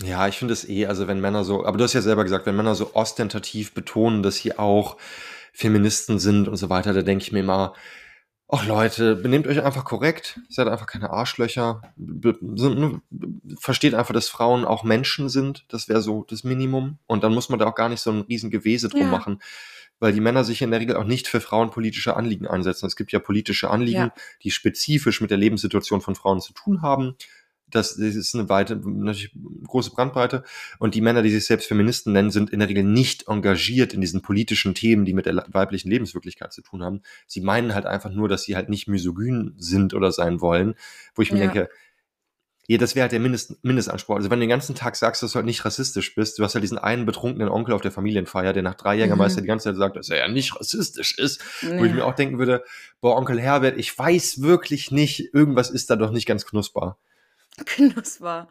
Ja, 0.03 0.27
ich 0.27 0.37
finde 0.37 0.53
es 0.53 0.69
eh, 0.69 0.85
also 0.85 1.07
wenn 1.07 1.19
Männer 1.19 1.43
so, 1.43 1.65
aber 1.65 1.79
du 1.79 1.83
hast 1.83 1.93
ja 1.93 2.01
selber 2.01 2.23
gesagt, 2.23 2.45
wenn 2.45 2.55
Männer 2.55 2.75
so 2.75 2.93
ostentativ 2.93 3.73
betonen, 3.73 4.21
dass 4.21 4.35
sie 4.35 4.59
auch 4.59 4.97
Feministen 5.51 6.19
sind 6.19 6.47
und 6.47 6.57
so 6.57 6.69
weiter, 6.69 6.93
da 6.93 7.01
denke 7.01 7.23
ich 7.23 7.31
mir 7.31 7.39
immer, 7.39 7.73
ach 8.49 8.65
Leute, 8.65 9.15
benehmt 9.15 9.45
euch 9.47 9.61
einfach 9.63 9.83
korrekt, 9.83 10.39
seid 10.49 10.67
einfach 10.67 10.87
keine 10.87 11.09
Arschlöcher, 11.09 11.81
be- 11.97 12.37
sind, 12.55 12.79
ne, 12.79 13.01
versteht 13.59 13.93
einfach, 13.93 14.13
dass 14.13 14.29
Frauen 14.29 14.63
auch 14.65 14.83
Menschen 14.83 15.27
sind, 15.29 15.65
das 15.67 15.89
wäre 15.89 16.01
so 16.01 16.25
das 16.29 16.43
Minimum 16.43 16.97
und 17.07 17.23
dann 17.23 17.33
muss 17.33 17.49
man 17.49 17.59
da 17.59 17.65
auch 17.67 17.75
gar 17.75 17.89
nicht 17.89 18.01
so 18.01 18.11
ein 18.11 18.21
riesen 18.21 18.49
Gewese 18.49 18.87
drum 18.89 19.01
Ja. 19.01 19.07
machen, 19.07 19.41
weil 19.99 20.13
die 20.13 20.21
Männer 20.21 20.43
sich 20.43 20.61
in 20.61 20.71
der 20.71 20.79
Regel 20.79 20.95
auch 20.95 21.03
nicht 21.03 21.27
für 21.27 21.41
frauenpolitische 21.41 22.15
Anliegen 22.15 22.47
einsetzen. 22.47 22.85
Es 22.85 22.95
gibt 22.95 23.11
ja 23.11 23.19
politische 23.19 23.69
Anliegen, 23.69 23.97
Ja. 23.97 24.13
die 24.43 24.51
spezifisch 24.51 25.19
mit 25.21 25.31
der 25.31 25.37
Lebenssituation 25.37 26.01
von 26.01 26.15
Frauen 26.15 26.39
zu 26.39 26.53
tun 26.53 26.81
haben. 26.81 27.15
Das, 27.69 27.97
das 27.97 28.15
ist 28.15 28.33
eine 28.33 28.47
weite, 28.47 28.77
natürlich 28.77 29.31
große 29.65 29.91
Brandbreite. 29.91 30.43
Und 30.79 30.95
die 30.95 31.01
Männer, 31.01 31.21
die 31.21 31.29
sich 31.29 31.45
selbst 31.45 31.67
Feministen 31.67 32.13
nennen, 32.13 32.31
sind 32.31 32.49
in 32.49 32.59
der 32.59 32.69
Regel 32.69 32.83
nicht 32.83 33.27
engagiert 33.27 33.93
in 33.93 33.99
diesen 33.99 34.21
politischen 34.21 34.73
Themen, 34.73 35.03
die 35.03 35.13
mit 35.13 35.25
der 35.25 35.45
weiblichen 35.49 35.89
Lebenswirklichkeit 35.89 36.53
zu 36.53 36.61
tun 36.61 36.81
haben. 36.81 37.01
Sie 37.27 37.41
meinen 37.41 37.73
halt 37.75 37.85
einfach 37.85 38.11
nur, 38.11 38.29
dass 38.29 38.43
sie 38.43 38.55
halt 38.55 38.69
nicht 38.69 38.87
misogyn 38.87 39.53
sind 39.57 39.93
oder 39.93 40.11
sein 40.13 40.39
wollen, 40.39 40.75
wo 41.13 41.21
ich 41.21 41.31
mir 41.31 41.39
Ja. 41.39 41.45
denke, 41.47 41.69
ja, 42.69 42.77
das 42.77 42.95
wäre 42.95 43.03
halt 43.03 43.13
der 43.13 43.21
Mindest, 43.21 43.63
Mindestanspruch. 43.63 44.17
Also 44.17 44.29
wenn 44.29 44.39
du 44.39 44.43
den 44.43 44.49
ganzen 44.49 44.75
Tag 44.75 44.97
sagst, 44.97 45.23
dass 45.23 45.31
du 45.31 45.35
halt 45.37 45.45
nicht 45.45 45.63
rassistisch 45.63 46.15
bist, 46.15 46.37
du 46.37 46.43
hast 46.43 46.53
halt 46.53 46.63
diesen 46.63 46.77
einen 46.77 47.05
betrunkenen 47.05 47.47
Onkel 47.47 47.73
auf 47.73 47.79
der 47.81 47.91
Familienfeier, 47.93 48.51
der 48.51 48.61
nach 48.61 48.75
drei 48.75 48.95
Jägermeister 48.97 49.39
Mhm. 49.39 49.43
die 49.45 49.47
ganze 49.47 49.69
Zeit 49.69 49.77
sagt, 49.77 49.95
dass 49.95 50.09
er 50.09 50.17
ja 50.17 50.27
nicht 50.27 50.53
rassistisch 50.59 51.17
ist, 51.17 51.41
wo 51.77 51.85
ich 51.85 51.91
mir 51.93 51.99
Ja. 51.99 52.03
auch 52.05 52.13
denken 52.15 52.39
würde, 52.39 52.63
boah, 52.99 53.15
Onkel 53.15 53.39
Herbert, 53.39 53.77
ich 53.77 53.97
weiß 53.97 54.41
wirklich 54.41 54.91
nicht, 54.91 55.33
irgendwas 55.33 55.69
ist 55.69 55.89
da 55.89 55.95
doch 55.95 56.11
nicht 56.11 56.25
ganz 56.25 56.45
knusper. 56.45 56.97
Knusper. 57.65 58.47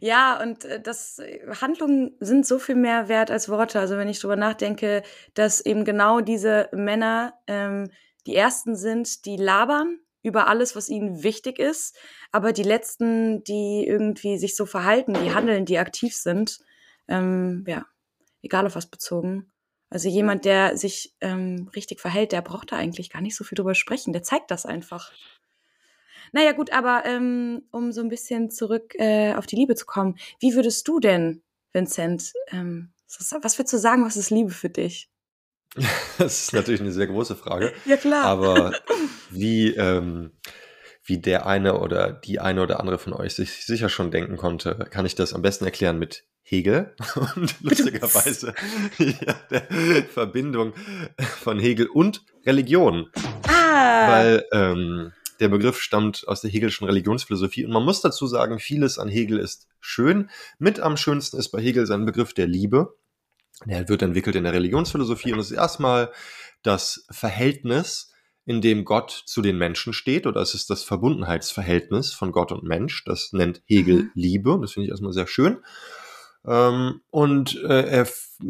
Ja, 0.00 0.40
und 0.40 0.64
äh, 0.64 0.80
das 0.80 1.18
äh, 1.18 1.40
Handlungen 1.60 2.16
sind 2.20 2.46
so 2.46 2.58
viel 2.58 2.74
mehr 2.74 3.08
wert 3.08 3.30
als 3.30 3.48
Worte. 3.48 3.78
Also 3.78 3.96
wenn 3.96 4.08
ich 4.08 4.20
drüber 4.20 4.36
nachdenke, 4.36 5.02
dass 5.34 5.60
eben 5.60 5.84
genau 5.84 6.20
diese 6.20 6.68
Männer 6.72 7.34
ähm, 7.46 7.90
die 8.26 8.34
ersten 8.34 8.76
sind, 8.76 9.26
die 9.26 9.36
labern 9.36 9.98
über 10.22 10.46
alles, 10.46 10.76
was 10.76 10.88
ihnen 10.88 11.22
wichtig 11.22 11.58
ist, 11.58 11.96
aber 12.30 12.52
die 12.52 12.62
letzten, 12.62 13.42
die 13.44 13.84
irgendwie 13.86 14.38
sich 14.38 14.54
so 14.54 14.66
verhalten, 14.66 15.14
die 15.14 15.34
handeln, 15.34 15.64
die 15.64 15.78
aktiv 15.78 16.14
sind, 16.14 16.60
ähm, 17.08 17.64
ja, 17.66 17.86
egal 18.40 18.66
auf 18.66 18.76
was 18.76 18.86
bezogen. 18.86 19.50
Also 19.90 20.08
jemand, 20.08 20.44
der 20.46 20.76
sich 20.76 21.14
ähm, 21.20 21.68
richtig 21.74 22.00
verhält, 22.00 22.32
der 22.32 22.40
braucht 22.40 22.72
da 22.72 22.76
eigentlich 22.76 23.10
gar 23.10 23.20
nicht 23.20 23.36
so 23.36 23.44
viel 23.44 23.56
drüber 23.56 23.74
sprechen. 23.74 24.12
Der 24.12 24.22
zeigt 24.22 24.50
das 24.50 24.64
einfach. 24.64 25.12
Naja, 26.32 26.52
gut, 26.52 26.72
aber 26.72 27.02
ähm, 27.04 27.62
um 27.70 27.92
so 27.92 28.00
ein 28.00 28.08
bisschen 28.08 28.50
zurück 28.50 28.94
äh, 28.96 29.34
auf 29.34 29.46
die 29.46 29.56
Liebe 29.56 29.74
zu 29.74 29.86
kommen, 29.86 30.16
wie 30.40 30.54
würdest 30.54 30.88
du 30.88 30.98
denn, 30.98 31.42
Vincent, 31.72 32.32
ähm, 32.50 32.92
was 33.06 33.58
würdest 33.58 33.72
du 33.72 33.78
sagen, 33.78 34.04
was 34.04 34.16
ist 34.16 34.30
Liebe 34.30 34.50
für 34.50 34.70
dich? 34.70 35.08
Das 36.18 36.44
ist 36.44 36.52
natürlich 36.52 36.80
eine 36.80 36.92
sehr 36.92 37.06
große 37.06 37.34
Frage. 37.34 37.72
Ja, 37.86 37.96
klar. 37.96 38.24
Aber 38.24 38.72
wie, 39.30 39.74
ähm, 39.74 40.32
wie 41.04 41.18
der 41.18 41.46
eine 41.46 41.80
oder 41.80 42.12
die 42.12 42.38
eine 42.40 42.62
oder 42.62 42.78
andere 42.80 42.98
von 42.98 43.12
euch 43.12 43.34
sich 43.34 43.64
sicher 43.64 43.88
schon 43.88 44.10
denken 44.10 44.36
konnte, 44.36 44.86
kann 44.90 45.06
ich 45.06 45.14
das 45.14 45.32
am 45.32 45.42
besten 45.42 45.64
erklären 45.64 45.98
mit 45.98 46.24
Hegel 46.42 46.94
und 47.36 47.60
lustigerweise 47.62 48.54
ja, 48.98 49.34
der 49.50 50.04
Verbindung 50.10 50.74
von 51.40 51.58
Hegel 51.58 51.86
und 51.86 52.24
Religion. 52.44 53.10
ah, 53.48 54.08
Weil 54.08 54.44
ähm, 54.52 55.12
der 55.42 55.48
Begriff 55.48 55.80
stammt 55.80 56.26
aus 56.28 56.40
der 56.40 56.50
Hegelischen 56.50 56.86
Religionsphilosophie 56.86 57.64
und 57.64 57.72
man 57.72 57.84
muss 57.84 58.00
dazu 58.00 58.26
sagen, 58.26 58.58
vieles 58.58 58.98
an 58.98 59.08
Hegel 59.08 59.38
ist 59.38 59.66
schön. 59.80 60.30
Mit 60.58 60.80
am 60.80 60.96
schönsten 60.96 61.36
ist 61.36 61.50
bei 61.50 61.60
Hegel 61.60 61.86
sein 61.86 62.06
Begriff 62.06 62.32
der 62.32 62.46
Liebe. 62.46 62.94
Der 63.66 63.88
wird 63.88 64.02
entwickelt 64.02 64.36
in 64.36 64.44
der 64.44 64.52
Religionsphilosophie 64.52 65.32
und 65.32 65.40
es 65.40 65.50
ist 65.50 65.56
erstmal 65.56 66.12
das 66.62 67.04
Verhältnis, 67.10 68.12
in 68.44 68.60
dem 68.60 68.84
Gott 68.84 69.22
zu 69.26 69.42
den 69.42 69.56
Menschen 69.56 69.92
steht, 69.92 70.26
oder 70.26 70.40
es 70.40 70.54
ist 70.54 70.70
das 70.70 70.82
Verbundenheitsverhältnis 70.82 72.12
von 72.12 72.32
Gott 72.32 72.50
und 72.50 72.64
Mensch. 72.64 73.04
Das 73.04 73.32
nennt 73.32 73.62
Hegel 73.66 74.04
Mhm. 74.04 74.10
Liebe 74.14 74.52
und 74.52 74.62
das 74.62 74.72
finde 74.72 74.86
ich 74.86 74.90
erstmal 74.90 75.12
sehr 75.12 75.26
schön. 75.26 75.58
Ähm, 76.44 77.00
und 77.10 77.62
äh, 77.62 77.82
er, 77.82 78.08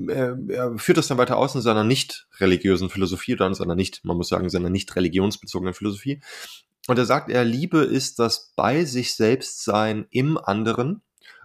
er, 0.08 0.38
er 0.48 0.78
führt 0.78 0.96
das 0.96 1.08
dann 1.08 1.18
weiter 1.18 1.36
aus 1.36 1.54
in 1.54 1.60
seiner 1.60 1.84
nicht 1.84 2.26
religiösen 2.38 2.88
Philosophie 2.88 3.34
oder 3.34 3.46
in 3.46 3.54
seiner 3.54 3.74
nicht, 3.74 4.04
man 4.04 4.16
muss 4.16 4.28
sagen, 4.28 4.48
seiner 4.48 4.70
nicht 4.70 4.94
religionsbezogenen 4.96 5.74
Philosophie. 5.74 6.20
Und 6.88 6.98
er 6.98 7.06
sagt, 7.06 7.30
er 7.30 7.44
Liebe 7.44 7.78
ist 7.78 8.18
das 8.18 8.52
bei 8.56 8.84
sich 8.84 9.14
selbst 9.14 9.64
sein 9.64 10.06
im 10.10 10.36
anderen. 10.36 11.02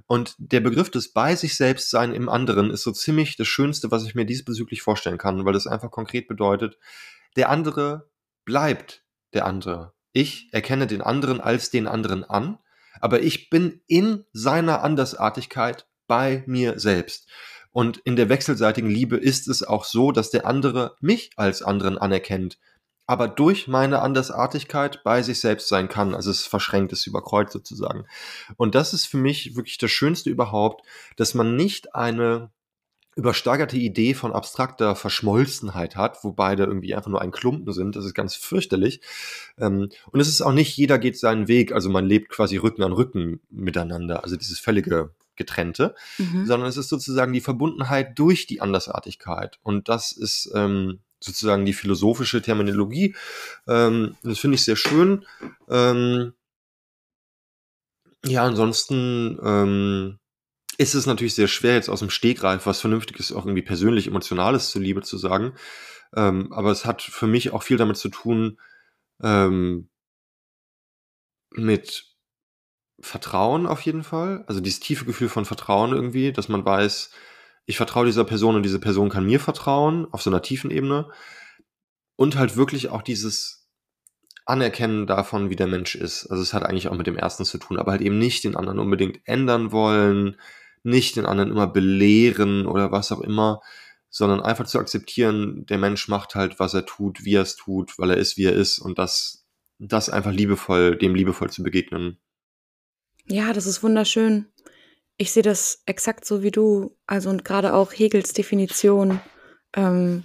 Und 0.08 0.36
der 0.38 0.62
Begriff 0.62 0.90
des 0.90 1.12
bei 1.12 1.36
sich 1.36 1.56
selbst 1.56 1.90
sein 1.90 2.14
im 2.14 2.30
anderen 2.30 2.72
ist 2.72 2.84
so 2.84 2.92
ziemlich 2.92 3.36
das 3.36 3.48
Schönste, 3.48 3.92
was 3.92 4.06
ich 4.06 4.16
mir 4.16 4.26
diesbezüglich 4.26 4.82
vorstellen 4.82 5.18
kann, 5.18 5.46
weil 5.46 5.54
das 5.54 5.68
einfach 5.68 5.92
konkret 5.92 6.28
bedeutet, 6.28 6.78
der 7.36 7.50
andere 7.50 8.10
bleibt 8.46 9.04
der 9.34 9.46
andere. 9.46 9.94
Ich 10.14 10.50
erkenne 10.54 10.88
den 10.88 11.02
anderen 11.02 11.42
als 11.42 11.70
den 11.70 11.88
anderen 11.88 12.24
an, 12.24 12.58
aber 13.02 13.22
ich 13.22 13.50
bin 13.50 13.82
in 13.86 14.26
seiner 14.32 14.82
Andersartigkeit 14.82 15.86
bei 16.08 16.44
mir 16.48 16.80
selbst. 16.80 17.28
Und 17.72 17.98
in 17.98 18.16
der 18.16 18.30
wechselseitigen 18.30 18.90
Liebe 18.90 19.18
ist 19.18 19.48
es 19.48 19.62
auch 19.62 19.84
so, 19.84 20.12
dass 20.12 20.32
der 20.32 20.48
andere 20.48 20.96
mich 21.00 21.32
als 21.36 21.62
anderen 21.62 21.98
anerkennt, 21.98 22.58
aber 23.08 23.30
durch 23.30 23.68
meine 23.70 24.02
Andersartigkeit 24.02 25.02
bei 25.04 25.24
sich 25.24 25.40
selbst 25.40 25.70
sein 25.70 25.88
kann. 25.88 26.14
Also 26.14 26.30
es 26.30 26.46
verschränkt, 26.46 26.92
es 26.92 27.08
überkreuzt 27.08 27.54
sozusagen. 27.54 28.06
Und 28.58 28.76
das 28.76 28.94
ist 28.94 29.06
für 29.06 29.18
mich 29.18 29.56
wirklich 29.56 29.78
das 29.78 29.92
Schönste 29.92 30.30
überhaupt, 30.30 30.86
dass 31.16 31.34
man 31.34 31.56
nicht 31.56 31.96
eine 31.96 32.52
übersteigerte 33.16 33.78
Idee 33.78 34.14
von 34.14 34.32
abstrakter 34.32 34.96
Verschmolzenheit 34.96 35.96
hat, 35.96 36.24
wo 36.24 36.34
beide 36.34 36.66
irgendwie 36.66 36.94
einfach 36.94 37.10
nur 37.10 37.22
ein 37.22 37.32
Klumpen 37.32 37.74
sind. 37.74 37.96
Das 37.96 38.06
ist 38.06 38.14
ganz 38.14 38.36
fürchterlich. 38.36 39.02
Ähm, 39.58 39.90
und 40.12 40.20
es 40.20 40.28
ist 40.28 40.42
auch 40.42 40.52
nicht, 40.52 40.78
jeder 40.78 41.00
geht 41.00 41.18
seinen 41.18 41.48
Weg. 41.48 41.72
Also 41.72 41.90
man 41.90 42.06
lebt 42.06 42.30
quasi 42.30 42.58
Rücken 42.58 42.84
an 42.84 42.92
Rücken 42.92 43.40
miteinander. 43.50 44.24
Also 44.24 44.36
dieses 44.36 44.60
völlige 44.60 45.16
Getrennte. 45.36 45.96
mhm. 46.18 46.46
Sondern 46.46 46.68
es 46.68 46.78
ist 46.78 46.90
sozusagen 46.90 47.32
die 47.32 47.42
Verbundenheit 47.42 48.20
durch 48.20 48.48
die 48.48 48.60
Andersartigkeit. 48.60 49.60
Und 49.64 49.88
das 49.90 50.12
ist 50.12 50.52
ähm, 50.54 51.00
sozusagen 51.20 51.66
die 51.66 51.74
philosophische 51.74 52.42
Terminologie. 52.42 53.16
Ähm, 53.68 54.16
das 54.24 54.40
finde 54.40 54.56
ich 54.56 54.64
sehr 54.64 54.76
schön. 54.76 55.26
Ähm, 55.70 56.34
ja, 58.26 58.44
ansonsten 58.44 59.40
ähm, 59.44 60.20
ist 60.78 60.96
es 60.96 61.06
natürlich 61.06 61.36
sehr 61.36 61.48
schwer, 61.48 61.76
jetzt 61.76 61.90
aus 61.90 62.00
dem 62.00 62.10
Stegreif 62.10 62.66
was 62.66 62.82
Vernünftiges, 62.82 63.32
auch 63.32 63.46
irgendwie 63.46 63.62
persönlich 63.64 64.08
Emotionales 64.08 64.70
zur 64.70 64.82
Liebe 64.82 65.02
zu 65.02 65.18
sagen. 65.18 65.54
Ähm, 66.16 66.52
aber 66.54 66.72
es 66.72 66.86
hat 66.86 67.02
für 67.02 67.28
mich 67.28 67.52
auch 67.52 67.64
viel 67.64 67.78
damit 67.78 67.98
zu 67.98 68.10
tun, 68.10 68.60
ähm, 69.22 69.90
mit 71.52 72.16
Vertrauen 73.00 73.68
auf 73.68 73.82
jeden 73.82 74.04
Fall. 74.04 74.44
Also 74.48 74.62
dieses 74.62 74.80
tiefe 74.80 75.06
Gefühl 75.06 75.30
von 75.30 75.46
Vertrauen 75.46 75.94
irgendwie, 75.94 76.32
dass 76.32 76.50
man 76.50 76.66
weiß, 76.66 77.12
ich 77.68 77.78
vertraue 77.78 78.06
dieser 78.06 78.24
Person 78.24 78.56
und 78.56 78.64
diese 78.64 78.80
Person 78.80 79.10
kann 79.10 79.26
mir 79.26 79.40
vertrauen 79.40 80.08
auf 80.12 80.22
so 80.22 80.30
einer 80.30 80.42
tiefen 80.42 80.72
Ebene. 80.72 81.10
Und 82.16 82.38
halt 82.38 82.56
wirklich 82.56 82.90
auch 82.90 83.02
dieses 83.04 83.68
Anerkennen 84.46 85.06
davon, 85.06 85.50
wie 85.50 85.58
der 85.58 85.68
Mensch 85.68 85.94
ist. 85.94 86.26
Also 86.28 86.42
es 86.42 86.54
hat 86.54 86.64
eigentlich 86.64 86.88
auch 86.88 86.96
mit 86.96 87.06
dem 87.06 87.18
ersten 87.18 87.44
zu 87.44 87.58
tun, 87.58 87.78
aber 87.78 87.92
halt 87.92 88.02
eben 88.02 88.18
nicht 88.18 88.46
den 88.46 88.56
anderen 88.56 88.80
unbedingt 88.80 89.20
ändern 89.26 89.74
wollen, 89.74 90.38
nicht 90.84 91.18
den 91.18 91.26
anderen 91.26 91.52
immer 91.52 91.68
belehren 91.68 92.66
oder 92.66 92.92
was 92.94 93.12
auch 93.12 93.20
immer, 93.20 93.62
sondern 94.10 94.40
einfach 94.40 94.66
zu 94.66 94.80
akzeptieren, 94.80 95.66
der 95.66 95.78
Mensch 95.78 96.08
macht 96.08 96.36
halt, 96.36 96.60
was 96.60 96.74
er 96.74 96.86
tut, 96.86 97.26
wie 97.26 97.36
er 97.36 97.42
es 97.42 97.58
tut, 97.58 98.00
weil 98.00 98.12
er 98.12 98.18
ist, 98.18 98.38
wie 98.38 98.46
er 98.46 98.54
ist 98.54 98.80
und 98.80 98.98
das, 98.98 99.46
das 99.78 100.10
einfach 100.10 100.32
liebevoll, 100.32 100.96
dem 100.96 101.16
liebevoll 101.16 101.50
zu 101.50 101.64
begegnen. 101.64 102.18
Ja, 103.26 103.52
das 103.52 103.66
ist 103.66 103.84
wunderschön. 103.84 104.48
Ich 105.18 105.32
sehe 105.32 105.44
das 105.44 105.82
exakt 105.86 106.26
so 106.26 106.44
wie 106.44 106.52
du. 106.52 106.96
Also 107.08 107.30
und 107.30 107.44
gerade 107.44 107.74
auch 107.74 107.92
Hegels 107.92 108.34
Definition 108.34 109.20
ähm, 109.76 110.24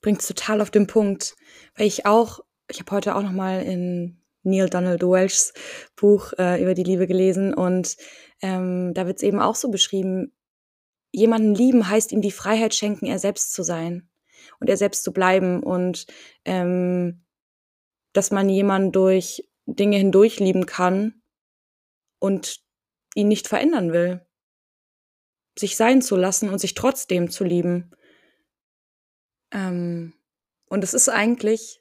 bringt 0.00 0.20
es 0.20 0.28
total 0.28 0.60
auf 0.60 0.70
den 0.70 0.86
Punkt, 0.86 1.36
weil 1.76 1.86
ich 1.86 2.04
auch, 2.04 2.40
ich 2.68 2.80
habe 2.80 2.90
heute 2.90 3.14
auch 3.14 3.22
noch 3.22 3.32
mal 3.32 3.62
in 3.62 4.20
Neil 4.42 4.68
Donald 4.68 5.02
Welchs 5.02 5.54
Buch 5.96 6.32
äh, 6.38 6.62
über 6.62 6.74
die 6.74 6.82
Liebe 6.82 7.06
gelesen 7.06 7.54
und 7.54 7.96
ähm, 8.42 8.92
da 8.94 9.06
wird 9.06 9.16
es 9.16 9.22
eben 9.22 9.40
auch 9.40 9.54
so 9.54 9.70
beschrieben, 9.70 10.32
jemanden 11.12 11.54
lieben 11.54 11.88
heißt 11.88 12.12
ihm 12.12 12.20
die 12.20 12.32
Freiheit 12.32 12.74
schenken, 12.74 13.06
er 13.06 13.18
selbst 13.18 13.54
zu 13.54 13.62
sein 13.62 14.10
und 14.60 14.68
er 14.68 14.76
selbst 14.76 15.04
zu 15.04 15.12
bleiben 15.12 15.62
und 15.62 16.06
ähm, 16.44 17.24
dass 18.12 18.30
man 18.30 18.48
jemanden 18.48 18.92
durch 18.92 19.48
Dinge 19.66 19.96
hindurch 19.96 20.40
lieben 20.40 20.66
kann 20.66 21.22
und 22.18 22.63
ihn 23.14 23.28
nicht 23.28 23.48
verändern 23.48 23.92
will. 23.92 24.26
Sich 25.58 25.76
sein 25.76 26.02
zu 26.02 26.16
lassen 26.16 26.48
und 26.48 26.58
sich 26.58 26.74
trotzdem 26.74 27.30
zu 27.30 27.44
lieben. 27.44 27.92
Ähm, 29.52 30.14
und 30.66 30.82
es 30.84 30.94
ist 30.94 31.08
eigentlich, 31.08 31.80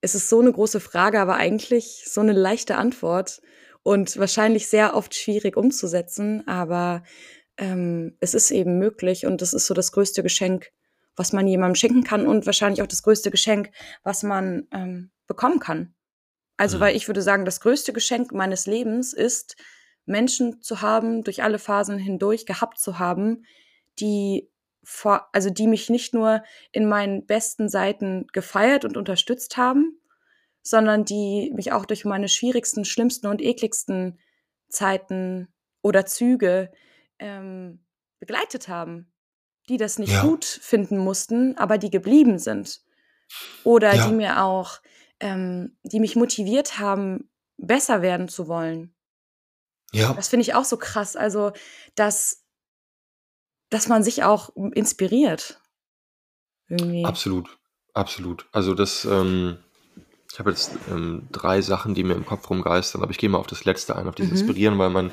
es 0.00 0.14
ist 0.14 0.28
so 0.28 0.40
eine 0.40 0.52
große 0.52 0.80
Frage, 0.80 1.20
aber 1.20 1.36
eigentlich 1.36 2.04
so 2.06 2.20
eine 2.20 2.32
leichte 2.32 2.76
Antwort 2.76 3.42
und 3.82 4.16
wahrscheinlich 4.18 4.68
sehr 4.68 4.94
oft 4.94 5.14
schwierig 5.14 5.56
umzusetzen, 5.56 6.46
aber 6.48 7.02
ähm, 7.58 8.16
es 8.20 8.34
ist 8.34 8.50
eben 8.50 8.78
möglich 8.78 9.26
und 9.26 9.42
das 9.42 9.52
ist 9.52 9.66
so 9.66 9.74
das 9.74 9.92
größte 9.92 10.22
Geschenk, 10.22 10.70
was 11.16 11.32
man 11.32 11.46
jemandem 11.46 11.74
schenken 11.74 12.04
kann 12.04 12.26
und 12.26 12.46
wahrscheinlich 12.46 12.82
auch 12.82 12.86
das 12.86 13.02
größte 13.02 13.30
Geschenk, 13.30 13.70
was 14.02 14.22
man 14.22 14.66
ähm, 14.72 15.10
bekommen 15.26 15.58
kann. 15.58 15.94
Also, 16.56 16.76
mhm. 16.76 16.80
weil 16.80 16.96
ich 16.96 17.08
würde 17.08 17.22
sagen, 17.22 17.44
das 17.44 17.60
größte 17.60 17.92
Geschenk 17.92 18.32
meines 18.32 18.66
Lebens 18.66 19.12
ist, 19.12 19.56
Menschen 20.04 20.62
zu 20.62 20.80
haben, 20.82 21.22
durch 21.22 21.42
alle 21.42 21.58
Phasen 21.58 21.98
hindurch 21.98 22.46
gehabt 22.46 22.78
zu 22.78 22.98
haben, 22.98 23.44
die 23.98 24.50
vor, 24.84 25.28
also 25.32 25.50
die 25.50 25.66
mich 25.66 25.90
nicht 25.90 26.12
nur 26.12 26.42
in 26.72 26.88
meinen 26.88 27.24
besten 27.26 27.68
Seiten 27.68 28.26
gefeiert 28.32 28.84
und 28.84 28.96
unterstützt 28.96 29.56
haben, 29.56 30.00
sondern 30.62 31.04
die 31.04 31.52
mich 31.54 31.72
auch 31.72 31.84
durch 31.84 32.04
meine 32.04 32.28
schwierigsten, 32.28 32.84
schlimmsten 32.84 33.26
und 33.26 33.40
ekligsten 33.40 34.18
Zeiten 34.68 35.48
oder 35.82 36.06
Züge 36.06 36.70
ähm, 37.18 37.84
begleitet 38.18 38.68
haben, 38.68 39.12
die 39.68 39.76
das 39.76 39.98
nicht 39.98 40.12
ja. 40.12 40.22
gut 40.22 40.44
finden 40.44 40.98
mussten, 40.98 41.56
aber 41.56 41.78
die 41.78 41.90
geblieben 41.90 42.38
sind. 42.38 42.82
Oder 43.64 43.94
ja. 43.94 44.06
die 44.06 44.14
mir 44.14 44.42
auch, 44.42 44.80
ähm, 45.20 45.76
die 45.82 46.00
mich 46.00 46.16
motiviert 46.16 46.78
haben, 46.78 47.30
besser 47.56 48.02
werden 48.02 48.28
zu 48.28 48.48
wollen. 48.48 48.94
Ja. 49.92 50.12
Das 50.14 50.28
finde 50.28 50.42
ich 50.42 50.54
auch 50.54 50.64
so 50.64 50.76
krass. 50.76 51.16
Also, 51.16 51.52
dass, 51.94 52.44
dass 53.70 53.88
man 53.88 54.02
sich 54.02 54.24
auch 54.24 54.50
inspiriert. 54.74 55.60
Irgendwie. 56.68 57.04
Absolut, 57.04 57.58
absolut. 57.92 58.46
Also 58.52 58.74
das, 58.74 59.04
ähm, 59.04 59.58
ich 60.32 60.38
habe 60.38 60.50
jetzt 60.50 60.72
ähm, 60.90 61.28
drei 61.30 61.60
Sachen, 61.60 61.94
die 61.94 62.04
mir 62.04 62.14
im 62.14 62.24
Kopf 62.24 62.48
rumgeistern, 62.48 63.02
aber 63.02 63.10
ich 63.10 63.18
gehe 63.18 63.28
mal 63.28 63.38
auf 63.38 63.46
das 63.46 63.64
letzte 63.66 63.96
ein, 63.96 64.08
auf 64.08 64.14
dieses 64.14 64.32
mhm. 64.32 64.38
Inspirieren, 64.38 64.78
weil 64.78 64.88
mein, 64.88 65.12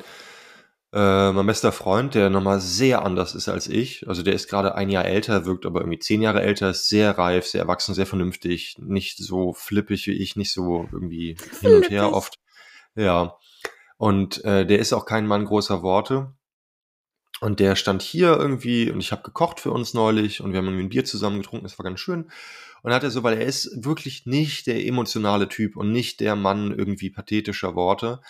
äh, 0.94 1.32
mein 1.32 1.46
bester 1.46 1.72
Freund, 1.72 2.14
der 2.14 2.30
nochmal 2.30 2.60
sehr 2.60 3.04
anders 3.04 3.34
ist 3.34 3.48
als 3.48 3.68
ich, 3.68 4.08
also 4.08 4.22
der 4.22 4.32
ist 4.32 4.48
gerade 4.48 4.74
ein 4.74 4.88
Jahr 4.88 5.04
älter, 5.04 5.44
wirkt 5.44 5.66
aber 5.66 5.80
irgendwie 5.80 5.98
zehn 5.98 6.22
Jahre 6.22 6.40
älter, 6.40 6.70
ist 6.70 6.88
sehr 6.88 7.18
reif, 7.18 7.46
sehr 7.46 7.60
erwachsen, 7.60 7.94
sehr 7.94 8.06
vernünftig, 8.06 8.76
nicht 8.78 9.18
so 9.18 9.52
flippig 9.52 10.06
wie 10.06 10.12
ich, 10.12 10.36
nicht 10.36 10.52
so 10.52 10.88
irgendwie 10.90 11.36
hin 11.60 11.74
und 11.74 11.90
her 11.90 12.12
oft. 12.14 12.38
Ja. 12.94 13.36
Und 14.00 14.42
äh, 14.46 14.64
der 14.64 14.78
ist 14.78 14.94
auch 14.94 15.04
kein 15.04 15.26
Mann 15.26 15.44
großer 15.44 15.82
Worte. 15.82 16.32
Und 17.42 17.60
der 17.60 17.76
stand 17.76 18.00
hier 18.00 18.34
irgendwie 18.34 18.90
und 18.90 18.98
ich 18.98 19.12
habe 19.12 19.20
gekocht 19.22 19.60
für 19.60 19.72
uns 19.72 19.92
neulich 19.92 20.40
und 20.40 20.52
wir 20.52 20.58
haben 20.58 20.68
irgendwie 20.68 20.84
ein 20.84 20.88
Bier 20.88 21.04
zusammen 21.04 21.36
getrunken, 21.36 21.66
das 21.66 21.78
war 21.78 21.84
ganz 21.84 22.00
schön. 22.00 22.30
Und 22.82 22.94
hat 22.94 23.02
er 23.02 23.10
so, 23.10 23.22
weil 23.22 23.36
er 23.36 23.44
ist 23.44 23.84
wirklich 23.84 24.24
nicht 24.24 24.66
der 24.66 24.82
emotionale 24.86 25.50
Typ 25.50 25.76
und 25.76 25.92
nicht 25.92 26.20
der 26.20 26.34
Mann 26.34 26.72
irgendwie 26.72 27.10
pathetischer 27.10 27.74
Worte. 27.74 28.22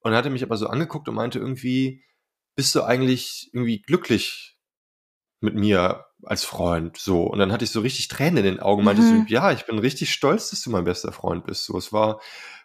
Und 0.00 0.12
er 0.12 0.18
hatte 0.18 0.28
mich 0.28 0.42
aber 0.42 0.58
so 0.58 0.66
angeguckt 0.66 1.08
und 1.08 1.14
meinte 1.14 1.38
irgendwie, 1.38 2.04
bist 2.54 2.74
du 2.74 2.82
eigentlich 2.82 3.48
irgendwie 3.54 3.80
glücklich 3.80 4.58
mit 5.40 5.54
mir 5.54 6.04
als 6.26 6.44
Freund? 6.44 6.96
So. 6.96 7.22
Und 7.22 7.38
dann 7.38 7.52
hatte 7.52 7.64
ich 7.64 7.70
so 7.70 7.80
richtig 7.80 8.08
Tränen 8.08 8.38
in 8.38 8.44
den 8.44 8.60
Augen 8.60 8.84
meinte 8.84 9.02
mhm. 9.02 9.26
so, 9.26 9.34
ja, 9.34 9.52
ich 9.52 9.66
bin 9.66 9.78
richtig 9.78 10.12
stolz, 10.12 10.50
dass 10.50 10.62
du 10.62 10.70
mein 10.70 10.84
bester 10.84 11.12
Freund 11.12 11.46
bist. 11.46 11.64
So, 11.64 11.76
es 11.76 11.92
war, 11.92 12.20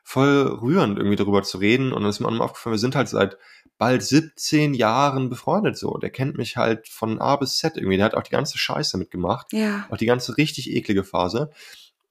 voll 0.09 0.57
rührend, 0.59 0.97
irgendwie 0.97 1.15
darüber 1.15 1.43
zu 1.43 1.59
reden. 1.59 1.93
Und 1.93 2.01
dann 2.01 2.09
ist 2.09 2.19
mir 2.19 2.27
auch 2.27 2.39
aufgefallen, 2.39 2.73
wir 2.73 2.79
sind 2.79 2.95
halt 2.95 3.09
seit 3.09 3.37
bald 3.77 4.01
17 4.01 4.73
Jahren 4.73 5.29
befreundet 5.29 5.77
so. 5.77 5.99
Der 5.99 6.09
kennt 6.09 6.35
mich 6.35 6.57
halt 6.57 6.87
von 6.87 7.21
A 7.21 7.35
bis 7.35 7.59
Z 7.59 7.77
irgendwie. 7.77 7.97
Der 7.97 8.07
hat 8.07 8.15
auch 8.15 8.23
die 8.23 8.31
ganze 8.31 8.57
Scheiße 8.57 8.97
mitgemacht. 8.97 9.53
Ja. 9.53 9.85
Auch 9.91 9.97
die 9.97 10.07
ganze 10.07 10.35
richtig 10.37 10.71
eklige 10.71 11.03
Phase. 11.03 11.51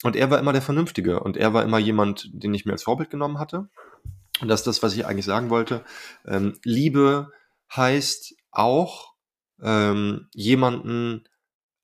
Und 0.04 0.14
er 0.14 0.30
war 0.30 0.38
immer 0.38 0.52
der 0.52 0.62
Vernünftige. 0.62 1.18
Und 1.18 1.36
er 1.36 1.54
war 1.54 1.64
immer 1.64 1.78
jemand, 1.78 2.30
den 2.32 2.54
ich 2.54 2.64
mir 2.64 2.70
als 2.70 2.84
Vorbild 2.84 3.10
genommen 3.10 3.40
hatte. 3.40 3.68
Und 4.40 4.46
das 4.46 4.60
ist 4.60 4.68
das, 4.68 4.82
was 4.84 4.94
ich 4.94 5.04
eigentlich 5.04 5.26
sagen 5.26 5.50
wollte. 5.50 5.84
Ähm, 6.24 6.56
Liebe 6.62 7.32
heißt 7.74 8.36
auch, 8.52 9.14
ähm, 9.60 10.28
jemanden 10.32 11.24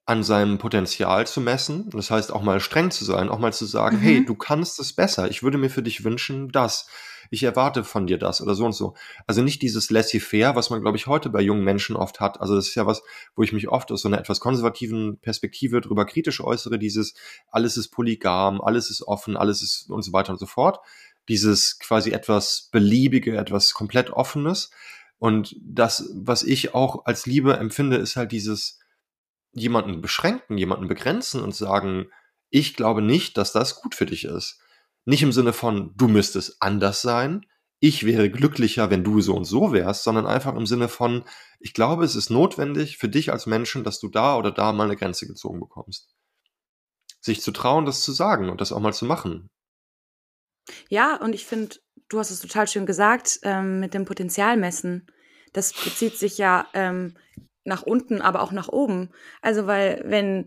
an 0.06 0.22
seinem 0.22 0.58
Potenzial 0.58 1.26
zu 1.26 1.40
messen. 1.40 1.88
Das 1.90 2.10
heißt 2.10 2.32
auch 2.32 2.42
mal 2.42 2.60
streng 2.60 2.90
zu 2.90 3.04
sein, 3.04 3.28
auch 3.28 3.38
mal 3.38 3.52
zu 3.52 3.64
sagen, 3.64 3.96
mhm. 3.96 4.00
hey, 4.00 4.24
du 4.24 4.34
kannst 4.34 4.78
es 4.78 4.92
besser. 4.92 5.30
Ich 5.30 5.42
würde 5.42 5.58
mir 5.58 5.70
für 5.70 5.82
dich 5.82 6.04
wünschen, 6.04 6.50
das. 6.50 6.88
Ich 7.30 7.42
erwarte 7.42 7.84
von 7.84 8.06
dir 8.06 8.18
das 8.18 8.42
oder 8.42 8.54
so 8.54 8.66
und 8.66 8.74
so. 8.74 8.94
Also 9.26 9.42
nicht 9.42 9.62
dieses 9.62 9.90
laissez-faire, 9.90 10.56
was 10.56 10.68
man, 10.68 10.82
glaube 10.82 10.98
ich, 10.98 11.06
heute 11.06 11.30
bei 11.30 11.40
jungen 11.40 11.64
Menschen 11.64 11.96
oft 11.96 12.20
hat. 12.20 12.38
Also 12.40 12.54
das 12.54 12.68
ist 12.68 12.74
ja 12.74 12.86
was, 12.86 13.02
wo 13.34 13.42
ich 13.42 13.52
mich 13.52 13.68
oft 13.68 13.90
aus 13.90 14.02
so 14.02 14.08
einer 14.08 14.18
etwas 14.18 14.40
konservativen 14.40 15.18
Perspektive 15.20 15.80
drüber 15.80 16.04
kritisch 16.04 16.42
äußere. 16.42 16.78
Dieses, 16.78 17.14
alles 17.50 17.78
ist 17.78 17.88
polygam, 17.88 18.60
alles 18.60 18.90
ist 18.90 19.02
offen, 19.02 19.38
alles 19.38 19.62
ist 19.62 19.90
und 19.90 20.02
so 20.02 20.12
weiter 20.12 20.32
und 20.32 20.38
so 20.38 20.46
fort. 20.46 20.80
Dieses 21.28 21.78
quasi 21.78 22.10
etwas 22.10 22.68
beliebige, 22.70 23.38
etwas 23.38 23.72
komplett 23.72 24.10
offenes. 24.10 24.70
Und 25.18 25.56
das, 25.62 26.10
was 26.14 26.42
ich 26.42 26.74
auch 26.74 27.06
als 27.06 27.24
Liebe 27.24 27.56
empfinde, 27.56 27.96
ist 27.96 28.16
halt 28.16 28.32
dieses, 28.32 28.80
jemanden 29.54 30.00
beschränken, 30.00 30.58
jemanden 30.58 30.88
begrenzen 30.88 31.42
und 31.42 31.54
sagen, 31.54 32.06
ich 32.50 32.74
glaube 32.74 33.02
nicht, 33.02 33.36
dass 33.36 33.52
das 33.52 33.80
gut 33.80 33.94
für 33.94 34.06
dich 34.06 34.24
ist. 34.24 34.60
Nicht 35.04 35.22
im 35.22 35.32
Sinne 35.32 35.52
von, 35.52 35.92
du 35.96 36.08
müsstest 36.08 36.56
anders 36.60 37.02
sein, 37.02 37.46
ich 37.80 38.06
wäre 38.06 38.30
glücklicher, 38.30 38.88
wenn 38.88 39.04
du 39.04 39.20
so 39.20 39.34
und 39.34 39.44
so 39.44 39.72
wärst, 39.72 40.04
sondern 40.04 40.26
einfach 40.26 40.54
im 40.54 40.64
Sinne 40.64 40.88
von, 40.88 41.24
ich 41.60 41.74
glaube, 41.74 42.04
es 42.04 42.14
ist 42.14 42.30
notwendig 42.30 42.96
für 42.96 43.10
dich 43.10 43.30
als 43.30 43.44
Menschen, 43.44 43.84
dass 43.84 44.00
du 44.00 44.08
da 44.08 44.38
oder 44.38 44.50
da 44.50 44.72
mal 44.72 44.84
eine 44.84 44.96
Grenze 44.96 45.26
gezogen 45.26 45.60
bekommst. 45.60 46.08
Sich 47.20 47.42
zu 47.42 47.50
trauen, 47.52 47.84
das 47.84 48.02
zu 48.02 48.12
sagen 48.12 48.48
und 48.48 48.62
das 48.62 48.72
auch 48.72 48.80
mal 48.80 48.94
zu 48.94 49.04
machen. 49.04 49.50
Ja, 50.88 51.16
und 51.16 51.34
ich 51.34 51.44
finde, 51.44 51.76
du 52.08 52.18
hast 52.18 52.30
es 52.30 52.40
total 52.40 52.68
schön 52.68 52.86
gesagt, 52.86 53.40
ähm, 53.42 53.80
mit 53.80 53.92
dem 53.92 54.06
Potenzialmessen. 54.06 55.06
Das 55.52 55.72
bezieht 55.72 56.16
sich 56.16 56.38
ja 56.38 56.66
ähm, 56.72 57.18
nach 57.64 57.83
unten, 57.83 58.20
aber 58.20 58.42
auch 58.42 58.53
nach 58.53 58.68
oben. 58.68 59.11
Also, 59.42 59.66
weil, 59.66 60.03
wenn, 60.05 60.46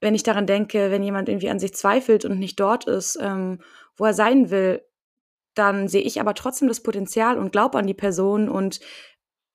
wenn 0.00 0.14
ich 0.14 0.22
daran 0.22 0.46
denke, 0.46 0.90
wenn 0.90 1.02
jemand 1.02 1.28
irgendwie 1.28 1.50
an 1.50 1.58
sich 1.58 1.74
zweifelt 1.74 2.24
und 2.24 2.38
nicht 2.38 2.58
dort 2.60 2.86
ist, 2.86 3.18
ähm, 3.20 3.60
wo 3.96 4.04
er 4.04 4.14
sein 4.14 4.50
will, 4.50 4.82
dann 5.54 5.88
sehe 5.88 6.02
ich 6.02 6.20
aber 6.20 6.34
trotzdem 6.34 6.68
das 6.68 6.82
Potenzial 6.82 7.38
und 7.38 7.52
glaube 7.52 7.78
an 7.78 7.86
die 7.86 7.94
Person 7.94 8.48
und 8.48 8.80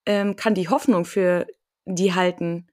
ähm, 0.06 0.36
kann 0.36 0.56
die 0.56 0.70
Hoffnung 0.70 1.06
für 1.06 1.46
die 1.86 2.14
halten. 2.14 2.68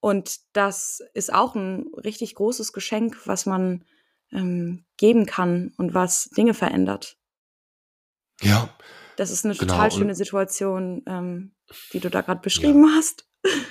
Und 0.00 0.38
das 0.52 1.02
ist 1.14 1.32
auch 1.32 1.54
ein 1.54 1.90
richtig 1.96 2.34
großes 2.34 2.72
Geschenk, 2.72 3.26
was 3.26 3.46
man 3.46 3.84
ähm, 4.32 4.84
geben 4.96 5.26
kann 5.26 5.72
und 5.76 5.94
was 5.94 6.30
Dinge 6.36 6.54
verändert. 6.54 7.16
Ja. 8.40 8.68
Das 9.16 9.30
ist 9.30 9.44
eine 9.44 9.54
genau. 9.54 9.72
total 9.72 9.90
schöne 9.90 10.14
Situation, 10.14 11.02
ähm, 11.06 11.54
die 11.92 12.00
du 12.00 12.10
da 12.10 12.20
gerade 12.20 12.40
beschrieben 12.40 12.84
ja. 12.84 12.94
hast. 12.96 13.27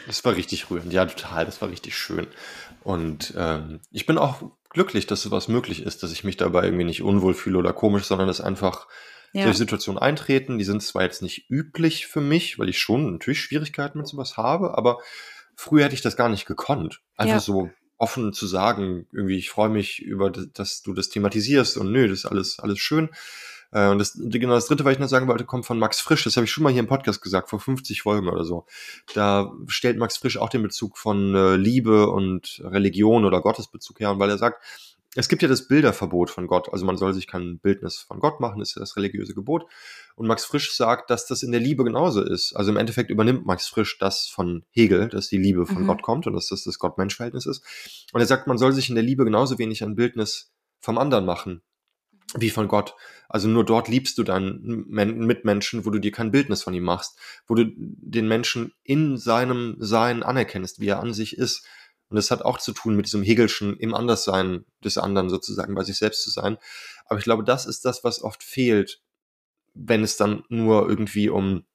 Das 0.07 0.23
war 0.25 0.35
richtig 0.35 0.69
rührend, 0.69 0.93
ja, 0.93 1.05
total, 1.05 1.45
das 1.45 1.61
war 1.61 1.69
richtig 1.69 1.97
schön. 1.97 2.27
Und 2.83 3.33
ähm, 3.37 3.81
ich 3.91 4.05
bin 4.05 4.17
auch 4.17 4.41
glücklich, 4.69 5.07
dass 5.07 5.21
sowas 5.21 5.47
möglich 5.47 5.81
ist, 5.83 6.03
dass 6.03 6.11
ich 6.11 6.23
mich 6.23 6.37
dabei 6.37 6.65
irgendwie 6.65 6.85
nicht 6.85 7.01
unwohl 7.01 7.33
fühle 7.33 7.57
oder 7.57 7.73
komisch, 7.73 8.05
sondern 8.05 8.29
es 8.29 8.41
einfach 8.41 8.87
ja. 9.33 9.43
solche 9.43 9.57
Situationen 9.57 10.01
eintreten. 10.01 10.57
Die 10.57 10.63
sind 10.63 10.81
zwar 10.83 11.03
jetzt 11.03 11.21
nicht 11.21 11.49
üblich 11.49 12.07
für 12.07 12.21
mich, 12.21 12.59
weil 12.59 12.69
ich 12.69 12.79
schon 12.79 13.13
natürlich 13.13 13.41
Schwierigkeiten 13.41 13.97
mit 13.97 14.07
sowas 14.07 14.37
habe, 14.37 14.77
aber 14.77 14.99
früher 15.55 15.85
hätte 15.85 15.95
ich 15.95 16.01
das 16.01 16.15
gar 16.15 16.29
nicht 16.29 16.45
gekonnt. 16.45 17.01
Einfach 17.15 17.35
ja. 17.35 17.39
so 17.39 17.69
offen 17.97 18.31
zu 18.31 18.45
sagen, 18.45 19.07
irgendwie, 19.11 19.37
ich 19.37 19.49
freue 19.49 19.69
mich 19.69 20.01
über, 20.01 20.29
dass 20.29 20.81
du 20.83 20.93
das 20.93 21.09
thematisierst 21.09 21.77
und 21.77 21.91
nö, 21.91 22.07
das 22.07 22.19
ist 22.19 22.25
alles, 22.25 22.59
alles 22.59 22.79
schön. 22.79 23.09
Äh, 23.71 23.89
und 23.89 23.99
das, 23.99 24.17
genau 24.17 24.53
das 24.53 24.67
dritte, 24.67 24.85
was 24.85 24.93
ich 24.93 24.99
noch 24.99 25.07
sagen 25.07 25.27
wollte, 25.27 25.45
kommt 25.45 25.65
von 25.65 25.79
Max 25.79 25.99
Frisch. 25.99 26.23
Das 26.23 26.35
habe 26.35 26.45
ich 26.45 26.51
schon 26.51 26.63
mal 26.63 26.71
hier 26.71 26.79
im 26.79 26.87
Podcast 26.87 27.21
gesagt, 27.21 27.49
vor 27.49 27.59
50 27.59 28.01
Folgen 28.01 28.27
oder 28.27 28.43
so. 28.43 28.65
Da 29.13 29.51
stellt 29.67 29.97
Max 29.97 30.17
Frisch 30.17 30.37
auch 30.37 30.49
den 30.49 30.63
Bezug 30.63 30.97
von 30.97 31.35
äh, 31.35 31.55
Liebe 31.55 32.09
und 32.09 32.61
Religion 32.63 33.25
oder 33.25 33.41
Gottesbezug 33.41 33.99
her, 33.99 34.11
und 34.11 34.19
weil 34.19 34.29
er 34.29 34.37
sagt, 34.37 34.63
es 35.15 35.29
gibt 35.29 35.41
ja 35.41 35.47
das 35.47 35.67
Bilderverbot 35.67 36.29
von 36.29 36.45
Gott, 36.45 36.71
also 36.71 36.85
man 36.85 36.97
soll 36.97 37.11
sich 37.11 37.25
kein 37.25 37.57
Bildnis 37.57 37.97
von 37.97 38.19
Gott 38.19 38.39
machen, 38.39 38.61
ist 38.61 38.75
ja 38.75 38.81
das 38.81 38.97
religiöse 38.97 39.33
Gebot. 39.33 39.65
Und 40.15 40.27
Max 40.27 40.45
Frisch 40.45 40.75
sagt, 40.75 41.09
dass 41.09 41.25
das 41.25 41.41
in 41.41 41.51
der 41.51 41.59
Liebe 41.59 41.83
genauso 41.83 42.21
ist. 42.21 42.55
Also 42.55 42.69
im 42.69 42.77
Endeffekt 42.77 43.09
übernimmt 43.09 43.45
Max 43.45 43.67
Frisch 43.67 43.97
das 43.97 44.27
von 44.27 44.63
Hegel, 44.69 45.09
dass 45.09 45.27
die 45.27 45.39
Liebe 45.39 45.65
von 45.65 45.83
mhm. 45.83 45.87
Gott 45.87 46.03
kommt 46.03 46.27
und 46.27 46.33
dass 46.33 46.49
das 46.49 46.63
das 46.63 46.77
Gott-Mensch-Verhältnis 46.77 47.47
ist. 47.47 47.63
Und 48.13 48.21
er 48.21 48.27
sagt, 48.27 48.45
man 48.45 48.59
soll 48.59 48.73
sich 48.73 48.89
in 48.89 48.95
der 48.95 49.03
Liebe 49.03 49.25
genauso 49.25 49.57
wenig 49.57 49.83
ein 49.83 49.95
Bildnis 49.95 50.51
vom 50.79 50.99
anderen 50.99 51.25
machen 51.25 51.63
wie 52.35 52.49
von 52.49 52.67
Gott. 52.67 52.95
Also 53.29 53.47
nur 53.47 53.65
dort 53.65 53.87
liebst 53.87 54.17
du 54.17 54.23
deinen 54.23 54.85
Mitmenschen, 54.87 55.85
wo 55.85 55.89
du 55.89 55.99
dir 55.99 56.11
kein 56.11 56.31
Bildnis 56.31 56.63
von 56.63 56.73
ihm 56.73 56.83
machst, 56.83 57.17
wo 57.47 57.55
du 57.55 57.65
den 57.75 58.27
Menschen 58.27 58.73
in 58.83 59.17
seinem 59.17 59.77
Sein 59.79 60.23
anerkennst, 60.23 60.79
wie 60.79 60.87
er 60.87 60.99
an 60.99 61.13
sich 61.13 61.37
ist 61.37 61.65
und 62.09 62.15
das 62.15 62.31
hat 62.31 62.41
auch 62.41 62.57
zu 62.57 62.71
tun 62.71 62.95
mit 62.95 63.05
diesem 63.05 63.23
Hegelschen 63.23 63.77
im 63.77 63.93
Anderssein 63.93 64.65
des 64.83 64.97
anderen 64.97 65.29
sozusagen, 65.29 65.75
bei 65.75 65.83
sich 65.83 65.97
selbst 65.97 66.23
zu 66.23 66.29
sein. 66.29 66.57
Aber 67.05 67.19
ich 67.19 67.25
glaube, 67.25 67.43
das 67.43 67.65
ist 67.65 67.85
das, 67.85 68.03
was 68.03 68.21
oft 68.21 68.43
fehlt, 68.43 69.01
wenn 69.73 70.03
es 70.03 70.17
dann 70.17 70.43
nur 70.49 70.87
irgendwie 70.87 71.29
um, 71.29 71.65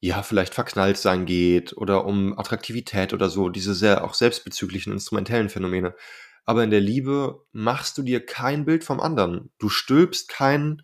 ja, 0.00 0.22
vielleicht 0.22 0.54
verknallt 0.54 0.96
sein 0.96 1.26
geht 1.26 1.76
oder 1.76 2.06
um 2.06 2.38
Attraktivität 2.38 3.12
oder 3.12 3.28
so, 3.28 3.48
diese 3.48 3.74
sehr 3.74 4.04
auch 4.04 4.14
selbstbezüglichen 4.14 4.92
instrumentellen 4.92 5.50
Phänomene. 5.50 5.94
Aber 6.44 6.62
in 6.64 6.70
der 6.70 6.80
Liebe 6.80 7.40
machst 7.52 7.96
du 7.98 8.02
dir 8.02 8.24
kein 8.24 8.64
Bild 8.64 8.84
vom 8.84 9.00
anderen. 9.00 9.50
Du 9.58 9.68
stülpst 9.68 10.28
kein, 10.28 10.82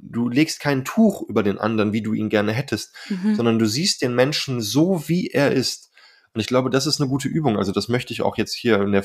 du 0.00 0.28
legst 0.28 0.60
kein 0.60 0.84
Tuch 0.84 1.22
über 1.28 1.42
den 1.42 1.58
anderen, 1.58 1.92
wie 1.92 2.02
du 2.02 2.14
ihn 2.14 2.30
gerne 2.30 2.52
hättest, 2.52 2.94
mhm. 3.08 3.34
sondern 3.34 3.58
du 3.58 3.66
siehst 3.66 4.02
den 4.02 4.14
Menschen 4.14 4.60
so, 4.60 5.08
wie 5.08 5.28
er 5.28 5.52
ist 5.52 5.90
und 6.32 6.40
ich 6.40 6.46
glaube, 6.46 6.70
das 6.70 6.86
ist 6.86 7.00
eine 7.00 7.08
gute 7.08 7.28
Übung. 7.28 7.56
Also 7.58 7.72
das 7.72 7.88
möchte 7.88 8.12
ich 8.12 8.22
auch 8.22 8.36
jetzt 8.36 8.54
hier 8.54 8.80
in 8.80 8.92
der 8.92 9.04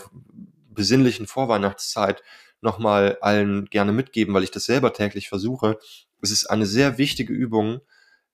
besinnlichen 0.69 1.27
Vorweihnachtszeit 1.27 2.21
nochmal 2.61 3.17
allen 3.21 3.65
gerne 3.65 3.91
mitgeben, 3.91 4.33
weil 4.33 4.43
ich 4.43 4.51
das 4.51 4.65
selber 4.65 4.93
täglich 4.93 5.29
versuche. 5.29 5.79
Es 6.21 6.31
ist 6.31 6.45
eine 6.45 6.65
sehr 6.65 6.97
wichtige 6.97 7.33
Übung, 7.33 7.81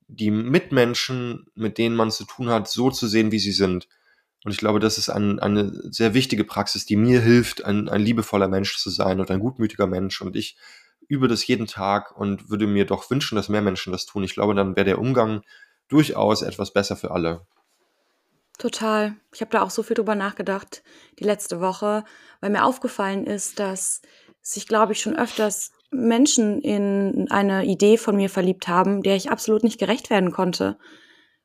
die 0.08 0.32
Mitmenschen, 0.32 1.46
mit 1.56 1.78
denen 1.78 1.96
man 1.96 2.12
zu 2.12 2.26
tun 2.26 2.50
hat, 2.50 2.70
so 2.70 2.92
zu 2.92 3.08
sehen, 3.08 3.32
wie 3.32 3.40
sie 3.40 3.54
sind. 3.54 3.88
Und 4.44 4.52
ich 4.52 4.58
glaube, 4.58 4.80
das 4.80 4.98
ist 4.98 5.10
ein, 5.10 5.40
eine 5.40 5.72
sehr 5.92 6.14
wichtige 6.14 6.44
Praxis, 6.44 6.86
die 6.86 6.96
mir 6.96 7.22
hilft, 7.22 7.64
ein, 7.64 7.90
ein 7.90 8.02
liebevoller 8.02 8.48
Mensch 8.48 8.78
zu 8.78 8.90
sein 8.90 9.20
und 9.20 9.30
ein 9.30 9.40
gutmütiger 9.40 9.86
Mensch. 9.88 10.22
Und 10.22 10.36
ich 10.36 10.58
übe 11.08 11.28
das 11.28 11.46
jeden 11.46 11.68
Tag 11.68 12.18
und 12.18 12.50
würde 12.50 12.68
mir 12.68 12.86
doch 12.86 13.10
wünschen, 13.10 13.36
dass 13.36 13.50
mehr 13.50 13.62
Menschen 13.62 13.92
das 13.92 14.06
tun. 14.06 14.24
Ich 14.24 14.34
glaube, 14.34 14.56
dann 14.56 14.76
wäre 14.76 14.86
der 14.86 15.00
Umgang 15.00 15.44
durchaus 15.90 16.42
etwas 16.42 16.74
besser 16.74 16.96
für 16.96 17.12
alle. 17.12 17.46
Total. 18.58 19.16
Ich 19.34 19.42
habe 19.42 19.52
da 19.52 19.62
auch 19.62 19.70
so 19.70 19.84
viel 19.84 19.96
drüber 19.96 20.16
nachgedacht 20.16 20.84
die 21.20 21.24
letzte 21.24 21.60
Woche, 21.60 22.04
weil 22.40 22.50
mir 22.52 22.64
aufgefallen 22.64 23.26
ist, 23.26 23.60
dass 23.60 24.02
sich, 24.42 24.68
glaube 24.68 24.94
ich, 24.94 25.02
schon 25.02 25.16
öfters 25.16 25.72
Menschen 25.92 26.62
in 26.62 27.30
eine 27.30 27.66
Idee 27.66 27.98
von 27.98 28.16
mir 28.16 28.30
verliebt 28.30 28.68
haben, 28.68 29.04
der 29.04 29.16
ich 29.16 29.30
absolut 29.30 29.64
nicht 29.64 29.80
gerecht 29.80 30.10
werden 30.10 30.32
konnte. 30.32 30.78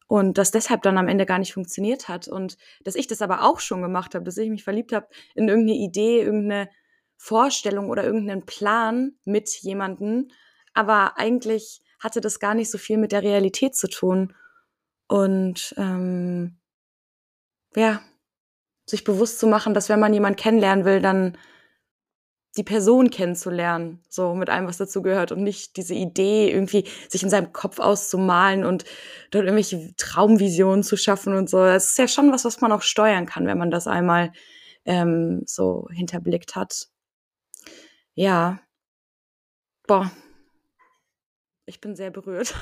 Und 0.09 0.39
das 0.39 0.53
deshalb 0.53 0.83
dann 0.83 0.99
am 0.99 1.09
Ende 1.09 1.27
gar 1.27 1.39
nicht 1.39 1.53
funktioniert 1.53 2.09
hat. 2.09 2.29
Und 2.29 2.57
dass 2.85 2.95
ich 2.95 3.09
das 3.09 3.23
aber 3.23 3.43
auch 3.43 3.61
schon 3.61 3.83
gemacht 3.83 4.15
habe, 4.15 4.25
dass 4.25 4.37
ich 4.37 4.51
mich 4.51 4.65
verliebt 4.65 4.93
habe 4.93 5.09
in 5.35 5.49
irgendeine 5.49 5.79
Idee, 5.79 6.23
irgendeine 6.23 6.69
Vorstellung 7.17 7.91
oder 7.91 8.05
irgendeinen 8.05 8.47
Plan 8.47 9.13
mit 9.25 9.49
jemandem. 9.49 10.29
Aber 10.75 11.19
eigentlich 11.19 11.83
hatte 11.99 12.21
das 12.21 12.39
gar 12.39 12.55
nicht 12.55 12.71
so 12.71 12.79
viel 12.79 12.99
mit 12.99 13.13
der 13.13 13.23
Realität 13.23 13.75
zu 13.75 13.89
tun. 13.89 14.35
Und 15.09 15.75
ähm, 15.77 16.59
ja, 17.75 18.01
sich 18.87 19.05
bewusst 19.05 19.39
zu 19.39 19.47
machen, 19.47 19.75
dass 19.75 19.89
wenn 19.89 20.01
man 20.01 20.15
jemanden 20.15 20.39
kennenlernen 20.39 20.85
will, 20.85 21.01
dann 21.01 21.37
die 22.57 22.63
Person 22.63 23.11
kennenzulernen, 23.11 24.03
so 24.09 24.35
mit 24.35 24.49
allem, 24.49 24.67
was 24.67 24.79
dazu 24.79 25.03
gehört 25.03 25.33
und 25.33 25.43
nicht 25.43 25.77
diese 25.77 25.95
Idee 25.95 26.51
irgendwie 26.51 26.85
sich 27.09 27.23
in 27.23 27.31
seinem 27.31 27.53
Kopf 27.53 27.79
auszumalen 27.79 28.65
und 28.65 28.85
dort 29.31 29.45
irgendwelche 29.45 29.95
Traumvisionen 29.97 30.83
zu 30.83 30.97
schaffen 30.97 31.35
und 31.35 31.51
so. 31.51 31.59
Das 31.59 31.91
ist 31.91 31.99
ja 31.99 32.09
schon 32.09 32.33
was, 32.33 32.45
was 32.45 32.61
man 32.61 32.73
auch 32.73 32.83
steuern 32.83 33.27
kann, 33.27 33.47
wenn 33.47 33.59
man 33.59 33.71
das 33.71 33.87
einmal 33.87 34.33
ähm, 34.87 35.43
so 35.45 35.89
hinterblickt 35.93 36.57
hat. 36.57 36.89
Ja. 38.15 38.61
Boah. 39.87 40.11
Ich 41.67 41.81
bin 41.81 41.97
sehr 41.97 42.11
berührt. 42.11 42.55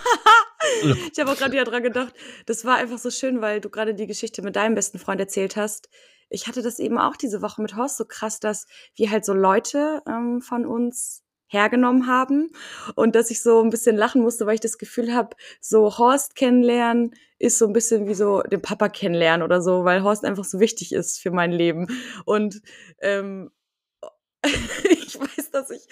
ich 1.12 1.20
habe 1.20 1.30
auch 1.30 1.36
gerade 1.36 1.52
wieder 1.52 1.64
dran 1.64 1.82
gedacht, 1.82 2.14
das 2.46 2.64
war 2.64 2.76
einfach 2.76 2.98
so 2.98 3.10
schön, 3.10 3.40
weil 3.40 3.60
du 3.60 3.68
gerade 3.68 3.94
die 3.94 4.06
Geschichte 4.06 4.42
mit 4.42 4.56
deinem 4.56 4.74
besten 4.74 4.98
Freund 4.98 5.20
erzählt 5.20 5.56
hast. 5.56 5.88
Ich 6.30 6.46
hatte 6.46 6.62
das 6.62 6.78
eben 6.78 6.98
auch 6.98 7.16
diese 7.16 7.42
Woche 7.42 7.62
mit 7.62 7.76
Horst 7.76 7.96
so 7.96 8.04
krass, 8.04 8.40
dass 8.40 8.66
wir 8.94 9.10
halt 9.10 9.24
so 9.24 9.32
Leute 9.32 10.02
ähm, 10.06 10.40
von 10.40 10.66
uns 10.66 11.24
hergenommen 11.48 12.06
haben 12.06 12.50
und 12.94 13.14
dass 13.14 13.30
ich 13.30 13.42
so 13.42 13.62
ein 13.62 13.70
bisschen 13.70 13.96
lachen 13.96 14.22
musste, 14.22 14.46
weil 14.46 14.54
ich 14.54 14.60
das 14.60 14.78
Gefühl 14.78 15.14
habe, 15.14 15.36
so 15.60 15.98
Horst 15.98 16.34
kennenlernen 16.34 17.14
ist 17.38 17.58
so 17.58 17.66
ein 17.66 17.72
bisschen 17.72 18.06
wie 18.08 18.14
so 18.14 18.42
den 18.42 18.62
Papa 18.62 18.88
kennenlernen 18.88 19.42
oder 19.42 19.62
so, 19.62 19.84
weil 19.84 20.02
Horst 20.02 20.24
einfach 20.24 20.44
so 20.44 20.60
wichtig 20.60 20.92
ist 20.92 21.20
für 21.20 21.30
mein 21.30 21.52
Leben. 21.52 21.86
Und 22.24 22.60
ähm, 23.00 23.50
ich 24.90 25.18
weiß, 25.18 25.50
dass 25.52 25.70
ich, 25.70 25.86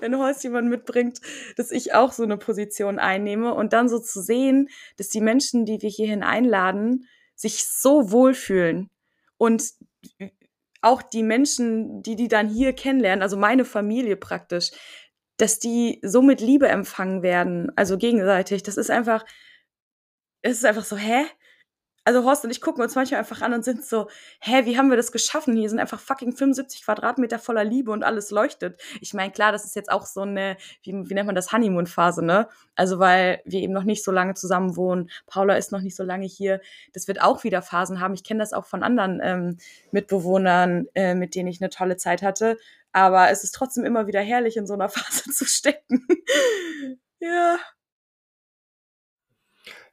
wenn 0.00 0.16
Horst 0.16 0.44
jemand 0.44 0.68
mitbringt, 0.68 1.20
dass 1.56 1.70
ich 1.70 1.94
auch 1.94 2.12
so 2.12 2.22
eine 2.22 2.36
Position 2.36 2.98
einnehme 2.98 3.54
und 3.54 3.72
dann 3.72 3.88
so 3.88 3.98
zu 3.98 4.22
sehen, 4.22 4.68
dass 4.96 5.08
die 5.08 5.20
Menschen, 5.20 5.64
die 5.64 5.82
wir 5.82 5.90
hierhin 5.90 6.22
einladen, 6.22 7.06
sich 7.34 7.66
so 7.66 8.10
wohlfühlen 8.10 8.90
und 9.38 9.62
auch 10.82 11.02
die 11.02 11.22
Menschen, 11.22 12.02
die 12.02 12.16
die 12.16 12.28
dann 12.28 12.48
hier 12.48 12.72
kennenlernen, 12.72 13.22
also 13.22 13.36
meine 13.36 13.64
Familie 13.64 14.16
praktisch, 14.16 14.70
dass 15.38 15.58
die 15.58 16.00
so 16.02 16.22
mit 16.22 16.40
Liebe 16.40 16.68
empfangen 16.68 17.22
werden, 17.22 17.72
also 17.76 17.98
gegenseitig. 17.98 18.62
Das 18.62 18.76
ist 18.76 18.90
einfach, 18.90 19.24
es 20.42 20.58
ist 20.58 20.64
einfach 20.64 20.84
so, 20.84 20.96
hä? 20.96 21.24
Also 22.08 22.24
Horst 22.24 22.42
und 22.42 22.50
ich 22.50 22.62
gucken 22.62 22.82
uns 22.82 22.94
manchmal 22.94 23.20
einfach 23.20 23.42
an 23.42 23.52
und 23.52 23.62
sind 23.62 23.84
so, 23.84 24.08
hä, 24.40 24.64
wie 24.64 24.78
haben 24.78 24.88
wir 24.88 24.96
das 24.96 25.12
geschaffen? 25.12 25.54
Hier 25.54 25.68
sind 25.68 25.78
einfach 25.78 26.00
fucking 26.00 26.34
75 26.34 26.82
Quadratmeter 26.82 27.38
voller 27.38 27.64
Liebe 27.64 27.90
und 27.90 28.02
alles 28.02 28.30
leuchtet. 28.30 28.80
Ich 29.02 29.12
meine, 29.12 29.30
klar, 29.30 29.52
das 29.52 29.66
ist 29.66 29.76
jetzt 29.76 29.92
auch 29.92 30.06
so 30.06 30.22
eine, 30.22 30.56
wie, 30.82 30.94
wie 30.94 31.12
nennt 31.12 31.26
man 31.26 31.34
das, 31.34 31.52
Honeymoon-Phase, 31.52 32.24
ne? 32.24 32.48
Also 32.76 32.98
weil 32.98 33.42
wir 33.44 33.60
eben 33.60 33.74
noch 33.74 33.82
nicht 33.84 34.02
so 34.02 34.10
lange 34.10 34.32
zusammen 34.32 34.74
wohnen. 34.74 35.10
Paula 35.26 35.56
ist 35.56 35.70
noch 35.70 35.82
nicht 35.82 35.96
so 35.96 36.02
lange 36.02 36.24
hier. 36.24 36.62
Das 36.94 37.08
wird 37.08 37.20
auch 37.20 37.44
wieder 37.44 37.60
Phasen 37.60 38.00
haben. 38.00 38.14
Ich 38.14 38.24
kenne 38.24 38.40
das 38.40 38.54
auch 38.54 38.64
von 38.64 38.82
anderen 38.82 39.20
ähm, 39.22 39.58
Mitbewohnern, 39.92 40.86
äh, 40.94 41.14
mit 41.14 41.34
denen 41.34 41.48
ich 41.48 41.60
eine 41.60 41.68
tolle 41.68 41.98
Zeit 41.98 42.22
hatte. 42.22 42.56
Aber 42.92 43.28
es 43.28 43.44
ist 43.44 43.54
trotzdem 43.54 43.84
immer 43.84 44.06
wieder 44.06 44.22
herrlich, 44.22 44.56
in 44.56 44.66
so 44.66 44.72
einer 44.72 44.88
Phase 44.88 45.30
zu 45.30 45.44
stecken. 45.44 46.06
ja. 47.20 47.58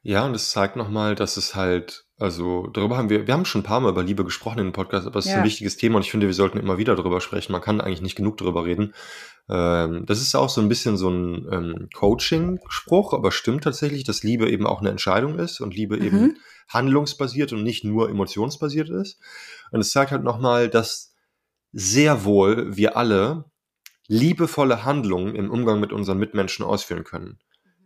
Ja, 0.07 0.23
und 0.23 0.35
es 0.35 0.51
zeigt 0.51 0.75
nochmal, 0.75 1.15
dass 1.15 1.35
es 1.35 1.55
halt, 1.55 2.04
also 2.17 2.67
darüber 2.67 2.97
haben 2.97 3.09
wir, 3.09 3.27
wir 3.27 3.33
haben 3.33 3.43
schon 3.43 3.61
ein 3.61 3.65
paar 3.65 3.81
Mal 3.81 3.89
über 3.89 4.03
Liebe 4.03 4.23
gesprochen 4.23 4.59
in 4.59 4.67
dem 4.67 4.73
Podcast, 4.73 5.05
aber 5.05 5.19
es 5.19 5.25
ist 5.25 5.33
ein 5.33 5.43
wichtiges 5.43 5.75
Thema 5.75 5.97
und 5.97 6.03
ich 6.03 6.11
finde, 6.11 6.27
wir 6.27 6.33
sollten 6.33 6.57
immer 6.57 6.77
wieder 6.77 6.95
darüber 6.95 7.19
sprechen. 7.19 7.51
Man 7.51 7.61
kann 7.61 7.81
eigentlich 7.81 8.01
nicht 8.01 8.15
genug 8.15 8.37
darüber 8.37 8.63
reden. 8.63 8.93
Ähm, 9.49 10.05
das 10.05 10.21
ist 10.21 10.33
auch 10.33 10.49
so 10.49 10.61
ein 10.61 10.69
bisschen 10.69 10.95
so 10.95 11.09
ein 11.09 11.47
ähm, 11.51 11.89
Coaching-Spruch, 11.93 13.13
aber 13.13 13.31
stimmt 13.31 13.65
tatsächlich, 13.65 14.05
dass 14.05 14.23
Liebe 14.23 14.49
eben 14.49 14.65
auch 14.65 14.79
eine 14.79 14.91
Entscheidung 14.91 15.37
ist 15.39 15.59
und 15.59 15.75
Liebe 15.75 15.97
eben 15.97 16.21
mhm. 16.21 16.37
handlungsbasiert 16.69 17.51
und 17.51 17.63
nicht 17.63 17.83
nur 17.83 18.09
emotionsbasiert 18.09 18.89
ist. 18.89 19.19
Und 19.71 19.81
es 19.81 19.91
zeigt 19.91 20.11
halt 20.11 20.23
nochmal, 20.23 20.69
dass 20.69 21.13
sehr 21.73 22.23
wohl 22.23 22.77
wir 22.77 22.95
alle 22.95 23.43
liebevolle 24.07 24.85
Handlungen 24.85 25.35
im 25.35 25.51
Umgang 25.51 25.81
mit 25.81 25.91
unseren 25.91 26.17
Mitmenschen 26.17 26.63
ausführen 26.63 27.03
können. 27.03 27.39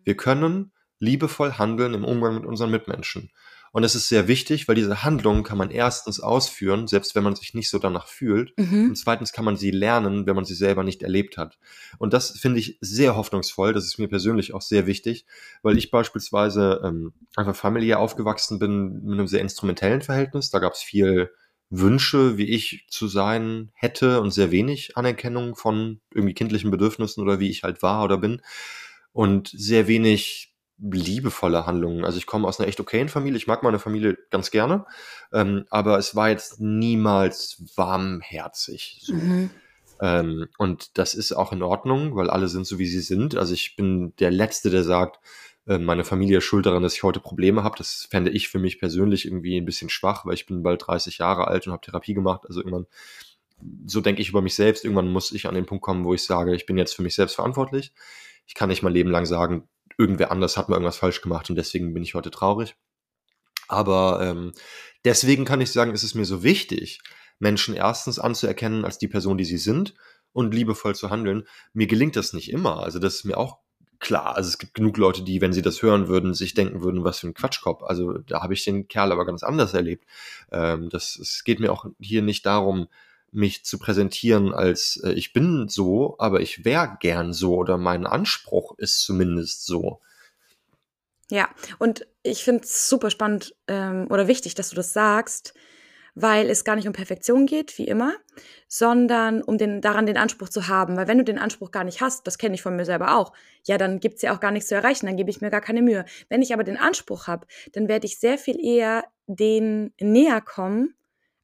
Wir 0.03 0.15
können 0.15 0.71
liebevoll 0.99 1.53
handeln 1.53 1.93
im 1.93 2.03
Umgang 2.03 2.35
mit 2.35 2.45
unseren 2.45 2.69
Mitmenschen. 2.71 3.31
Und 3.71 3.84
es 3.84 3.95
ist 3.95 4.10
sehr 4.10 4.27
wichtig, 4.27 4.67
weil 4.67 4.75
diese 4.75 5.03
Handlungen 5.03 5.43
kann 5.43 5.58
man 5.58 5.71
erstens 5.71 6.19
ausführen, 6.19 6.88
selbst 6.88 7.15
wenn 7.15 7.23
man 7.23 7.36
sich 7.36 7.53
nicht 7.53 7.69
so 7.69 7.79
danach 7.79 8.08
fühlt. 8.08 8.58
Mhm. 8.58 8.89
Und 8.89 8.95
zweitens 8.95 9.32
kann 9.32 9.45
man 9.45 9.58
sie 9.58 9.71
lernen, 9.71 10.25
wenn 10.25 10.36
man 10.36 10.45
sie 10.45 10.55
selber 10.55 10.84
nicht 10.84 11.03
erlebt 11.03 11.38
hat. 11.38 11.58
Und 11.97 12.13
das 12.13 12.32
finde 12.32 12.60
ich 12.60 12.77
sehr 12.82 13.15
hoffnungsvoll. 13.15 13.73
Das 13.73 13.86
ist 13.86 13.99
mir 13.99 14.08
persönlich 14.08 14.53
auch 14.53 14.62
sehr 14.62 14.88
wichtig, 14.88 15.25
weil 15.62 15.77
ich 15.77 15.91
beispielsweise 15.91 16.82
ähm, 16.84 17.13
einfach 17.36 17.55
familiär 17.55 17.99
aufgewachsen 17.99 18.60
bin 18.60 19.03
mit 19.03 19.13
einem 19.13 19.27
sehr 19.27 19.41
instrumentellen 19.41 20.01
Verhältnis. 20.01 20.49
Da 20.49 20.60
gab 20.60 20.73
es 20.73 20.82
viel 20.82 21.32
Wünsche, 21.69 22.38
wie 22.38 22.49
ich 22.49 22.88
zu 22.89 23.08
sein 23.08 23.69
hätte 23.73 24.21
und 24.21 24.32
sehr 24.32 24.49
wenig 24.51 24.97
Anerkennung 24.97 25.55
von 25.55 25.99
irgendwie 26.13 26.34
kindlichen 26.34 26.71
Bedürfnissen 26.71 27.21
oder 27.21 27.39
wie 27.39 27.49
ich 27.49 27.63
halt 27.63 27.84
war 27.84 28.03
oder 28.03 28.17
bin. 28.17 28.41
und 29.12 29.49
sehr 29.49 29.88
wenig 29.88 30.48
liebevolle 30.81 31.65
Handlungen. 31.65 32.05
Also 32.05 32.17
ich 32.17 32.25
komme 32.25 32.47
aus 32.47 32.59
einer 32.59 32.67
echt 32.67 32.79
okayen 32.79 33.09
Familie, 33.09 33.37
ich 33.37 33.47
mag 33.47 33.63
meine 33.63 33.79
Familie 33.79 34.17
ganz 34.29 34.51
gerne, 34.51 34.85
ähm, 35.33 35.65
aber 35.69 35.97
es 35.97 36.15
war 36.15 36.29
jetzt 36.29 36.59
niemals 36.59 37.63
warmherzig. 37.75 38.99
So. 39.03 39.13
Mhm. 39.13 39.49
Ähm, 40.01 40.47
und 40.57 40.97
das 40.97 41.13
ist 41.13 41.33
auch 41.33 41.51
in 41.51 41.61
Ordnung, 41.61 42.15
weil 42.15 42.29
alle 42.29 42.47
sind 42.47 42.65
so, 42.65 42.79
wie 42.79 42.87
sie 42.87 43.01
sind. 43.01 43.35
Also 43.35 43.53
ich 43.53 43.75
bin 43.75 44.15
der 44.17 44.31
Letzte, 44.31 44.69
der 44.69 44.83
sagt, 44.83 45.19
äh, 45.67 45.77
meine 45.77 46.05
Familie 46.05 46.37
ist 46.37 46.45
schuld 46.45 46.65
daran, 46.65 46.83
dass 46.83 46.95
ich 46.95 47.03
heute 47.03 47.19
Probleme 47.19 47.63
habe. 47.63 47.77
Das 47.77 48.07
fände 48.09 48.31
ich 48.31 48.49
für 48.49 48.59
mich 48.59 48.79
persönlich 48.79 49.25
irgendwie 49.25 49.57
ein 49.57 49.65
bisschen 49.65 49.89
schwach, 49.89 50.25
weil 50.25 50.33
ich 50.33 50.45
bin 50.45 50.63
bald 50.63 50.87
30 50.87 51.17
Jahre 51.17 51.47
alt 51.47 51.67
und 51.67 51.73
habe 51.73 51.85
Therapie 51.85 52.13
gemacht. 52.13 52.45
Also 52.47 52.61
irgendwann, 52.61 52.87
so 53.85 53.99
denke 54.01 54.21
ich 54.21 54.29
über 54.29 54.41
mich 54.41 54.55
selbst, 54.55 54.85
irgendwann 54.85 55.11
muss 55.11 55.31
ich 55.31 55.47
an 55.47 55.55
den 55.55 55.65
Punkt 55.65 55.83
kommen, 55.83 56.05
wo 56.05 56.13
ich 56.13 56.23
sage, 56.23 56.55
ich 56.55 56.65
bin 56.65 56.77
jetzt 56.77 56.95
für 56.95 57.03
mich 57.03 57.15
selbst 57.15 57.35
verantwortlich. 57.35 57.93
Ich 58.47 58.55
kann 58.55 58.69
nicht 58.69 58.83
mein 58.83 58.93
Leben 58.93 59.11
lang 59.11 59.25
sagen, 59.25 59.67
irgendwer 59.99 60.31
anders 60.31 60.57
hat 60.57 60.69
mal 60.69 60.75
irgendwas 60.75 60.97
falsch 60.97 61.21
gemacht 61.21 61.49
und 61.49 61.57
deswegen 61.57 61.93
bin 61.93 62.01
ich 62.01 62.15
heute 62.15 62.31
traurig. 62.31 62.75
Aber 63.67 64.21
ähm, 64.23 64.53
deswegen 65.05 65.45
kann 65.45 65.62
ich 65.62 65.71
sagen, 65.71 65.93
ist 65.93 66.03
es 66.03 66.15
mir 66.15 66.25
so 66.25 66.41
wichtig, 66.41 67.01
Menschen 67.38 67.75
erstens 67.75 68.17
anzuerkennen 68.17 68.85
als 68.85 68.97
die 68.97 69.07
Person, 69.07 69.38
die 69.38 69.45
sie 69.45 69.57
sind 69.57 69.93
und 70.31 70.53
liebevoll 70.53 70.95
zu 70.95 71.09
handeln. 71.09 71.45
Mir 71.73 71.88
gelingt 71.88 72.15
das 72.15 72.33
nicht 72.33 72.51
immer. 72.51 72.81
Also 72.81 72.97
das 72.97 73.15
ist 73.15 73.25
mir 73.25 73.38
auch 73.38 73.59
klar. 73.99 74.35
Also 74.35 74.47
es 74.47 74.57
gibt 74.57 74.73
genug 74.73 74.97
Leute, 74.97 75.21
die, 75.21 75.41
wenn 75.41 75.53
sie 75.53 75.62
das 75.62 75.81
hören 75.81 76.07
würden, 76.07 76.33
sich 76.33 76.53
denken 76.53 76.81
würden, 76.81 77.03
was 77.03 77.19
für 77.19 77.27
ein 77.27 77.33
Quatschkopf. 77.33 77.83
Also 77.83 78.17
da 78.19 78.41
habe 78.41 78.53
ich 78.53 78.63
den 78.63 78.88
Kerl 78.88 79.12
aber 79.12 79.25
ganz 79.25 79.43
anders 79.43 79.73
erlebt. 79.73 80.05
Ähm, 80.51 80.89
das, 80.89 81.17
es 81.17 81.43
geht 81.43 81.59
mir 81.59 81.71
auch 81.71 81.85
hier 81.99 82.21
nicht 82.21 82.45
darum, 82.45 82.88
mich 83.31 83.65
zu 83.65 83.77
präsentieren 83.77 84.53
als 84.53 85.01
äh, 85.03 85.11
ich 85.11 85.33
bin 85.33 85.67
so, 85.69 86.15
aber 86.19 86.41
ich 86.41 86.65
wäre 86.65 86.97
gern 86.99 87.33
so 87.33 87.55
oder 87.55 87.77
mein 87.77 88.05
Anspruch 88.05 88.77
ist 88.77 89.01
zumindest 89.01 89.65
so. 89.65 89.99
Ja, 91.31 91.47
und 91.77 92.07
ich 92.23 92.43
finde 92.43 92.63
es 92.63 92.89
super 92.89 93.11
spannend 93.11 93.55
ähm, 93.67 94.07
oder 94.09 94.27
wichtig, 94.27 94.55
dass 94.55 94.69
du 94.69 94.75
das 94.75 94.93
sagst, 94.93 95.53
weil 96.15 96.49
es 96.49 96.63
gar 96.63 96.75
nicht 96.75 96.87
um 96.87 96.93
Perfektion 96.93 97.45
geht, 97.45 97.77
wie 97.77 97.85
immer, 97.85 98.15
sondern 98.67 99.41
um 99.41 99.57
den, 99.57 99.79
daran 99.79 100.05
den 100.05 100.17
Anspruch 100.17 100.49
zu 100.49 100.67
haben. 100.67 100.97
Weil 100.97 101.07
wenn 101.07 101.17
du 101.17 101.23
den 101.23 101.37
Anspruch 101.37 101.71
gar 101.71 101.83
nicht 101.83 102.01
hast, 102.01 102.25
das 102.27 102.37
kenne 102.37 102.55
ich 102.55 102.61
von 102.61 102.75
mir 102.75 102.85
selber 102.85 103.15
auch, 103.15 103.31
ja, 103.65 103.77
dann 103.77 103.99
gibt 103.99 104.15
es 104.15 104.21
ja 104.23 104.35
auch 104.35 104.39
gar 104.39 104.51
nichts 104.51 104.69
zu 104.69 104.75
erreichen, 104.75 105.05
dann 105.05 105.17
gebe 105.17 105.29
ich 105.29 105.41
mir 105.41 105.51
gar 105.51 105.61
keine 105.61 105.81
Mühe. 105.81 106.05
Wenn 106.29 106.41
ich 106.41 106.53
aber 106.53 106.63
den 106.63 106.77
Anspruch 106.77 107.27
habe, 107.27 107.47
dann 107.73 107.87
werde 107.87 108.05
ich 108.05 108.19
sehr 108.19 108.37
viel 108.37 108.59
eher 108.59 109.05
den 109.27 109.93
näher 109.99 110.41
kommen, 110.41 110.95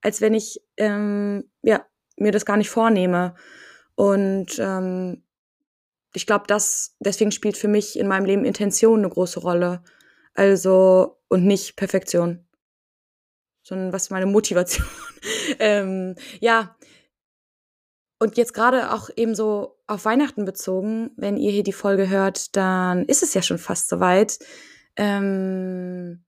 als 0.06 0.22
wenn 0.22 0.36
ich 0.36 0.62
ähm, 0.78 1.50
ja, 1.64 1.84
mir 2.16 2.32
das 2.32 2.46
gar 2.46 2.58
nicht 2.58 2.70
vornehme. 2.70 3.34
Und 3.96 4.60
ähm, 4.60 5.24
ich 6.14 6.28
glaube, 6.28 6.46
das 6.48 6.96
deswegen 7.00 7.32
spielt 7.32 7.58
für 7.58 7.68
mich 7.68 7.98
in 7.98 8.08
meinem 8.08 8.26
Leben 8.26 8.46
Intention 8.46 9.00
eine 9.00 9.10
große 9.10 9.40
Rolle. 9.40 9.82
Also 10.36 11.18
und 11.28 11.44
nicht 11.46 11.76
Perfektion, 11.76 12.48
sondern 13.64 13.94
was 13.94 14.04
ist 14.04 14.10
meine 14.12 14.28
Motivation. 14.28 14.86
ähm, 15.60 16.14
ja. 16.40 16.78
Und 18.20 18.38
jetzt 18.38 18.54
gerade 18.54 18.94
auch 18.94 19.10
eben 19.16 19.34
so 19.34 19.80
auf 19.88 20.06
Weihnachten 20.06 20.46
bezogen, 20.46 21.10
wenn 21.18 21.36
ihr 21.36 21.52
hier 21.52 21.64
die 21.64 21.74
Folge 21.74 22.10
hört, 22.10 22.56
dann 22.56 23.06
ist 23.06 23.24
es 23.24 23.34
ja 23.34 23.42
schon 23.42 23.58
fast 23.58 23.90
soweit. 23.90 24.38
Ähm, 24.98 26.25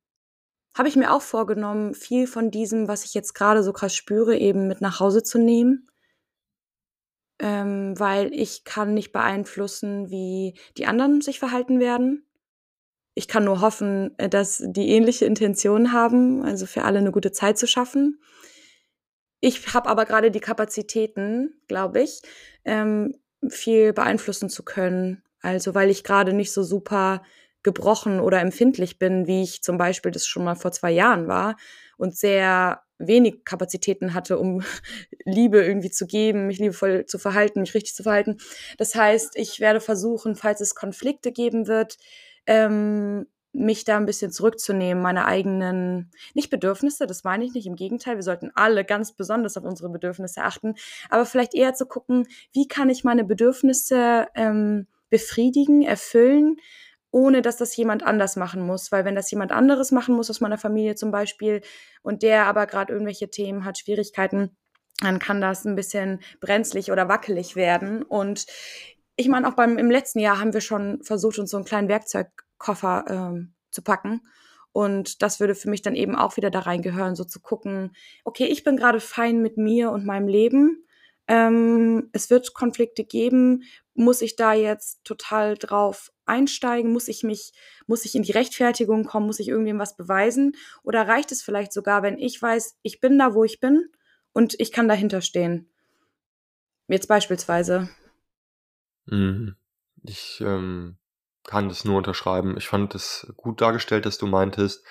habe 0.77 0.89
ich 0.89 0.95
mir 0.95 1.13
auch 1.13 1.21
vorgenommen, 1.21 1.93
viel 1.93 2.27
von 2.27 2.51
diesem, 2.51 2.87
was 2.87 3.03
ich 3.05 3.13
jetzt 3.13 3.33
gerade 3.33 3.63
so 3.63 3.73
krass 3.73 3.95
spüre, 3.95 4.37
eben 4.37 4.67
mit 4.67 4.81
nach 4.81 4.99
Hause 4.99 5.23
zu 5.23 5.39
nehmen. 5.39 5.89
Ähm, 7.39 7.99
weil 7.99 8.33
ich 8.33 8.63
kann 8.63 8.93
nicht 8.93 9.11
beeinflussen, 9.11 10.09
wie 10.09 10.55
die 10.77 10.87
anderen 10.87 11.21
sich 11.21 11.39
verhalten 11.39 11.79
werden. 11.79 12.25
Ich 13.13 13.27
kann 13.27 13.45
nur 13.45 13.61
hoffen, 13.61 14.17
äh, 14.17 14.29
dass 14.29 14.63
die 14.65 14.89
ähnliche 14.89 15.25
Intentionen 15.25 15.91
haben, 15.91 16.43
also 16.43 16.65
für 16.65 16.83
alle 16.83 16.99
eine 16.99 17.11
gute 17.11 17.31
Zeit 17.31 17.57
zu 17.57 17.67
schaffen. 17.67 18.19
Ich 19.39 19.73
habe 19.73 19.89
aber 19.89 20.05
gerade 20.05 20.31
die 20.31 20.39
Kapazitäten, 20.39 21.61
glaube 21.67 22.01
ich, 22.01 22.21
ähm, 22.65 23.15
viel 23.47 23.93
beeinflussen 23.93 24.49
zu 24.49 24.63
können. 24.63 25.23
Also 25.41 25.75
weil 25.75 25.89
ich 25.89 26.03
gerade 26.03 26.33
nicht 26.33 26.51
so 26.51 26.63
super 26.63 27.23
gebrochen 27.67 28.21
oder 28.21 28.39
empfindlich 28.39 28.97
bin, 28.97 29.27
wie 29.27 29.43
ich 29.43 29.61
zum 29.61 29.77
Beispiel 29.77 30.09
das 30.09 30.25
schon 30.25 30.45
mal 30.45 30.55
vor 30.55 30.71
zwei 30.71 30.89
Jahren 30.89 31.27
war 31.27 31.57
und 31.97 32.15
sehr 32.15 32.81
wenig 32.97 33.43
Kapazitäten 33.43 34.13
hatte, 34.13 34.39
um 34.39 34.63
Liebe 35.25 35.61
irgendwie 35.61 35.91
zu 35.91 36.07
geben, 36.07 36.47
mich 36.47 36.59
liebevoll 36.59 37.05
zu 37.07 37.19
verhalten, 37.19 37.59
mich 37.59 37.73
richtig 37.73 37.93
zu 37.93 38.03
verhalten. 38.03 38.37
Das 38.77 38.95
heißt, 38.95 39.35
ich 39.35 39.59
werde 39.59 39.81
versuchen, 39.81 40.37
falls 40.37 40.61
es 40.61 40.75
Konflikte 40.75 41.33
geben 41.33 41.67
wird, 41.67 41.97
ähm, 42.45 43.27
mich 43.51 43.83
da 43.83 43.97
ein 43.97 44.05
bisschen 44.05 44.31
zurückzunehmen, 44.31 45.03
meine 45.03 45.25
eigenen, 45.25 46.09
nicht 46.33 46.49
Bedürfnisse, 46.49 47.05
das 47.05 47.25
meine 47.25 47.43
ich 47.43 47.53
nicht, 47.53 47.67
im 47.67 47.75
Gegenteil, 47.75 48.15
wir 48.15 48.23
sollten 48.23 48.49
alle 48.55 48.85
ganz 48.85 49.11
besonders 49.11 49.57
auf 49.57 49.65
unsere 49.65 49.89
Bedürfnisse 49.89 50.41
achten, 50.41 50.75
aber 51.09 51.25
vielleicht 51.25 51.53
eher 51.53 51.73
zu 51.73 51.85
gucken, 51.85 52.27
wie 52.53 52.69
kann 52.69 52.89
ich 52.89 53.03
meine 53.03 53.25
Bedürfnisse 53.25 54.27
ähm, 54.35 54.87
befriedigen, 55.09 55.81
erfüllen, 55.81 56.57
ohne 57.11 57.41
dass 57.41 57.57
das 57.57 57.75
jemand 57.75 58.03
anders 58.03 58.35
machen 58.35 58.61
muss. 58.61 58.91
Weil 58.91 59.05
wenn 59.05 59.15
das 59.15 59.31
jemand 59.31 59.51
anderes 59.51 59.91
machen 59.91 60.15
muss 60.15 60.29
aus 60.29 60.41
meiner 60.41 60.57
Familie 60.57 60.95
zum 60.95 61.11
Beispiel 61.11 61.61
und 62.01 62.23
der 62.23 62.45
aber 62.45 62.65
gerade 62.67 62.93
irgendwelche 62.93 63.29
Themen 63.29 63.65
hat, 63.65 63.77
Schwierigkeiten, 63.77 64.55
dann 64.99 65.19
kann 65.19 65.41
das 65.41 65.65
ein 65.65 65.75
bisschen 65.75 66.21
brenzlig 66.41 66.91
oder 66.91 67.07
wackelig 67.07 67.55
werden. 67.55 68.03
Und 68.03 68.45
ich 69.15 69.27
meine, 69.27 69.47
auch 69.47 69.53
beim 69.53 69.77
im 69.77 69.91
letzten 69.91 70.19
Jahr 70.19 70.39
haben 70.39 70.53
wir 70.53 70.61
schon 70.61 71.03
versucht, 71.03 71.39
uns 71.39 71.51
so 71.51 71.57
einen 71.57 71.65
kleinen 71.65 71.89
Werkzeugkoffer 71.89 73.05
ähm, 73.09 73.53
zu 73.71 73.83
packen. 73.83 74.21
Und 74.71 75.21
das 75.21 75.39
würde 75.39 75.55
für 75.55 75.69
mich 75.69 75.81
dann 75.81 75.95
eben 75.95 76.15
auch 76.15 76.37
wieder 76.37 76.51
da 76.51 76.59
reingehören, 76.59 77.15
so 77.15 77.23
zu 77.23 77.39
gucken, 77.39 77.95
okay, 78.23 78.45
ich 78.45 78.63
bin 78.63 78.77
gerade 78.77 78.99
fein 78.99 79.41
mit 79.41 79.57
mir 79.57 79.91
und 79.91 80.05
meinem 80.05 80.27
Leben. 80.27 80.86
Ähm, 81.27 82.09
es 82.13 82.29
wird 82.29 82.53
Konflikte 82.53 83.03
geben. 83.03 83.63
Muss 83.93 84.21
ich 84.21 84.35
da 84.35 84.53
jetzt 84.53 85.03
total 85.03 85.57
drauf 85.57 86.11
einsteigen? 86.25 86.93
Muss 86.93 87.07
ich 87.07 87.23
mich, 87.23 87.51
muss 87.85 88.05
ich 88.05 88.15
in 88.15 88.23
die 88.23 88.31
Rechtfertigung 88.31 89.05
kommen? 89.05 89.25
Muss 89.25 89.39
ich 89.39 89.49
irgendwem 89.49 89.79
was 89.79 89.97
beweisen? 89.97 90.55
Oder 90.83 91.07
reicht 91.07 91.31
es 91.31 91.41
vielleicht 91.41 91.73
sogar, 91.73 92.03
wenn 92.03 92.17
ich 92.17 92.41
weiß, 92.41 92.77
ich 92.81 92.99
bin 92.99 93.17
da, 93.17 93.33
wo 93.33 93.43
ich 93.43 93.59
bin 93.59 93.89
und 94.33 94.59
ich 94.59 94.71
kann 94.71 94.87
dahinter 94.87 95.21
stehen? 95.21 95.69
Jetzt 96.87 97.07
beispielsweise. 97.07 97.89
Mhm. 99.05 99.55
Ich 100.03 100.41
ähm, 100.41 100.97
kann 101.43 101.69
das 101.69 101.83
nur 101.83 101.97
unterschreiben. 101.97 102.55
Ich 102.57 102.67
fand 102.67 102.95
es 102.95 103.31
gut 103.35 103.61
dargestellt, 103.61 104.05
dass 104.05 104.17
du 104.17 104.27
meintest, 104.27 104.85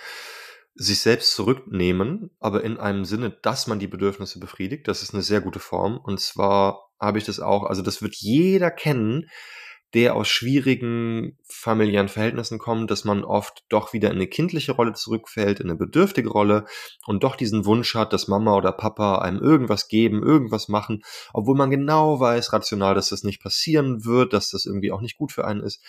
sich 0.77 1.01
selbst 1.01 1.35
zurücknehmen, 1.35 2.31
aber 2.39 2.62
in 2.62 2.77
einem 2.77 3.05
Sinne, 3.05 3.31
dass 3.43 3.67
man 3.67 3.79
die 3.79 3.87
Bedürfnisse 3.87 4.39
befriedigt. 4.39 4.87
Das 4.89 5.03
ist 5.03 5.15
eine 5.15 5.23
sehr 5.23 5.41
gute 5.41 5.59
Form. 5.59 5.99
Und 5.99 6.21
zwar 6.21 6.91
habe 7.01 7.19
ich 7.19 7.25
das 7.25 7.41
auch, 7.41 7.65
also 7.65 7.83
das 7.83 8.03
wird 8.03 8.15
jeder 8.17 8.71
kennen, 8.71 9.27
der 9.95 10.15
aus 10.15 10.29
schwierigen 10.29 11.39
familiären 11.49 12.09
Verhältnissen 12.09 12.59
kommt, 12.59 12.91
dass 12.91 13.05
man 13.05 13.25
oft 13.25 13.65
doch 13.71 13.93
wieder 13.95 14.11
in 14.11 14.17
eine 14.17 14.27
kindliche 14.27 14.73
Rolle 14.73 14.93
zurückfällt, 14.93 15.61
in 15.61 15.71
eine 15.71 15.79
bedürftige 15.79 16.29
Rolle 16.29 16.67
und 17.07 17.23
doch 17.23 17.37
diesen 17.37 17.65
Wunsch 17.65 17.95
hat, 17.95 18.12
dass 18.12 18.29
Mama 18.29 18.55
oder 18.57 18.73
Papa 18.73 19.19
einem 19.19 19.41
irgendwas 19.41 19.89
geben, 19.89 20.23
irgendwas 20.23 20.69
machen, 20.69 21.03
obwohl 21.33 21.57
man 21.57 21.71
genau 21.71 22.21
weiß, 22.21 22.53
rational, 22.53 22.94
dass 22.94 23.11
das 23.11 23.23
nicht 23.23 23.42
passieren 23.42 24.05
wird, 24.05 24.33
dass 24.33 24.50
das 24.50 24.67
irgendwie 24.67 24.92
auch 24.92 25.00
nicht 25.00 25.17
gut 25.17 25.33
für 25.33 25.46
einen 25.46 25.63
ist. 25.63 25.83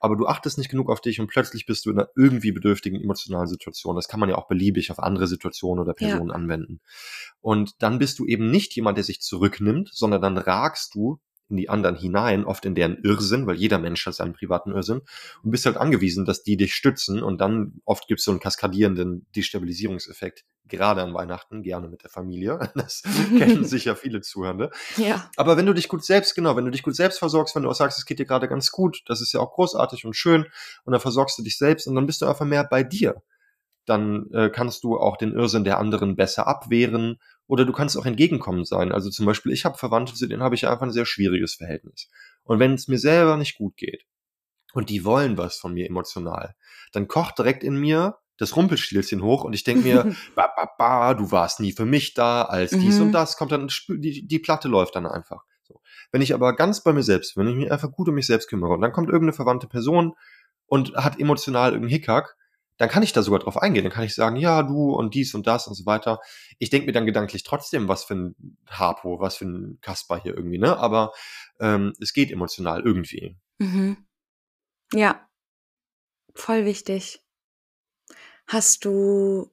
Aber 0.00 0.16
du 0.16 0.26
achtest 0.26 0.58
nicht 0.58 0.70
genug 0.70 0.90
auf 0.90 1.00
dich 1.00 1.20
und 1.20 1.28
plötzlich 1.28 1.66
bist 1.66 1.86
du 1.86 1.90
in 1.90 1.98
einer 1.98 2.08
irgendwie 2.16 2.52
bedürftigen 2.52 3.00
emotionalen 3.00 3.48
Situation. 3.48 3.96
Das 3.96 4.08
kann 4.08 4.20
man 4.20 4.28
ja 4.28 4.36
auch 4.36 4.48
beliebig 4.48 4.90
auf 4.90 4.98
andere 4.98 5.26
Situationen 5.26 5.82
oder 5.82 5.94
Personen 5.94 6.28
ja. 6.28 6.34
anwenden. 6.34 6.80
Und 7.40 7.82
dann 7.82 7.98
bist 7.98 8.18
du 8.18 8.26
eben 8.26 8.50
nicht 8.50 8.74
jemand, 8.74 8.96
der 8.96 9.04
sich 9.04 9.20
zurücknimmt, 9.20 9.90
sondern 9.92 10.22
dann 10.22 10.38
ragst 10.38 10.94
du 10.94 11.20
in 11.48 11.56
die 11.56 11.68
anderen 11.68 11.96
hinein, 11.96 12.44
oft 12.44 12.64
in 12.64 12.74
deren 12.74 12.98
Irrsinn, 13.02 13.46
weil 13.46 13.56
jeder 13.56 13.78
Mensch 13.78 14.04
hat 14.06 14.14
seinen 14.14 14.32
privaten 14.32 14.72
Irrsinn 14.72 15.02
und 15.42 15.50
bist 15.50 15.66
halt 15.66 15.76
angewiesen, 15.76 16.24
dass 16.24 16.42
die 16.42 16.56
dich 16.56 16.74
stützen 16.74 17.22
und 17.22 17.40
dann 17.40 17.80
oft 17.84 18.08
gibt 18.08 18.20
es 18.20 18.24
so 18.24 18.32
einen 18.32 18.40
kaskadierenden 18.40 19.26
Destabilisierungseffekt, 19.34 20.44
gerade 20.68 21.02
an 21.02 21.14
Weihnachten, 21.14 21.62
gerne 21.62 21.88
mit 21.88 22.02
der 22.02 22.10
Familie. 22.10 22.58
Das 22.76 23.02
kennen 23.38 23.64
sicher 23.64 23.96
viele 23.96 24.20
Zuhörende. 24.20 24.70
Ja. 24.96 25.30
Aber 25.36 25.56
wenn 25.56 25.66
du 25.66 25.72
dich 25.72 25.88
gut 25.88 26.04
selbst, 26.04 26.34
genau, 26.34 26.56
wenn 26.56 26.64
du 26.64 26.70
dich 26.70 26.82
gut 26.82 26.94
selbst 26.94 27.18
versorgst, 27.18 27.54
wenn 27.54 27.62
du 27.62 27.70
auch 27.70 27.74
sagst, 27.74 27.98
es 27.98 28.04
geht 28.04 28.18
dir 28.18 28.26
gerade 28.26 28.48
ganz 28.48 28.70
gut, 28.70 29.02
das 29.06 29.20
ist 29.20 29.32
ja 29.32 29.40
auch 29.40 29.52
großartig 29.52 30.04
und 30.04 30.14
schön 30.14 30.44
und 30.84 30.92
dann 30.92 31.00
versorgst 31.00 31.38
du 31.38 31.42
dich 31.42 31.56
selbst 31.58 31.86
und 31.86 31.94
dann 31.94 32.06
bist 32.06 32.22
du 32.22 32.26
einfach 32.26 32.44
mehr 32.44 32.64
bei 32.64 32.82
dir. 32.82 33.22
Dann 33.86 34.30
äh, 34.32 34.50
kannst 34.50 34.84
du 34.84 34.98
auch 34.98 35.16
den 35.16 35.32
Irrsinn 35.32 35.64
der 35.64 35.78
anderen 35.78 36.16
besser 36.16 36.46
abwehren 36.46 37.18
oder 37.46 37.64
du 37.64 37.72
kannst 37.72 37.96
auch 37.96 38.06
entgegenkommend 38.06 38.66
sein. 38.66 38.92
Also 38.92 39.10
zum 39.10 39.26
Beispiel, 39.26 39.52
ich 39.52 39.64
habe 39.64 39.78
Verwandte, 39.78 40.14
zu 40.14 40.26
denen 40.26 40.42
habe 40.42 40.54
ich 40.54 40.66
einfach 40.66 40.82
ein 40.82 40.92
sehr 40.92 41.06
schwieriges 41.06 41.54
Verhältnis. 41.54 42.08
Und 42.42 42.58
wenn 42.58 42.74
es 42.74 42.88
mir 42.88 42.98
selber 42.98 43.36
nicht 43.36 43.56
gut 43.56 43.76
geht 43.76 44.04
und 44.72 44.90
die 44.90 45.04
wollen 45.04 45.38
was 45.38 45.56
von 45.56 45.74
mir 45.74 45.86
emotional, 45.86 46.54
dann 46.92 47.08
kocht 47.08 47.38
direkt 47.38 47.62
in 47.62 47.76
mir 47.76 48.18
das 48.38 48.54
Rumpelstilzchen 48.56 49.22
hoch 49.22 49.44
und 49.44 49.54
ich 49.54 49.64
denke 49.64 49.84
mir, 49.84 50.14
ba, 50.34 50.52
ba, 50.54 50.68
ba, 50.76 51.14
du 51.14 51.30
warst 51.30 51.60
nie 51.60 51.72
für 51.72 51.86
mich 51.86 52.14
da, 52.14 52.42
als 52.42 52.70
dies 52.70 52.96
mhm. 52.96 53.06
und 53.06 53.12
das, 53.12 53.36
kommt 53.36 53.52
dann, 53.52 53.68
die, 53.88 54.26
die 54.26 54.38
Platte 54.38 54.68
läuft 54.68 54.96
dann 54.96 55.06
einfach. 55.06 55.42
So. 55.62 55.80
Wenn 56.12 56.22
ich 56.22 56.34
aber 56.34 56.54
ganz 56.54 56.82
bei 56.82 56.92
mir 56.92 57.02
selbst, 57.02 57.36
wenn 57.36 57.48
ich 57.48 57.56
mich 57.56 57.72
einfach 57.72 57.90
gut 57.90 58.08
um 58.08 58.14
mich 58.14 58.26
selbst 58.26 58.48
kümmere 58.48 58.74
und 58.74 58.80
dann 58.80 58.92
kommt 58.92 59.08
irgendeine 59.08 59.32
verwandte 59.32 59.66
Person 59.66 60.14
und 60.66 60.94
hat 60.96 61.18
emotional 61.18 61.70
irgendeinen 61.70 61.92
Hickhack, 61.92 62.36
dann 62.78 62.88
kann 62.88 63.02
ich 63.02 63.12
da 63.12 63.22
sogar 63.22 63.40
drauf 63.40 63.56
eingehen. 63.56 63.84
Dann 63.84 63.92
kann 63.92 64.04
ich 64.04 64.14
sagen, 64.14 64.36
ja, 64.36 64.62
du 64.62 64.92
und 64.92 65.14
dies 65.14 65.34
und 65.34 65.46
das 65.46 65.66
und 65.66 65.74
so 65.74 65.86
weiter. 65.86 66.20
Ich 66.58 66.70
denke 66.70 66.86
mir 66.86 66.92
dann 66.92 67.06
gedanklich 67.06 67.42
trotzdem, 67.42 67.88
was 67.88 68.04
für 68.04 68.14
ein 68.14 68.58
Harpo, 68.68 69.20
was 69.20 69.36
für 69.36 69.46
ein 69.46 69.78
Kasper 69.80 70.20
hier 70.20 70.36
irgendwie, 70.36 70.58
ne? 70.58 70.76
Aber 70.76 71.12
ähm, 71.60 71.92
es 72.00 72.12
geht 72.12 72.30
emotional 72.30 72.82
irgendwie. 72.82 73.36
Mhm. 73.58 73.96
Ja, 74.92 75.26
voll 76.34 76.64
wichtig. 76.64 77.22
Hast 78.46 78.84
du 78.84 79.50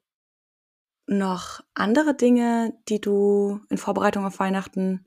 noch 1.08 1.62
andere 1.74 2.16
Dinge, 2.16 2.74
die 2.88 3.02
du 3.02 3.60
in 3.70 3.78
Vorbereitung 3.78 4.26
auf 4.26 4.40
Weihnachten, 4.40 5.04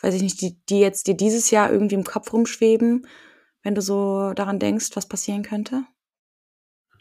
weiß 0.00 0.14
ich 0.14 0.22
nicht, 0.22 0.40
die, 0.40 0.58
die 0.66 0.80
jetzt 0.80 1.06
dir 1.06 1.16
dieses 1.16 1.50
Jahr 1.50 1.70
irgendwie 1.70 1.94
im 1.94 2.04
Kopf 2.04 2.32
rumschweben, 2.32 3.06
wenn 3.62 3.74
du 3.74 3.82
so 3.82 4.32
daran 4.34 4.58
denkst, 4.58 4.90
was 4.94 5.08
passieren 5.08 5.42
könnte? 5.42 5.84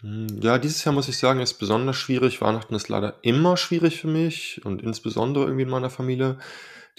Hm, 0.01 0.27
ja, 0.41 0.57
dieses 0.57 0.83
Jahr 0.83 0.93
muss 0.93 1.07
ich 1.07 1.17
sagen, 1.17 1.39
ist 1.39 1.55
besonders 1.55 1.95
schwierig. 1.95 2.41
Weihnachten 2.41 2.75
ist 2.75 2.89
leider 2.89 3.15
immer 3.23 3.57
schwierig 3.57 3.99
für 3.99 4.07
mich 4.07 4.61
und 4.63 4.81
insbesondere 4.81 5.45
irgendwie 5.45 5.63
in 5.63 5.69
meiner 5.69 5.89
Familie. 5.89 6.37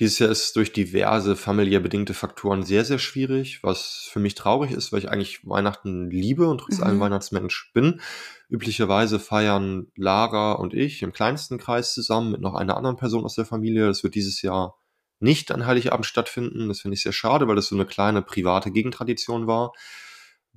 Dieses 0.00 0.18
Jahr 0.20 0.30
ist 0.30 0.54
durch 0.54 0.72
diverse 0.72 1.34
familiär 1.34 1.80
bedingte 1.80 2.14
Faktoren 2.14 2.62
sehr, 2.62 2.84
sehr 2.84 3.00
schwierig, 3.00 3.62
was 3.64 4.08
für 4.10 4.20
mich 4.20 4.36
traurig 4.36 4.70
ist, 4.70 4.92
weil 4.92 5.00
ich 5.00 5.10
eigentlich 5.10 5.46
Weihnachten 5.46 6.08
liebe 6.10 6.48
und 6.48 6.58
trotz 6.58 6.80
allem 6.80 6.96
Mhm. 6.96 7.00
Weihnachtsmensch 7.00 7.72
bin. 7.74 8.00
Üblicherweise 8.48 9.18
feiern 9.18 9.88
Lara 9.96 10.52
und 10.52 10.72
ich 10.72 11.02
im 11.02 11.12
kleinsten 11.12 11.58
Kreis 11.58 11.94
zusammen 11.94 12.30
mit 12.30 12.40
noch 12.40 12.54
einer 12.54 12.76
anderen 12.76 12.96
Person 12.96 13.24
aus 13.24 13.34
der 13.34 13.44
Familie. 13.44 13.86
Das 13.86 14.04
wird 14.04 14.14
dieses 14.14 14.40
Jahr 14.42 14.76
nicht 15.20 15.50
an 15.50 15.66
Heiligabend 15.66 16.06
stattfinden. 16.06 16.68
Das 16.68 16.80
finde 16.80 16.94
ich 16.94 17.02
sehr 17.02 17.12
schade, 17.12 17.48
weil 17.48 17.56
das 17.56 17.66
so 17.66 17.74
eine 17.74 17.86
kleine 17.86 18.22
private 18.22 18.70
Gegentradition 18.70 19.48
war 19.48 19.72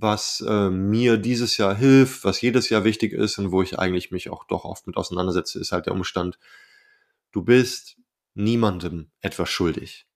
was 0.02 0.44
äh, 0.48 0.70
mir 0.70 1.18
dieses 1.18 1.58
Jahr 1.58 1.76
hilft, 1.76 2.24
was 2.24 2.42
jedes 2.42 2.70
Jahr 2.70 2.84
wichtig 2.84 3.14
ist 3.14 3.38
und 3.38 3.52
wo 3.52 3.62
ich 3.62 3.78
eigentlich 3.80 4.12
mich 4.12 4.30
auch 4.30 4.44
doch 4.46 4.66
oft 4.66 4.88
mit 4.88 4.98
auseinandersetze, 4.98 5.60
ist 5.60 5.72
halt 5.72 5.86
der 5.86 5.94
Umstand, 5.94 6.40
du 7.32 7.44
bist 7.44 7.98
niemandem 8.34 9.12
etwas 9.22 9.50
schuldig. 9.50 10.08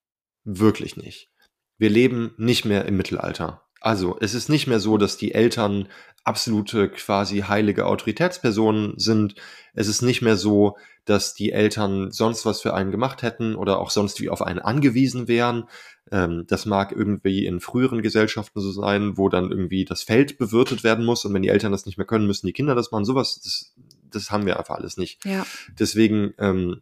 Wirklich 0.43 0.97
nicht. 0.97 1.29
Wir 1.77 1.89
leben 1.89 2.33
nicht 2.37 2.65
mehr 2.65 2.85
im 2.85 2.97
Mittelalter. 2.97 3.64
Also, 3.85 4.17
es 4.19 4.33
ist 4.33 4.49
nicht 4.49 4.65
mehr 4.65 4.79
so, 4.79 4.97
dass 4.97 5.15
die 5.15 5.35
Eltern 5.35 5.87
absolute 6.23 6.89
quasi 6.89 7.41
heilige 7.41 7.85
Autoritätspersonen 7.85 8.97
sind. 8.97 9.35
Es 9.75 9.87
ist 9.87 10.01
nicht 10.01 10.23
mehr 10.23 10.37
so, 10.37 10.75
dass 11.05 11.35
die 11.35 11.51
Eltern 11.51 12.09
sonst 12.09 12.47
was 12.47 12.61
für 12.61 12.73
einen 12.73 12.89
gemacht 12.89 13.21
hätten 13.21 13.53
oder 13.53 13.77
auch 13.77 13.91
sonst 13.91 14.19
wie 14.21 14.29
auf 14.29 14.41
einen 14.41 14.57
angewiesen 14.57 15.27
wären. 15.27 15.65
Ähm, 16.11 16.45
das 16.47 16.65
mag 16.65 16.93
irgendwie 16.93 17.45
in 17.45 17.59
früheren 17.59 18.01
Gesellschaften 18.01 18.59
so 18.59 18.71
sein, 18.71 19.19
wo 19.19 19.29
dann 19.29 19.51
irgendwie 19.51 19.85
das 19.85 20.01
Feld 20.01 20.39
bewirtet 20.39 20.83
werden 20.83 21.05
muss 21.05 21.23
und 21.23 21.35
wenn 21.35 21.43
die 21.43 21.49
Eltern 21.49 21.71
das 21.71 21.85
nicht 21.85 21.99
mehr 21.99 22.07
können, 22.07 22.25
müssen 22.25 22.47
die 22.47 22.53
Kinder 22.53 22.73
das 22.73 22.89
machen. 22.89 23.05
Sowas, 23.05 23.39
das, 23.43 23.75
das 24.09 24.31
haben 24.31 24.47
wir 24.47 24.57
einfach 24.57 24.77
alles 24.77 24.97
nicht. 24.97 25.23
Ja. 25.25 25.45
Deswegen 25.77 26.33
ähm, 26.39 26.81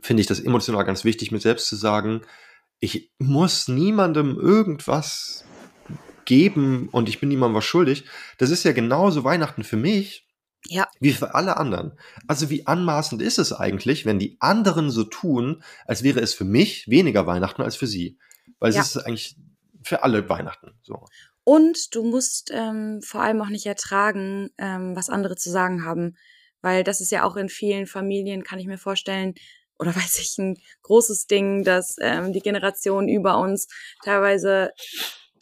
finde 0.00 0.22
ich 0.22 0.26
das 0.26 0.40
emotional 0.40 0.86
ganz 0.86 1.04
wichtig, 1.04 1.30
mir 1.30 1.40
selbst 1.40 1.68
zu 1.68 1.76
sagen, 1.76 2.22
ich 2.80 3.10
muss 3.18 3.68
niemandem 3.68 4.38
irgendwas 4.40 5.44
geben 6.26 6.88
und 6.92 7.08
ich 7.08 7.20
bin 7.20 7.28
niemandem 7.30 7.56
was 7.56 7.64
schuldig. 7.64 8.04
Das 8.38 8.50
ist 8.50 8.64
ja 8.64 8.72
genauso 8.72 9.24
Weihnachten 9.24 9.64
für 9.64 9.76
mich 9.76 10.26
Ja. 10.68 10.86
wie 11.00 11.12
für 11.12 11.34
alle 11.34 11.56
anderen. 11.56 11.98
Also 12.26 12.50
wie 12.50 12.66
anmaßend 12.66 13.22
ist 13.22 13.38
es 13.38 13.52
eigentlich, 13.52 14.04
wenn 14.04 14.18
die 14.18 14.36
anderen 14.40 14.90
so 14.90 15.04
tun, 15.04 15.62
als 15.86 16.02
wäre 16.02 16.20
es 16.20 16.34
für 16.34 16.44
mich 16.44 16.88
weniger 16.88 17.26
Weihnachten 17.26 17.62
als 17.62 17.76
für 17.76 17.86
sie? 17.86 18.18
Weil 18.58 18.72
Ja. 18.74 18.80
es 18.80 18.94
ist 18.94 19.02
eigentlich 19.04 19.36
für 19.82 20.02
alle 20.02 20.28
Weihnachten 20.28 20.72
so. 20.82 21.04
Und 21.44 21.94
du 21.94 22.02
musst 22.02 22.50
ähm, 22.52 23.00
vor 23.04 23.22
allem 23.22 23.40
auch 23.40 23.48
nicht 23.48 23.66
ertragen, 23.66 24.50
ähm, 24.58 24.96
was 24.96 25.08
andere 25.08 25.36
zu 25.36 25.50
sagen 25.50 25.84
haben. 25.84 26.16
Weil 26.60 26.82
das 26.82 27.00
ist 27.00 27.12
ja 27.12 27.22
auch 27.22 27.36
in 27.36 27.48
vielen 27.48 27.86
Familien, 27.86 28.42
kann 28.42 28.58
ich 28.58 28.66
mir 28.66 28.78
vorstellen, 28.78 29.34
oder 29.78 29.94
weiß 29.96 30.18
ich, 30.18 30.36
ein 30.38 30.56
großes 30.82 31.26
Ding, 31.28 31.62
dass 31.62 31.94
ähm, 32.00 32.32
die 32.32 32.40
Generationen 32.40 33.08
über 33.08 33.38
uns 33.38 33.68
teilweise 34.02 34.70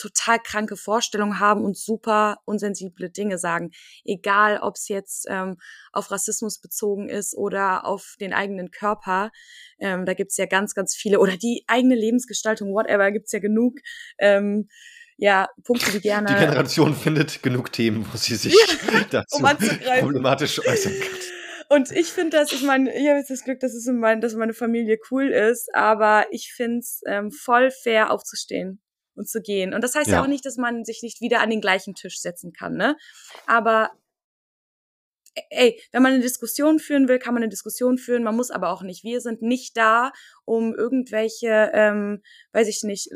total 0.04 0.38
kranke 0.38 0.76
Vorstellungen 0.76 1.40
haben 1.40 1.62
und 1.64 1.78
super 1.78 2.38
unsensible 2.44 3.10
Dinge 3.10 3.38
sagen. 3.38 3.70
Egal, 4.04 4.58
ob 4.58 4.74
es 4.76 4.88
jetzt 4.88 5.26
ähm, 5.28 5.56
auf 5.92 6.10
Rassismus 6.10 6.60
bezogen 6.60 7.08
ist 7.08 7.34
oder 7.34 7.86
auf 7.86 8.16
den 8.20 8.32
eigenen 8.32 8.70
Körper. 8.70 9.30
Ähm, 9.78 10.04
da 10.04 10.14
gibt's 10.14 10.36
ja 10.36 10.46
ganz, 10.46 10.74
ganz 10.74 10.94
viele. 10.94 11.20
Oder 11.20 11.36
die 11.36 11.64
eigene 11.66 11.94
Lebensgestaltung, 11.94 12.74
whatever, 12.74 13.10
gibt's 13.12 13.32
ja 13.32 13.38
genug. 13.38 13.78
Ähm, 14.18 14.68
ja, 15.16 15.48
Punkte, 15.62 15.92
die 15.92 16.00
gerne. 16.00 16.26
Die 16.26 16.34
Generation 16.34 16.94
findet 16.94 17.42
genug 17.42 17.72
Themen, 17.72 18.06
wo 18.12 18.16
sie 18.16 18.34
sich 18.34 18.54
dazu 19.10 19.38
um 19.38 19.44
problematisch 20.00 20.58
äußern 20.66 20.92
kann. 21.00 21.18
Und 21.70 21.92
ich 21.92 22.08
finde 22.08 22.36
das, 22.36 22.52
ich 22.52 22.62
meine, 22.62 22.94
ich 22.94 23.06
habe 23.08 23.18
jetzt 23.18 23.30
das 23.30 23.42
Glück, 23.42 23.58
dass 23.60 23.74
es 23.74 23.86
in 23.86 23.98
mein, 23.98 24.20
dass 24.20 24.34
meine 24.34 24.52
Familie 24.52 24.98
cool 25.10 25.30
ist, 25.30 25.74
aber 25.74 26.26
ich 26.30 26.52
find's 26.54 27.00
ähm, 27.06 27.30
voll 27.30 27.70
fair 27.70 28.10
aufzustehen 28.10 28.83
und 29.14 29.28
zu 29.28 29.40
gehen. 29.40 29.74
Und 29.74 29.82
das 29.82 29.94
heißt 29.94 30.08
ja. 30.08 30.14
Ja. 30.14 30.22
auch 30.22 30.26
nicht, 30.26 30.44
dass 30.44 30.56
man 30.56 30.84
sich 30.84 31.02
nicht 31.02 31.20
wieder 31.20 31.40
an 31.40 31.50
den 31.50 31.60
gleichen 31.60 31.94
Tisch 31.94 32.20
setzen 32.20 32.52
kann, 32.52 32.74
ne? 32.74 32.96
Aber 33.46 33.90
ey, 35.50 35.80
wenn 35.92 36.02
man 36.02 36.12
eine 36.12 36.22
Diskussion 36.22 36.78
führen 36.78 37.08
will, 37.08 37.18
kann 37.18 37.34
man 37.34 37.42
eine 37.42 37.50
Diskussion 37.50 37.98
führen, 37.98 38.22
man 38.22 38.36
muss 38.36 38.50
aber 38.50 38.70
auch 38.70 38.82
nicht. 38.82 39.02
Wir 39.02 39.20
sind 39.20 39.42
nicht 39.42 39.76
da, 39.76 40.12
um 40.44 40.74
irgendwelche, 40.74 41.70
ähm, 41.74 42.22
weiß 42.52 42.68
ich 42.68 42.82
nicht, 42.84 43.08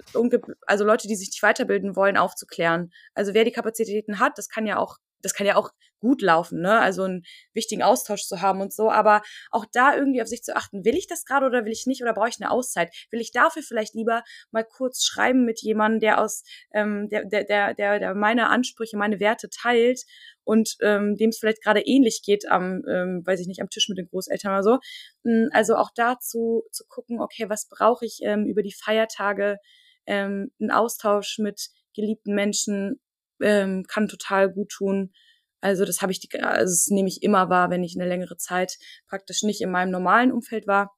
also 0.67 0.85
Leute, 0.85 1.07
die 1.07 1.17
sich 1.17 1.29
nicht 1.29 1.43
weiterbilden 1.43 1.95
wollen, 1.95 2.17
aufzuklären. 2.17 2.91
Also 3.15 3.35
wer 3.35 3.45
die 3.45 3.53
Kapazitäten 3.53 4.19
hat, 4.19 4.37
das 4.37 4.49
kann 4.49 4.67
ja 4.67 4.79
auch 4.79 4.99
das 5.23 5.35
kann 5.35 5.47
ja 5.47 5.57
auch 5.57 5.71
gut 6.01 6.23
laufen, 6.23 6.61
ne? 6.61 6.79
Also 6.81 7.05
einen 7.05 7.25
wichtigen 7.53 7.83
Austausch 7.83 8.23
zu 8.25 8.41
haben 8.41 8.61
und 8.61 8.73
so, 8.73 8.91
aber 8.91 9.23
auch 9.51 9.65
da 9.73 9.95
irgendwie 9.97 10.23
auf 10.23 10.29
sich 10.29 10.43
zu 10.43 10.57
achten, 10.57 10.85
will 10.85 10.97
ich 10.97 11.07
das 11.07 11.25
gerade 11.25 11.47
oder 11.47 11.65
will 11.65 11.73
ich 11.73 11.87
nicht 11.87 12.03
oder 12.03 12.15
brauche 12.15 12.29
ich 12.29 12.41
eine 12.41 12.51
Auszeit? 12.51 12.95
Will 13.11 13.21
ich 13.21 13.33
dafür 13.33 13.63
vielleicht 13.63 13.95
lieber 13.95 14.23
mal 14.51 14.65
kurz 14.65 15.05
schreiben 15.05 15.45
mit 15.45 15.61
jemandem, 15.63 16.01
der 16.01 16.21
aus 16.21 16.43
ähm, 16.73 17.09
der, 17.09 17.25
der, 17.25 17.45
der, 17.45 17.75
der, 17.75 17.99
der 17.99 18.15
meine 18.15 18.49
Ansprüche, 18.49 18.97
meine 18.97 19.21
Werte 19.21 19.49
teilt 19.51 20.03
und 20.45 20.77
ähm, 20.81 21.17
dem 21.17 21.31
es 21.31 21.39
vielleicht 21.39 21.63
gerade 21.63 21.81
ähnlich 21.81 22.23
geht 22.25 22.49
am, 22.49 22.83
ähm, 22.89 23.23
weiß 23.27 23.41
ich 23.41 23.47
nicht, 23.47 23.61
am 23.61 23.69
Tisch 23.71 23.89
mit 23.89 23.99
den 23.99 24.09
Großeltern 24.09 24.53
oder 24.53 24.63
so. 24.63 24.79
Mm, 25.25 25.49
Also 25.53 25.77
auch 25.77 25.91
dazu 25.95 26.65
zu 26.73 26.85
gucken, 26.89 27.21
okay, 27.21 27.49
was 27.49 27.69
brauche 27.69 28.05
ich 28.07 28.21
ähm, 28.23 28.47
über 28.47 28.63
die 28.63 28.73
Feiertage, 28.73 29.59
ähm, 30.07 30.51
ein 30.61 30.71
Austausch 30.71 31.39
mit 31.39 31.69
geliebten 31.95 32.35
Menschen, 32.35 33.01
ähm, 33.41 33.85
kann 33.89 34.09
total 34.09 34.51
gut 34.51 34.71
tun. 34.71 35.13
Also 35.61 35.85
das 35.85 36.03
habe 36.03 36.13
ich, 36.13 36.21
die, 36.21 36.41
also 36.41 36.73
das 36.73 36.87
nehme 36.89 37.09
ich 37.09 37.23
immer 37.23 37.49
wahr, 37.49 37.71
wenn 37.71 37.83
ich 37.83 37.97
eine 37.99 38.09
längere 38.09 38.37
Zeit 38.37 38.79
praktisch 39.09 39.43
nicht 39.43 39.61
in 39.61 39.71
meinem 39.71 39.91
normalen 39.91 40.33
Umfeld 40.33 40.67
war, 40.67 40.97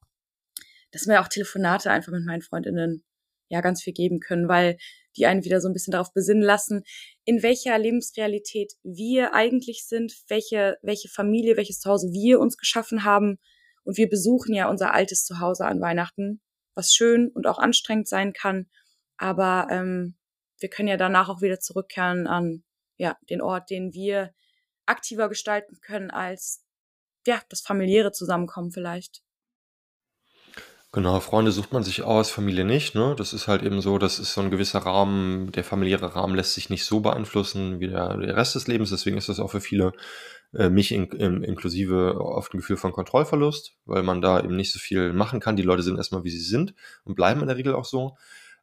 dass 0.91 1.07
mir 1.07 1.21
auch 1.21 1.27
Telefonate 1.27 1.89
einfach 1.89 2.11
mit 2.11 2.25
meinen 2.25 2.41
Freundinnen 2.41 3.03
ja 3.49 3.61
ganz 3.61 3.81
viel 3.81 3.93
geben 3.93 4.19
können, 4.19 4.47
weil 4.47 4.77
die 5.17 5.25
einen 5.25 5.43
wieder 5.43 5.59
so 5.59 5.67
ein 5.67 5.73
bisschen 5.73 5.91
darauf 5.91 6.13
besinnen 6.13 6.43
lassen, 6.43 6.83
in 7.25 7.43
welcher 7.43 7.77
Lebensrealität 7.77 8.73
wir 8.83 9.33
eigentlich 9.33 9.85
sind, 9.85 10.13
welche, 10.27 10.77
welche 10.81 11.09
Familie, 11.09 11.57
welches 11.57 11.79
Zuhause 11.79 12.11
wir 12.11 12.39
uns 12.39 12.57
geschaffen 12.57 13.03
haben. 13.03 13.37
Und 13.83 13.97
wir 13.97 14.07
besuchen 14.07 14.53
ja 14.53 14.69
unser 14.69 14.93
altes 14.93 15.25
Zuhause 15.25 15.65
an 15.65 15.81
Weihnachten, 15.81 16.39
was 16.75 16.93
schön 16.93 17.29
und 17.29 17.47
auch 17.47 17.59
anstrengend 17.59 18.07
sein 18.07 18.31
kann. 18.31 18.67
Aber 19.17 19.67
ähm, 19.69 20.15
wir 20.59 20.69
können 20.69 20.87
ja 20.87 20.97
danach 20.97 21.29
auch 21.29 21.41
wieder 21.41 21.59
zurückkehren 21.59 22.27
an 22.27 22.63
ja, 22.97 23.17
den 23.29 23.41
Ort, 23.41 23.69
den 23.69 23.93
wir 23.93 24.33
aktiver 24.85 25.29
gestalten 25.29 25.79
können 25.81 26.11
als 26.11 26.63
ja, 27.25 27.41
das 27.49 27.61
familiäre 27.61 28.11
Zusammenkommen 28.11 28.71
vielleicht. 28.71 29.21
Genau, 30.93 31.21
Freunde 31.21 31.53
sucht 31.53 31.71
man 31.71 31.83
sich 31.83 32.03
aus, 32.03 32.31
Familie 32.31 32.65
nicht. 32.65 32.95
Ne? 32.95 33.15
Das 33.17 33.31
ist 33.31 33.47
halt 33.47 33.63
eben 33.63 33.79
so, 33.79 33.97
das 33.97 34.19
ist 34.19 34.33
so 34.33 34.41
ein 34.41 34.51
gewisser 34.51 34.79
Rahmen, 34.79 35.49
der 35.53 35.63
familiäre 35.63 36.15
Rahmen 36.15 36.35
lässt 36.35 36.53
sich 36.53 36.69
nicht 36.69 36.83
so 36.83 36.99
beeinflussen 36.99 37.79
wie 37.79 37.87
der, 37.87 38.17
der 38.17 38.35
Rest 38.35 38.55
des 38.55 38.67
Lebens. 38.67 38.89
Deswegen 38.89 39.17
ist 39.17 39.29
das 39.29 39.39
auch 39.39 39.51
für 39.51 39.61
viele, 39.61 39.93
äh, 40.53 40.69
mich 40.69 40.91
in, 40.91 41.05
in, 41.11 41.43
inklusive, 41.43 42.19
oft 42.19 42.53
ein 42.53 42.57
Gefühl 42.57 42.75
von 42.75 42.91
Kontrollverlust, 42.91 43.77
weil 43.85 44.03
man 44.03 44.21
da 44.21 44.41
eben 44.41 44.57
nicht 44.57 44.73
so 44.73 44.79
viel 44.79 45.13
machen 45.13 45.39
kann. 45.39 45.55
Die 45.55 45.63
Leute 45.63 45.83
sind 45.83 45.95
erstmal, 45.95 46.25
wie 46.25 46.29
sie 46.29 46.41
sind 46.41 46.73
und 47.05 47.15
bleiben 47.15 47.39
in 47.39 47.47
der 47.47 47.55
Regel 47.55 47.73
auch 47.73 47.85
so. 47.85 48.17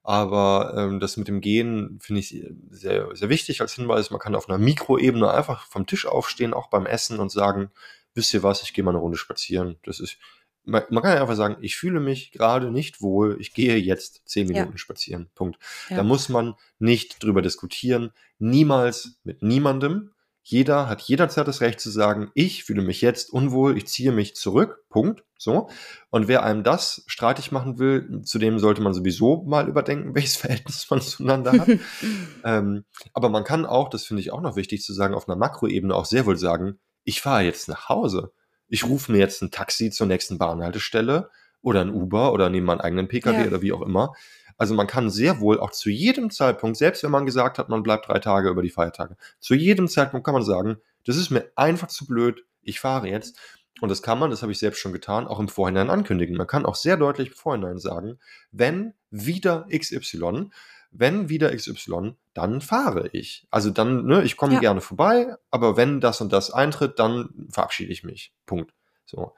Aber 0.09 0.73
ähm, 0.75 1.01
das 1.01 1.19
mit 1.19 1.29
dem 1.29 1.43
Gehen 1.43 1.99
finde 2.01 2.21
ich 2.21 2.35
sehr, 2.71 3.15
sehr 3.15 3.29
wichtig 3.29 3.61
als 3.61 3.75
Hinweis. 3.75 4.11
Man 4.11 4.19
kann 4.19 4.35
auf 4.35 4.49
einer 4.49 4.57
Mikroebene 4.57 5.31
einfach 5.31 5.67
vom 5.67 5.85
Tisch 5.85 6.07
aufstehen, 6.07 6.55
auch 6.55 6.71
beim 6.71 6.87
Essen 6.87 7.19
und 7.19 7.31
sagen, 7.31 7.71
wisst 8.15 8.33
ihr 8.33 8.43
was, 8.43 8.63
ich 8.63 8.73
gehe 8.73 8.83
mal 8.83 8.93
eine 8.93 9.01
Runde 9.01 9.19
spazieren. 9.19 9.77
Das 9.83 10.01
ist, 10.01 10.17
man, 10.65 10.83
man 10.89 11.03
kann 11.03 11.15
ja 11.15 11.21
einfach 11.21 11.37
sagen, 11.37 11.59
ich 11.61 11.77
fühle 11.77 12.01
mich 12.01 12.33
gerade 12.33 12.71
nicht 12.71 13.03
wohl, 13.03 13.37
ich 13.39 13.53
gehe 13.53 13.77
jetzt 13.77 14.23
zehn 14.25 14.51
Ja. 14.51 14.63
Minuten 14.63 14.79
spazieren. 14.79 15.29
Punkt. 15.35 15.59
Ja. 15.91 15.99
Da 15.99 16.03
muss 16.05 16.31
man 16.31 16.55
nicht 16.79 17.23
drüber 17.23 17.43
diskutieren. 17.43 18.11
Niemals 18.39 19.19
mit 19.25 19.43
niemandem. 19.43 20.13
Jeder 20.51 20.89
hat 20.89 21.03
jederzeit 21.03 21.47
das 21.47 21.61
Recht 21.61 21.79
zu 21.79 21.91
sagen, 21.91 22.31
ich 22.33 22.65
fühle 22.65 22.81
mich 22.81 23.03
jetzt 23.03 23.31
unwohl, 23.31 23.77
ich 23.77 23.87
ziehe 23.87 24.13
mich 24.13 24.35
zurück, 24.35 24.83
Punkt. 24.89 25.23
So. 25.37 25.69
Und 26.09 26.27
wer 26.27 26.43
einem 26.43 26.65
das 26.65 27.03
streitig 27.07 27.53
machen 27.53 27.79
will, 27.79 28.23
zu 28.23 28.39
dem 28.39 28.59
sollte 28.59 28.81
man 28.81 28.95
sowieso 28.95 29.45
mal 29.47 29.69
überdenken, 29.69 30.15
welches 30.15 30.37
Verhältnis 30.37 30.89
man 30.89 31.03
zueinander 31.03 31.53
hat. 31.53 31.69
ähm, 32.45 32.87
aber 33.13 33.29
man 33.29 33.45
kann 33.45 33.67
auch, 33.67 33.91
das 33.91 34.05
finde 34.05 34.23
ich 34.23 34.33
auch 34.33 34.41
noch 34.41 34.57
wichtig 34.57 34.83
zu 34.83 34.95
sagen, 34.95 35.13
auf 35.13 35.29
einer 35.29 35.37
Makroebene 35.37 35.95
auch 35.95 36.07
sehr 36.07 36.25
wohl 36.25 36.39
sagen, 36.39 36.79
ich 37.05 37.21
fahre 37.21 37.43
jetzt 37.43 37.69
nach 37.69 37.91
Hause. 37.91 38.33
Ich 38.69 38.85
rufe 38.85 39.13
mir 39.13 39.19
jetzt 39.19 39.43
ein 39.43 39.51
Taxi 39.51 39.91
zur 39.91 40.07
nächsten 40.07 40.39
Bahnhaltestelle 40.39 41.29
oder 41.61 41.83
ein 41.83 41.93
Uber 41.93 42.33
oder 42.33 42.49
nehme 42.49 42.69
meinen 42.69 42.81
eigenen 42.81 43.09
Pkw 43.09 43.43
ja. 43.43 43.47
oder 43.49 43.61
wie 43.61 43.73
auch 43.73 43.83
immer. 43.83 44.15
Also 44.59 44.75
man 44.75 44.87
kann 44.87 45.09
sehr 45.09 45.41
wohl 45.41 45.61
auch 45.61 45.71
zu 45.71 45.89
jedem 45.89 46.31
Zeitpunkt, 46.31 46.77
selbst 46.77 47.03
wenn 47.05 47.13
man 47.13 47.25
gesagt 47.25 47.59
hat, 47.59 47.69
man 47.69 47.83
bleibt 47.83 48.09
drei 48.09 48.19
Tage 48.19 48.51
über 48.51 48.63
die 48.63 48.71
Feiertage, 48.71 49.17
zu 49.39 49.55
jedem 49.55 49.89
Zeitpunkt 49.89 50.27
kann 50.27 50.35
man 50.35 50.45
sagen, 50.45 50.77
das 51.07 51.17
ist 51.17 51.31
mir 51.31 51.51
einfach 51.55 51.89
zu 51.89 52.07
blöd, 52.07 52.45
ich 52.63 52.81
fahre 52.81 53.09
jetzt. 53.09 53.39
Und 53.81 53.91
das 53.91 54.03
kann 54.03 54.19
man, 54.19 54.31
das 54.31 54.43
habe 54.43 54.51
ich 54.51 54.59
selbst 54.59 54.81
schon 54.81 54.93
getan, 54.93 55.29
auch 55.29 55.39
im 55.39 55.49
Vorhinein 55.49 55.89
ankündigen. 55.89 56.37
Man 56.37 56.49
kann 56.49 56.67
auch 56.67 56.75
sehr 56.75 56.97
deutlich 56.97 57.29
im 57.29 57.35
Vorhinein 57.35 57.79
sagen, 57.79 58.19
wenn 58.51 58.95
wieder 59.11 59.69
XY, 59.71 60.51
wenn 60.91 61.29
wieder 61.29 61.55
XY, 61.55 62.17
dann 62.35 62.61
fahre 62.61 63.09
ich. 63.13 63.47
Also 63.51 63.71
dann, 63.71 64.05
ne, 64.05 64.25
ich 64.25 64.37
komme 64.37 64.55
ja. 64.55 64.61
gerne 64.61 64.81
vorbei, 64.81 65.37
aber 65.51 65.77
wenn 65.77 66.01
das 66.01 66.21
und 66.21 66.33
das 66.33 66.51
eintritt, 66.51 66.99
dann 66.99 67.47
verabschiede 67.51 67.93
ich 67.93 68.03
mich. 68.03 68.33
Punkt. 68.47 68.73
So. 69.07 69.35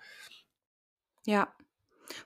Ja. 1.27 1.53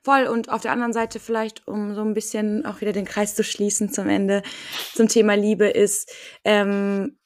Voll. 0.02 0.26
Und 0.26 0.48
auf 0.50 0.62
der 0.62 0.72
anderen 0.72 0.92
Seite 0.92 1.20
vielleicht, 1.20 1.66
um 1.66 1.94
so 1.94 2.02
ein 2.02 2.14
bisschen 2.14 2.64
auch 2.66 2.80
wieder 2.80 2.92
den 2.92 3.04
Kreis 3.04 3.34
zu 3.34 3.44
schließen 3.44 3.92
zum 3.92 4.08
Ende 4.08 4.42
zum 4.94 5.08
Thema 5.08 5.34
Liebe, 5.34 5.68
ist, 5.68 6.12
ähm, 6.44 7.16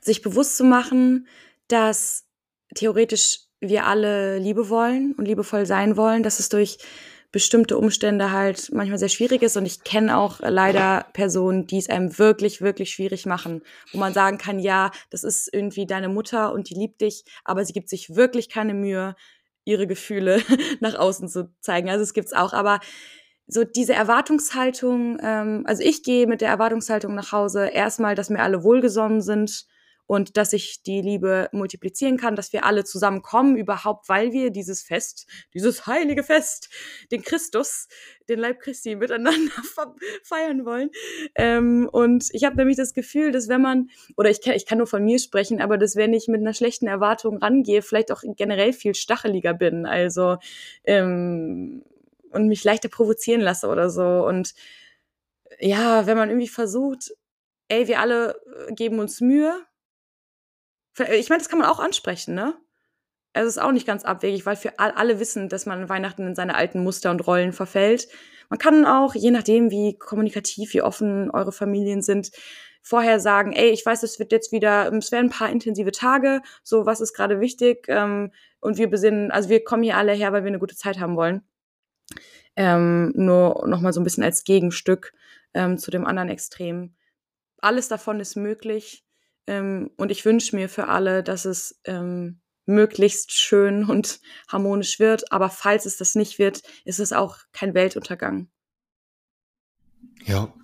sich 0.00 0.22
bewusst 0.22 0.56
zu 0.56 0.64
machen, 0.64 1.26
dass 1.68 2.26
theoretisch 2.74 3.40
wir 3.60 3.86
alle 3.86 4.38
Liebe 4.38 4.68
wollen 4.70 5.14
und 5.16 5.26
liebevoll 5.26 5.66
sein 5.66 5.96
wollen, 5.96 6.22
dass 6.22 6.38
es 6.38 6.48
durch 6.48 6.78
bestimmte 7.32 7.78
Umstände 7.78 8.32
halt 8.32 8.70
manchmal 8.72 8.98
sehr 8.98 9.08
schwierig 9.08 9.42
ist. 9.42 9.56
Und 9.56 9.64
ich 9.66 9.84
kenne 9.84 10.18
auch 10.18 10.40
leider 10.40 11.06
Personen, 11.12 11.66
die 11.66 11.78
es 11.78 11.88
einem 11.88 12.18
wirklich, 12.18 12.60
wirklich 12.60 12.90
schwierig 12.90 13.26
machen, 13.26 13.62
wo 13.92 13.98
man 13.98 14.12
sagen 14.12 14.38
kann, 14.38 14.58
ja, 14.58 14.90
das 15.10 15.22
ist 15.22 15.52
irgendwie 15.52 15.86
deine 15.86 16.08
Mutter 16.08 16.52
und 16.52 16.70
die 16.70 16.74
liebt 16.74 17.00
dich, 17.00 17.24
aber 17.44 17.64
sie 17.64 17.72
gibt 17.72 17.88
sich 17.88 18.16
wirklich 18.16 18.48
keine 18.48 18.74
Mühe, 18.74 19.14
ihre 19.64 19.86
Gefühle 19.86 20.42
nach 20.80 20.94
außen 20.94 21.28
zu 21.28 21.52
zeigen. 21.60 21.90
Also 21.90 22.02
es 22.02 22.14
gibt's 22.14 22.32
auch, 22.32 22.52
aber 22.52 22.80
so 23.46 23.64
diese 23.64 23.94
Erwartungshaltung, 23.94 25.18
ähm, 25.22 25.64
also 25.66 25.82
ich 25.82 26.02
gehe 26.02 26.26
mit 26.26 26.40
der 26.40 26.48
Erwartungshaltung 26.48 27.14
nach 27.14 27.32
Hause 27.32 27.66
erstmal, 27.66 28.14
dass 28.14 28.30
mir 28.30 28.40
alle 28.40 28.62
wohlgesonnen 28.62 29.20
sind 29.20 29.66
und 30.10 30.36
dass 30.36 30.52
ich 30.52 30.82
die 30.82 31.02
Liebe 31.02 31.48
multiplizieren 31.52 32.16
kann, 32.16 32.34
dass 32.34 32.52
wir 32.52 32.64
alle 32.64 32.82
zusammenkommen, 32.82 33.56
überhaupt, 33.56 34.08
weil 34.08 34.32
wir 34.32 34.50
dieses 34.50 34.82
Fest, 34.82 35.28
dieses 35.54 35.86
heilige 35.86 36.24
Fest, 36.24 36.68
den 37.12 37.22
Christus, 37.22 37.86
den 38.28 38.40
Leib 38.40 38.58
Christi 38.58 38.96
miteinander 38.96 39.52
feiern 40.24 40.64
wollen. 40.66 40.90
Ähm, 41.36 41.88
und 41.92 42.26
ich 42.32 42.42
habe 42.42 42.56
nämlich 42.56 42.76
das 42.76 42.92
Gefühl, 42.92 43.30
dass 43.30 43.46
wenn 43.46 43.62
man, 43.62 43.88
oder 44.16 44.30
ich 44.30 44.42
kann, 44.42 44.54
ich 44.54 44.66
kann 44.66 44.78
nur 44.78 44.88
von 44.88 45.04
mir 45.04 45.20
sprechen, 45.20 45.60
aber 45.60 45.78
dass 45.78 45.94
wenn 45.94 46.12
ich 46.12 46.26
mit 46.26 46.40
einer 46.40 46.54
schlechten 46.54 46.88
Erwartung 46.88 47.36
rangehe, 47.36 47.80
vielleicht 47.80 48.10
auch 48.10 48.24
generell 48.36 48.72
viel 48.72 48.96
stacheliger 48.96 49.54
bin, 49.54 49.86
also 49.86 50.38
ähm, 50.82 51.84
und 52.32 52.48
mich 52.48 52.64
leichter 52.64 52.88
provozieren 52.88 53.42
lasse 53.42 53.68
oder 53.68 53.90
so. 53.90 54.26
Und 54.26 54.54
ja, 55.60 56.08
wenn 56.08 56.16
man 56.16 56.30
irgendwie 56.30 56.48
versucht, 56.48 57.12
ey, 57.68 57.86
wir 57.86 58.00
alle 58.00 58.40
äh, 58.66 58.74
geben 58.74 58.98
uns 58.98 59.20
Mühe. 59.20 59.69
Ich 60.98 61.28
meine, 61.28 61.40
das 61.40 61.48
kann 61.48 61.58
man 61.58 61.68
auch 61.68 61.80
ansprechen, 61.80 62.34
ne? 62.34 62.54
es 63.32 63.46
ist 63.46 63.58
auch 63.58 63.72
nicht 63.72 63.86
ganz 63.86 64.04
abwegig, 64.04 64.44
weil 64.46 64.56
für 64.56 64.78
alle 64.78 65.20
wissen, 65.20 65.48
dass 65.48 65.66
man 65.66 65.88
Weihnachten 65.88 66.26
in 66.26 66.34
seine 66.34 66.56
alten 66.56 66.82
Muster 66.82 67.10
und 67.10 67.26
Rollen 67.26 67.52
verfällt. 67.52 68.08
Man 68.48 68.58
kann 68.58 68.84
auch, 68.84 69.14
je 69.14 69.30
nachdem, 69.30 69.70
wie 69.70 69.96
kommunikativ, 69.96 70.74
wie 70.74 70.82
offen 70.82 71.30
eure 71.30 71.52
Familien 71.52 72.02
sind, 72.02 72.32
vorher 72.82 73.20
sagen, 73.20 73.52
ey, 73.52 73.70
ich 73.70 73.86
weiß, 73.86 74.02
es 74.02 74.18
wird 74.18 74.32
jetzt 74.32 74.52
wieder, 74.52 74.92
es 74.92 75.12
werden 75.12 75.26
ein 75.26 75.30
paar 75.30 75.50
intensive 75.50 75.92
Tage, 75.92 76.40
so 76.64 76.86
was 76.86 77.00
ist 77.00 77.12
gerade 77.12 77.40
wichtig 77.40 77.86
ähm, 77.88 78.32
und 78.58 78.78
wir 78.78 78.90
besinnen, 78.90 79.30
also 79.30 79.48
wir 79.48 79.62
kommen 79.62 79.82
hier 79.82 79.96
alle 79.96 80.12
her, 80.12 80.32
weil 80.32 80.42
wir 80.42 80.48
eine 80.48 80.58
gute 80.58 80.76
Zeit 80.76 80.98
haben 80.98 81.16
wollen. 81.16 81.42
Ähm, 82.56 83.12
nur 83.14 83.68
nochmal 83.68 83.92
so 83.92 84.00
ein 84.00 84.04
bisschen 84.04 84.24
als 84.24 84.42
Gegenstück 84.44 85.12
ähm, 85.54 85.78
zu 85.78 85.90
dem 85.90 86.04
anderen 86.04 86.30
Extrem. 86.30 86.94
Alles 87.58 87.88
davon 87.88 88.18
ist 88.18 88.34
möglich 88.34 89.04
ähm, 89.50 89.90
und 89.96 90.12
ich 90.12 90.24
wünsche 90.24 90.54
mir 90.54 90.68
für 90.68 90.86
alle, 90.86 91.24
dass 91.24 91.44
es 91.44 91.80
ähm, 91.84 92.40
möglichst 92.66 93.32
schön 93.32 93.84
und 93.84 94.20
harmonisch 94.48 95.00
wird. 95.00 95.32
Aber 95.32 95.50
falls 95.50 95.86
es 95.86 95.96
das 95.96 96.14
nicht 96.14 96.38
wird, 96.38 96.62
ist 96.84 97.00
es 97.00 97.12
auch 97.12 97.38
kein 97.52 97.74
Weltuntergang. 97.74 98.48
Ja, 100.24 100.54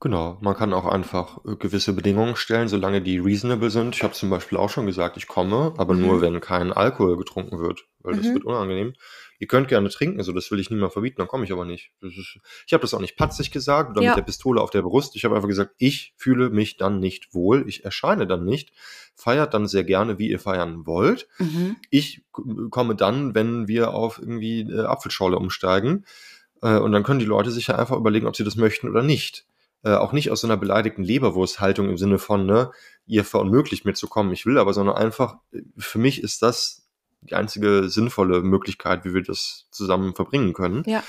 genau. 0.00 0.38
Man 0.40 0.56
kann 0.56 0.72
auch 0.72 0.86
einfach 0.86 1.44
äh, 1.44 1.56
gewisse 1.56 1.92
Bedingungen 1.92 2.36
stellen, 2.36 2.68
solange 2.68 3.02
die 3.02 3.18
reasonable 3.18 3.68
sind. 3.68 3.94
Ich 3.94 4.02
habe 4.02 4.14
zum 4.14 4.30
Beispiel 4.30 4.56
auch 4.56 4.70
schon 4.70 4.86
gesagt, 4.86 5.18
ich 5.18 5.26
komme, 5.26 5.74
aber 5.76 5.92
mhm. 5.92 6.00
nur, 6.00 6.20
wenn 6.22 6.40
kein 6.40 6.72
Alkohol 6.72 7.18
getrunken 7.18 7.58
wird, 7.58 7.84
weil 7.98 8.14
mhm. 8.14 8.22
das 8.22 8.32
wird 8.32 8.44
unangenehm 8.44 8.94
ihr 9.38 9.46
könnt 9.46 9.68
gerne 9.68 9.88
trinken, 9.88 10.22
so 10.22 10.32
das 10.32 10.50
will 10.50 10.60
ich 10.60 10.70
niemand 10.70 10.92
verbieten, 10.92 11.16
dann 11.18 11.28
komme 11.28 11.44
ich 11.44 11.52
aber 11.52 11.64
nicht. 11.64 11.92
Ist, 12.00 12.38
ich 12.66 12.72
habe 12.72 12.82
das 12.82 12.94
auch 12.94 13.00
nicht 13.00 13.16
patzig 13.16 13.50
gesagt 13.50 13.90
oder 13.90 14.02
ja. 14.02 14.10
mit 14.10 14.18
der 14.18 14.22
Pistole 14.22 14.60
auf 14.60 14.70
der 14.70 14.82
Brust. 14.82 15.16
Ich 15.16 15.24
habe 15.24 15.34
einfach 15.34 15.48
gesagt, 15.48 15.74
ich 15.78 16.14
fühle 16.16 16.50
mich 16.50 16.76
dann 16.76 16.98
nicht 16.98 17.34
wohl, 17.34 17.68
ich 17.68 17.84
erscheine 17.84 18.26
dann 18.26 18.44
nicht. 18.44 18.72
Feiert 19.14 19.54
dann 19.54 19.66
sehr 19.66 19.84
gerne, 19.84 20.18
wie 20.18 20.30
ihr 20.30 20.38
feiern 20.38 20.86
wollt. 20.86 21.28
Mhm. 21.38 21.76
Ich 21.90 22.24
komme 22.70 22.94
dann, 22.94 23.34
wenn 23.34 23.68
wir 23.68 23.94
auf 23.94 24.18
irgendwie 24.18 24.60
äh, 24.60 24.84
Apfelschorle 24.84 25.38
umsteigen. 25.38 26.04
Äh, 26.62 26.78
und 26.78 26.92
dann 26.92 27.02
können 27.02 27.20
die 27.20 27.26
Leute 27.26 27.50
sich 27.50 27.68
ja 27.68 27.76
einfach 27.76 27.96
überlegen, 27.96 28.26
ob 28.26 28.36
sie 28.36 28.44
das 28.44 28.56
möchten 28.56 28.88
oder 28.88 29.02
nicht. 29.02 29.46
Äh, 29.82 29.94
auch 29.94 30.12
nicht 30.12 30.30
aus 30.30 30.40
so 30.40 30.46
einer 30.46 30.56
beleidigten 30.56 31.04
Leberwursthaltung 31.04 31.88
im 31.88 31.96
Sinne 31.96 32.18
von, 32.18 32.44
ne, 32.44 32.72
ihr 33.06 33.24
verunmöglicht 33.24 33.84
mir 33.84 33.94
zu 33.94 34.08
kommen, 34.08 34.32
ich 34.32 34.44
will 34.44 34.58
aber, 34.58 34.72
sondern 34.72 34.96
einfach, 34.96 35.36
äh, 35.52 35.62
für 35.76 35.98
mich 35.98 36.22
ist 36.22 36.42
das 36.42 36.85
die 37.20 37.34
einzige 37.34 37.88
sinnvolle 37.88 38.42
Möglichkeit, 38.42 39.04
wie 39.04 39.14
wir 39.14 39.22
das 39.22 39.68
zusammen 39.70 40.14
verbringen 40.14 40.52
können. 40.52 40.82
Ja. 40.86 41.02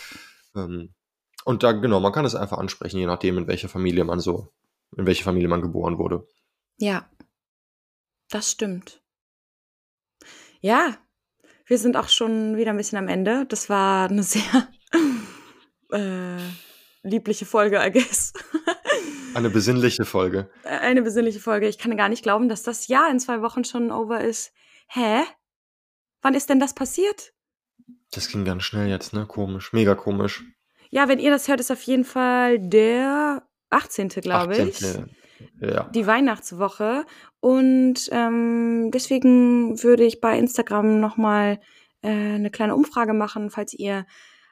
Ähm, 0.56 0.94
und 1.46 1.64
da, 1.64 1.72
genau, 1.72 2.00
man 2.00 2.12
kann 2.12 2.26
es 2.26 2.36
einfach 2.36 2.58
ansprechen, 2.58 3.00
je 3.00 3.06
nachdem, 3.06 3.38
in 3.38 3.48
welcher 3.48 3.70
Familie 3.70 4.04
man 4.04 4.20
so, 4.20 4.52
in 4.96 5.06
welche 5.06 5.24
Familie 5.24 5.48
man 5.48 5.62
geboren 5.62 5.98
wurde. 5.98 6.28
Ja, 6.78 7.10
das 8.30 8.52
stimmt. 8.52 9.02
Ja, 10.60 10.98
wir 11.66 11.78
sind 11.78 11.96
auch 11.98 12.10
schon 12.10 12.58
wieder 12.58 12.72
ein 12.72 12.78
bisschen 12.78 12.98
am 12.98 13.08
Ende. 13.08 13.46
Das 13.48 13.70
war 13.70 14.10
eine 14.10 14.24
sehr 14.24 14.68
äh, 15.92 16.38
liebliche 17.04 17.46
Folge, 17.46 17.80
I 17.86 17.92
guess. 17.92 18.34
Eine 19.34 19.50
besinnliche 19.50 20.06
Folge. 20.06 20.50
Eine 20.64 21.02
besinnliche 21.02 21.40
Folge. 21.40 21.68
Ich 21.68 21.78
kann 21.78 21.96
gar 21.96 22.10
nicht 22.10 22.24
glauben, 22.24 22.50
dass 22.50 22.64
das 22.64 22.88
Jahr 22.88 23.10
in 23.12 23.20
zwei 23.20 23.42
Wochen 23.42 23.64
schon 23.64 23.92
over 23.92 24.22
ist. 24.22 24.52
Hä? 24.88 25.24
Wann 26.28 26.34
ist 26.34 26.50
denn 26.50 26.60
das 26.60 26.76
passiert? 26.76 27.32
Das 28.12 28.28
ging 28.28 28.44
ganz 28.44 28.64
schnell 28.64 28.90
jetzt, 28.90 29.14
ne? 29.14 29.26
Komisch. 29.26 29.72
Mega 29.72 29.96
komisch. 29.96 30.44
Ja, 30.90 31.08
wenn 31.08 31.20
ihr 31.20 31.32
das 31.32 31.48
hört, 31.48 31.62
ist 31.62 31.72
auf 31.72 31.82
jeden 31.84 32.04
Fall 32.04 32.60
der 32.60 33.48
18. 33.70 34.10
glaube 34.10 34.58
ich. 34.58 34.82
Ja. 35.62 35.84
Die 35.84 36.06
Weihnachtswoche. 36.06 37.06
Und 37.40 38.10
ähm, 38.12 38.92
deswegen 38.94 39.82
würde 39.82 40.04
ich 40.04 40.20
bei 40.20 40.38
Instagram 40.38 41.00
nochmal 41.00 41.62
äh, 42.02 42.10
eine 42.10 42.52
kleine 42.52 42.76
Umfrage 42.76 43.14
machen, 43.14 43.50
falls 43.50 43.74
ihr 43.74 44.06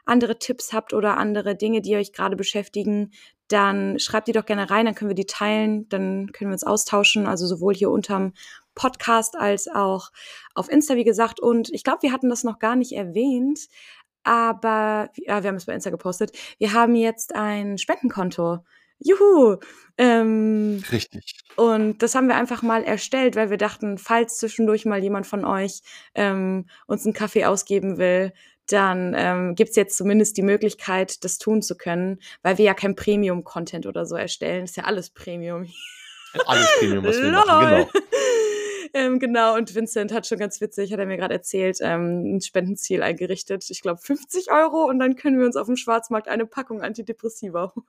andere 0.06 0.40
Tipps 0.40 0.72
habt 0.72 0.94
oder 0.94 1.18
andere 1.18 1.58
Dinge, 1.58 1.82
die 1.82 1.98
euch 1.98 2.14
gerade 2.14 2.38
beschäftigen, 2.38 3.12
dann 3.50 4.00
schreibt 4.00 4.30
die 4.30 4.32
doch 4.32 4.46
gerne 4.46 4.70
rein, 4.70 4.86
dann 4.86 4.96
können 4.96 5.10
wir 5.10 5.16
die 5.16 5.26
teilen, 5.26 5.90
dann 5.90 6.32
können 6.32 6.52
wir 6.52 6.54
uns 6.54 6.64
austauschen, 6.64 7.28
also 7.28 7.46
sowohl 7.46 7.74
hier 7.74 7.92
unterm 7.92 8.32
Podcast 8.76 9.36
als 9.36 9.68
auch 9.68 10.12
auf 10.54 10.70
Insta, 10.70 10.96
wie 10.96 11.04
gesagt. 11.04 11.40
Und 11.40 11.70
ich 11.74 11.84
glaube, 11.84 12.04
wir 12.04 12.12
hatten 12.12 12.30
das 12.30 12.44
noch 12.44 12.60
gar 12.60 12.76
nicht 12.76 12.92
erwähnt, 12.92 13.68
aber 14.24 15.10
ja, 15.16 15.44
wir 15.44 15.50
haben 15.50 15.56
es 15.56 15.66
bei 15.66 15.74
Insta 15.74 15.90
gepostet. 15.90 16.32
Wir 16.58 16.74
haben 16.74 16.96
jetzt 16.96 17.36
ein 17.36 17.78
Spendenkonto. 17.78 18.60
Juhu! 19.00 19.58
Ähm, 19.98 20.84
Richtig. 20.92 21.36
Und 21.56 22.02
das 22.02 22.16
haben 22.16 22.28
wir 22.28 22.36
einfach 22.36 22.62
mal 22.62 22.84
erstellt, 22.84 23.36
weil 23.36 23.50
wir 23.50 23.58
dachten, 23.58 23.98
falls 23.98 24.38
zwischendurch 24.38 24.86
mal 24.86 25.02
jemand 25.02 25.28
von 25.28 25.46
euch 25.46 25.82
ähm, 26.16 26.68
uns 26.88 27.06
einen 27.06 27.14
Kaffee 27.14 27.46
ausgeben 27.46 27.98
will, 27.98 28.34
dann 28.68 29.14
ähm, 29.16 29.56
gibt 29.56 29.76
jetzt 29.76 29.98
zumindest 29.98 30.38
die 30.38 30.42
Möglichkeit, 30.42 31.24
das 31.24 31.38
tun 31.38 31.62
zu 31.62 31.78
können, 31.78 32.20
weil 32.42 32.58
wir 32.58 32.66
ja 32.66 32.74
kein 32.74 32.96
Premium-Content 32.96 33.86
oder 33.86 34.06
so 34.06 34.16
erstellen. 34.16 34.64
Ist 34.64 34.78
ja 34.78 34.86
alles 34.86 35.12
Premium. 35.12 35.68
Alles 36.46 36.68
Premium, 36.80 37.06
was 37.06 37.22
wir 37.22 37.32
machen, 37.32 37.60
genau. 37.70 37.90
Ähm, 38.98 39.20
genau, 39.20 39.56
und 39.56 39.76
Vincent 39.76 40.14
hat 40.14 40.26
schon 40.26 40.38
ganz 40.38 40.62
witzig, 40.62 40.94
hat 40.94 41.00
er 41.00 41.06
mir 41.06 41.18
gerade 41.18 41.34
erzählt, 41.34 41.80
ähm, 41.82 42.38
ein 42.38 42.40
Spendenziel 42.40 43.04
eingerichtet. 43.04 43.70
Ich 43.70 43.82
glaube 43.82 44.00
50 44.02 44.54
Euro 44.54 44.86
und 44.86 45.00
dann 45.00 45.18
können 45.18 45.38
wir 45.38 45.46
uns 45.46 45.58
auf 45.58 45.68
dem 45.68 45.76
Schwarzmarkt 45.76 46.30
eine 46.30 46.46
Packung 46.46 46.82
Antidepressiva 46.82 47.74
holen. 47.76 47.86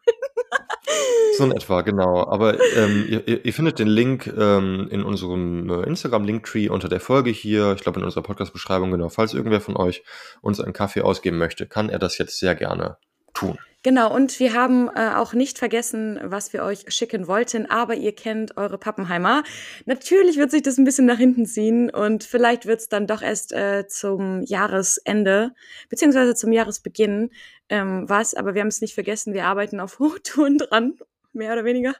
So 1.37 1.45
in 1.45 1.53
etwa, 1.53 1.83
genau. 1.83 2.27
Aber 2.27 2.59
ähm, 2.77 3.07
ihr, 3.09 3.45
ihr, 3.45 3.53
findet 3.53 3.79
den 3.79 3.87
Link 3.87 4.27
ähm, 4.37 4.89
in 4.91 5.05
unserem 5.05 5.69
äh, 5.71 5.87
Instagram-Linktree 5.87 6.71
unter 6.71 6.89
der 6.89 7.01
Folge 7.01 7.31
hier. 7.31 7.75
Ich 7.77 7.83
glaube 7.83 8.01
in 8.01 8.05
unserer 8.05 8.23
Podcast-Beschreibung, 8.23 8.91
genau. 8.91 9.09
Falls 9.09 9.35
irgendwer 9.35 9.61
von 9.61 9.77
euch 9.77 10.03
uns 10.41 10.61
einen 10.61 10.73
Kaffee 10.73 11.03
ausgeben 11.03 11.39
möchte, 11.39 11.67
kann 11.67 11.89
er 11.89 11.99
das 11.99 12.19
jetzt 12.19 12.39
sehr 12.39 12.55
gerne 12.57 12.97
tun. 13.33 13.59
Genau, 13.87 14.13
und 14.13 14.41
wir 14.41 14.53
haben 14.53 14.89
äh, 14.97 15.13
auch 15.15 15.33
nicht 15.33 15.61
vergessen, 15.61 16.19
was 16.21 16.53
wir 16.53 16.65
euch 16.65 16.87
schicken 16.89 17.29
wollten, 17.29 17.71
aber 17.71 17.95
ihr 17.95 18.13
kennt 18.13 18.57
eure 18.57 18.79
Pappenheimer. 18.79 19.45
Natürlich 19.85 20.39
wird 20.39 20.51
sich 20.51 20.63
das 20.63 20.77
ein 20.77 20.85
bisschen 20.85 21.07
nach 21.07 21.19
hinten 21.19 21.47
ziehen 21.47 21.89
und 21.91 22.25
vielleicht 22.25 22.67
wird 22.67 22.81
es 22.81 22.89
dann 22.89 23.07
doch 23.07 23.23
erst 23.23 23.53
äh, 23.53 23.87
zum 23.87 24.43
Jahresende, 24.43 25.55
beziehungsweise 25.89 26.35
zum 26.35 26.51
Jahresbeginn 26.51 27.31
ähm, 27.69 28.09
was, 28.09 28.35
aber 28.35 28.55
wir 28.55 28.63
haben 28.63 28.69
es 28.69 28.81
nicht 28.81 28.93
vergessen, 28.93 29.35
wir 29.35 29.45
arbeiten 29.45 29.79
auf 29.79 29.99
Hochtouren 30.01 30.59
dran, 30.59 30.99
mehr 31.33 31.53
oder 31.53 31.65
weniger. 31.65 31.95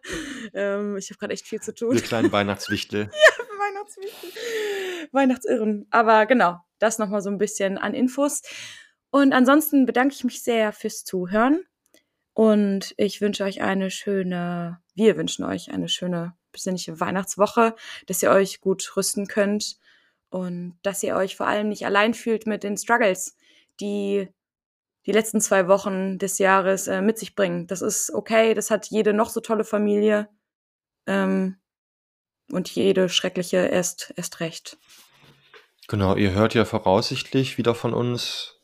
Ähm, 0.55 0.97
ich 0.97 1.09
habe 1.11 1.21
gerade 1.21 1.35
echt 1.35 1.47
viel 1.47 1.61
zu 1.61 1.73
tun. 1.73 1.95
Die 1.95 2.03
kleinen 2.03 2.33
Weihnachtswichtel. 2.33 3.03
ja, 3.13 3.45
Weihnachtswichtel. 3.61 4.31
Weihnachtsirren. 5.13 5.87
Aber 5.91 6.27
genau, 6.27 6.59
das 6.81 6.99
nochmal 6.99 7.23
so 7.23 7.31
ein 7.31 7.39
bisschen 7.39 7.79
an 7.79 7.95
Infos. 7.95 8.43
Und 9.11 9.33
ansonsten 9.33 9.87
bedanke 9.87 10.17
ich 10.17 10.25
mich 10.25 10.43
sehr 10.43 10.73
fürs 10.73 11.05
Zuhören. 11.05 11.61
Und 12.37 12.93
ich 12.99 13.23
wünsche 13.23 13.45
euch 13.45 13.63
eine 13.63 13.91
schöne, 13.91 14.79
wir 14.95 15.17
wünschen 15.17 15.43
euch 15.43 15.71
eine 15.71 15.89
schöne, 15.89 16.37
besinnliche 16.53 17.01
Weihnachtswoche, 17.01 17.75
dass 18.05 18.23
ihr 18.23 18.31
euch 18.31 18.61
gut 18.61 18.95
rüsten 18.95 19.27
könnt 19.27 19.79
und 20.29 20.79
dass 20.83 21.03
ihr 21.03 21.17
euch 21.17 21.35
vor 21.35 21.47
allem 21.47 21.71
nicht 21.71 21.87
allein 21.87 22.13
fühlt 22.13 22.47
mit 22.47 22.63
den 22.63 22.77
Struggles, 22.77 23.39
die 23.81 24.29
die 25.07 25.13
letzten 25.13 25.41
zwei 25.41 25.67
Wochen 25.67 26.19
des 26.19 26.37
Jahres 26.39 26.89
äh, 26.89 27.01
mit 27.01 27.19
sich 27.19 27.37
bringen. 27.37 27.69
Das 27.69 27.81
ist 27.81 28.13
okay, 28.13 28.53
das 28.53 28.71
hat 28.71 28.89
jede 28.89 29.15
noch 29.15 29.31
so 29.31 29.41
tolle 29.41 29.65
Familie 29.65 30.29
ähm, 31.07 31.57
und 32.53 32.69
jede 32.69 33.09
schreckliche 33.09 33.65
erst, 33.67 34.13
erst 34.15 34.41
recht. 34.41 34.77
Genau, 35.89 36.15
ihr 36.17 36.33
hört 36.33 36.53
ja 36.53 36.67
voraussichtlich 36.67 37.57
wieder 37.57 37.75
von 37.75 37.95
uns 37.95 38.56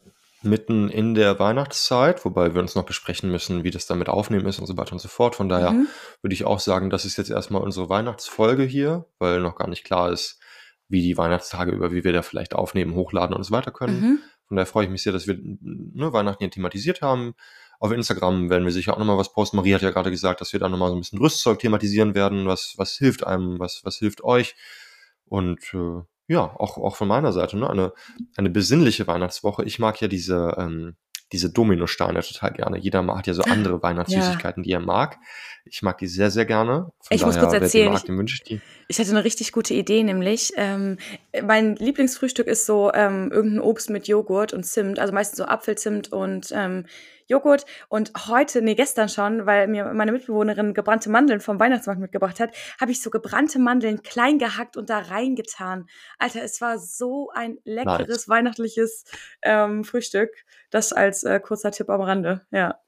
mitten 0.45 0.89
in 0.89 1.15
der 1.15 1.39
Weihnachtszeit, 1.39 2.25
wobei 2.25 2.55
wir 2.55 2.61
uns 2.61 2.75
noch 2.75 2.85
besprechen 2.85 3.31
müssen, 3.31 3.65
wie 3.65 3.71
das 3.71 3.87
damit 3.87 4.09
aufnehmen 4.09 4.47
ist 4.47 4.59
und 4.59 4.67
so 4.67 4.77
weiter 4.77 4.93
und 4.93 4.99
so 4.99 5.09
fort. 5.09 5.37
Von 5.37 5.49
daher 5.49 5.73
mhm. 5.73 5.89
würde 6.21 6.35
ich 6.35 6.45
auch 6.45 6.61
sagen, 6.61 6.91
das 6.91 7.05
ist 7.05 7.17
jetzt 7.17 7.31
erstmal 7.31 7.63
unsere 7.63 7.89
Weihnachtsfolge 7.89 8.65
hier, 8.65 9.07
weil 9.19 9.41
noch 9.41 9.57
gar 9.57 9.69
nicht 9.69 9.85
klar 9.85 10.11
ist, 10.11 10.41
wie 10.89 11.03
die 11.03 11.17
Weihnachtstage 11.17 11.73
über, 11.73 11.93
wie 11.93 12.05
wir 12.05 12.13
da 12.13 12.23
vielleicht 12.23 12.55
aufnehmen, 12.55 12.95
hochladen 12.95 13.35
und 13.35 13.45
so 13.45 13.53
weiter 13.53 13.71
können. 13.71 14.01
Mhm. 14.01 14.19
Von 14.47 14.57
daher 14.57 14.67
freue 14.67 14.85
ich 14.85 14.91
mich 14.91 15.03
sehr, 15.03 15.13
dass 15.13 15.27
wir 15.27 15.39
ne, 15.41 16.13
Weihnachten 16.13 16.45
hier 16.45 16.51
thematisiert 16.51 17.01
haben. 17.01 17.35
Auf 17.81 17.91
Instagram 17.91 18.51
werden 18.51 18.65
wir 18.65 18.73
sicher 18.73 18.95
auch 18.95 18.99
nochmal 18.99 19.17
was 19.17 19.33
posten. 19.33 19.57
Marie 19.57 19.75
hat 19.75 19.83
ja 19.83 19.91
gerade 19.91 20.11
gesagt, 20.11 20.41
dass 20.41 20.53
wir 20.53 20.61
da 20.61 20.69
nochmal 20.69 20.91
so 20.91 20.97
ein 20.97 21.01
bisschen 21.01 21.19
Rüstzeug 21.19 21.59
thematisieren 21.59 22.15
werden. 22.15 22.47
Was, 22.47 22.75
was 22.77 22.97
hilft 22.97 23.27
einem, 23.27 23.59
was, 23.59 23.81
was 23.85 23.97
hilft 23.97 24.23
euch? 24.23 24.55
Und 25.25 25.73
äh, 25.73 26.03
ja, 26.29 26.55
auch, 26.57 26.79
auch 26.79 26.97
von 26.97 27.09
meiner 27.09 27.33
Seite, 27.33 27.59
ne? 27.59 27.69
eine, 27.69 27.93
eine 28.37 28.51
besinnliche 28.51 29.07
Weihnachtswoche. 29.07 29.65
Ich 29.65 29.79
mag 29.79 30.01
ja 30.01 30.09
diese, 30.09 30.55
ähm, 30.59 30.97
diese 31.33 31.51
Dominosteine 31.51 32.21
total 32.21 32.53
gerne. 32.53 32.79
Jeder 32.79 33.05
hat 33.17 33.27
ja 33.27 33.35
so 33.35 33.43
andere 33.43 33.83
Weihnachtssüßigkeiten, 33.83 34.63
ja. 34.63 34.67
die 34.67 34.73
er 34.73 34.87
mag. 34.87 35.19
Ich 35.65 35.83
mag 35.83 35.99
die 35.99 36.07
sehr, 36.07 36.31
sehr 36.31 36.45
gerne. 36.45 36.91
Von 37.01 37.15
ich 37.15 37.21
daher, 37.21 37.27
muss 37.27 37.39
kurz 37.39 37.53
erzählen, 37.55 37.93
mag, 37.93 38.03
ich, 38.05 38.43
ich, 38.47 38.61
ich, 38.89 38.99
hatte 38.99 39.11
eine 39.11 39.25
richtig 39.25 39.53
gute 39.53 39.75
Idee, 39.75 40.03
nämlich 40.03 40.53
ähm, 40.57 40.99
mein 41.43 41.77
Lieblingsfrühstück 41.77 42.47
ist 42.47 42.67
so 42.67 42.93
ähm, 42.93 43.31
irgendein 43.33 43.61
Obst 43.61 43.89
mit 43.89 44.09
Joghurt 44.09 44.53
und 44.53 44.65
Zimt, 44.65 44.99
also 44.99 45.13
meistens 45.15 45.39
so 45.39 45.45
Apfelzimt 45.45 46.13
und 46.13 46.49
ähm, 46.53 46.85
Joghurt. 47.33 47.67
Und 47.89 48.13
heute, 48.29 48.63
nee, 48.63 48.75
gestern 48.75 49.09
schon, 49.09 49.47
weil 49.47 49.67
mir 49.67 49.93
meine 49.95 50.13
Mitbewohnerin 50.13 50.75
gebrannte 50.75 51.11
Mandeln 51.11 51.41
vom 51.41 51.59
Weihnachtsmarkt 51.59 52.01
mitgebracht 52.01 52.39
hat, 52.39 52.55
habe 52.81 52.93
ich 52.93 53.03
so 53.03 53.11
gebrannte 53.11 53.59
Mandeln 53.59 54.03
klein 54.03 54.39
gehackt 54.39 54.77
und 54.77 54.91
da 54.91 54.99
reingetan. 54.99 55.87
Alter, 56.19 56.43
es 56.43 56.61
war 56.61 56.79
so 56.79 57.31
ein 57.35 57.59
leckeres 57.65 58.09
nice. 58.09 58.29
weihnachtliches 58.29 59.05
ähm, 59.43 59.85
Frühstück. 59.85 60.31
Das 60.71 60.93
als 60.93 61.25
äh, 61.25 61.41
kurzer 61.41 61.73
Tipp 61.73 61.91
am 61.91 62.03
Rande, 62.03 62.47
ja. 62.51 62.79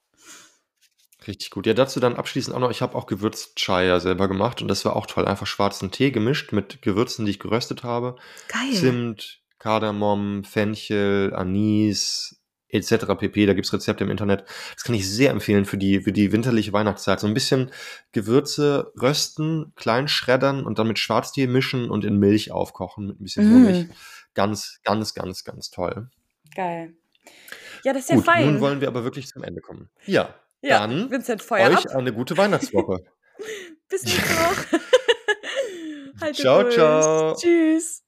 Richtig 1.27 1.51
gut. 1.51 1.67
Ja, 1.67 1.73
dazu 1.73 2.01
dann 2.01 2.17
abschließend 2.17 2.55
auch 2.55 2.61
noch, 2.61 2.71
ich 2.71 2.83
habe 2.83 2.95
auch 2.97 3.07
Gewürzchai 3.07 3.87
ja 3.87 3.99
selber 3.99 4.29
gemacht 4.29 4.61
und 4.61 4.69
das 4.69 4.85
war 4.85 4.95
auch 4.95 5.07
toll. 5.07 5.27
Einfach 5.27 5.47
schwarzen 5.47 5.91
Tee 5.91 6.11
gemischt 6.11 6.53
mit 6.53 6.83
Gewürzen, 6.83 7.25
die 7.25 7.33
ich 7.33 7.39
geröstet 7.39 7.83
habe. 7.83 8.17
Geil. 8.49 8.75
Zimt, 8.75 9.41
Kardamom, 9.59 10.45
Fenchel, 10.45 11.33
Anis, 11.35 12.44
etc. 12.75 13.15
pp. 13.19 13.47
Da 13.47 13.55
gibt's 13.55 13.73
Rezepte 13.73 14.05
im 14.05 14.11
Internet. 14.11 14.45
Das 14.75 14.85
kann 14.85 14.95
ich 14.95 15.09
sehr 15.09 15.31
empfehlen 15.31 15.65
für 15.65 15.79
die, 15.79 16.01
für 16.01 16.13
die 16.13 16.33
winterliche 16.33 16.73
Weihnachtszeit. 16.73 17.21
So 17.21 17.27
ein 17.27 17.35
bisschen 17.35 17.71
Gewürze 18.13 18.93
rösten, 19.01 19.73
klein 19.77 20.09
schreddern 20.09 20.65
und 20.65 20.79
dann 20.79 20.89
mit 20.89 20.99
Schwarztee 20.99 21.47
mischen 21.47 21.91
und 21.91 22.05
in 22.05 22.19
Milch 22.19 22.53
aufkochen 22.53 23.07
mit 23.07 23.21
ein 23.21 23.25
bisschen 23.25 23.49
mm. 23.49 23.55
Honig. 23.55 23.89
Ganz, 24.35 24.81
ganz, 24.85 25.15
ganz, 25.15 25.45
ganz 25.45 25.71
toll. 25.71 26.11
Geil. 26.55 26.95
Ja, 27.85 27.93
das 27.93 28.03
ist 28.03 28.11
ja 28.11 28.17
Gut, 28.17 28.25
fein. 28.25 28.47
Nun 28.47 28.61
wollen 28.61 28.81
wir 28.81 28.89
aber 28.89 29.05
wirklich 29.05 29.29
zum 29.29 29.43
Ende 29.43 29.61
kommen. 29.61 29.91
Ja, 30.07 30.35
ja 30.63 30.81
dann 30.81 31.11
Vincent, 31.11 31.43
Feuer 31.43 31.71
euch 31.71 31.87
ab. 31.87 31.95
eine 31.95 32.13
gute 32.13 32.37
Weihnachtswoche. 32.37 33.05
Bis 33.89 34.05
nächste 34.05 34.23
Woche. 34.23 34.81
ciao, 36.35 36.63
durch. 36.63 36.75
ciao. 36.75 37.35
Tschüss. 37.37 38.04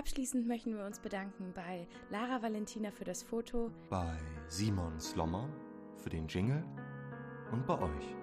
Abschließend 0.00 0.46
möchten 0.46 0.74
wir 0.78 0.86
uns 0.86 0.98
bedanken 0.98 1.52
bei 1.54 1.86
Lara 2.08 2.40
Valentina 2.40 2.90
für 2.90 3.04
das 3.04 3.22
Foto, 3.22 3.70
bei 3.90 4.16
Simon 4.48 4.98
Slommer 4.98 5.46
für 5.98 6.08
den 6.08 6.26
Jingle 6.26 6.64
und 7.52 7.66
bei 7.66 7.78
euch 7.78 8.16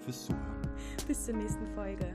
fürs 0.00 0.24
Zuhören. 0.24 0.74
Bis 1.06 1.26
zur 1.26 1.34
nächsten 1.34 1.66
Folge. 1.74 2.14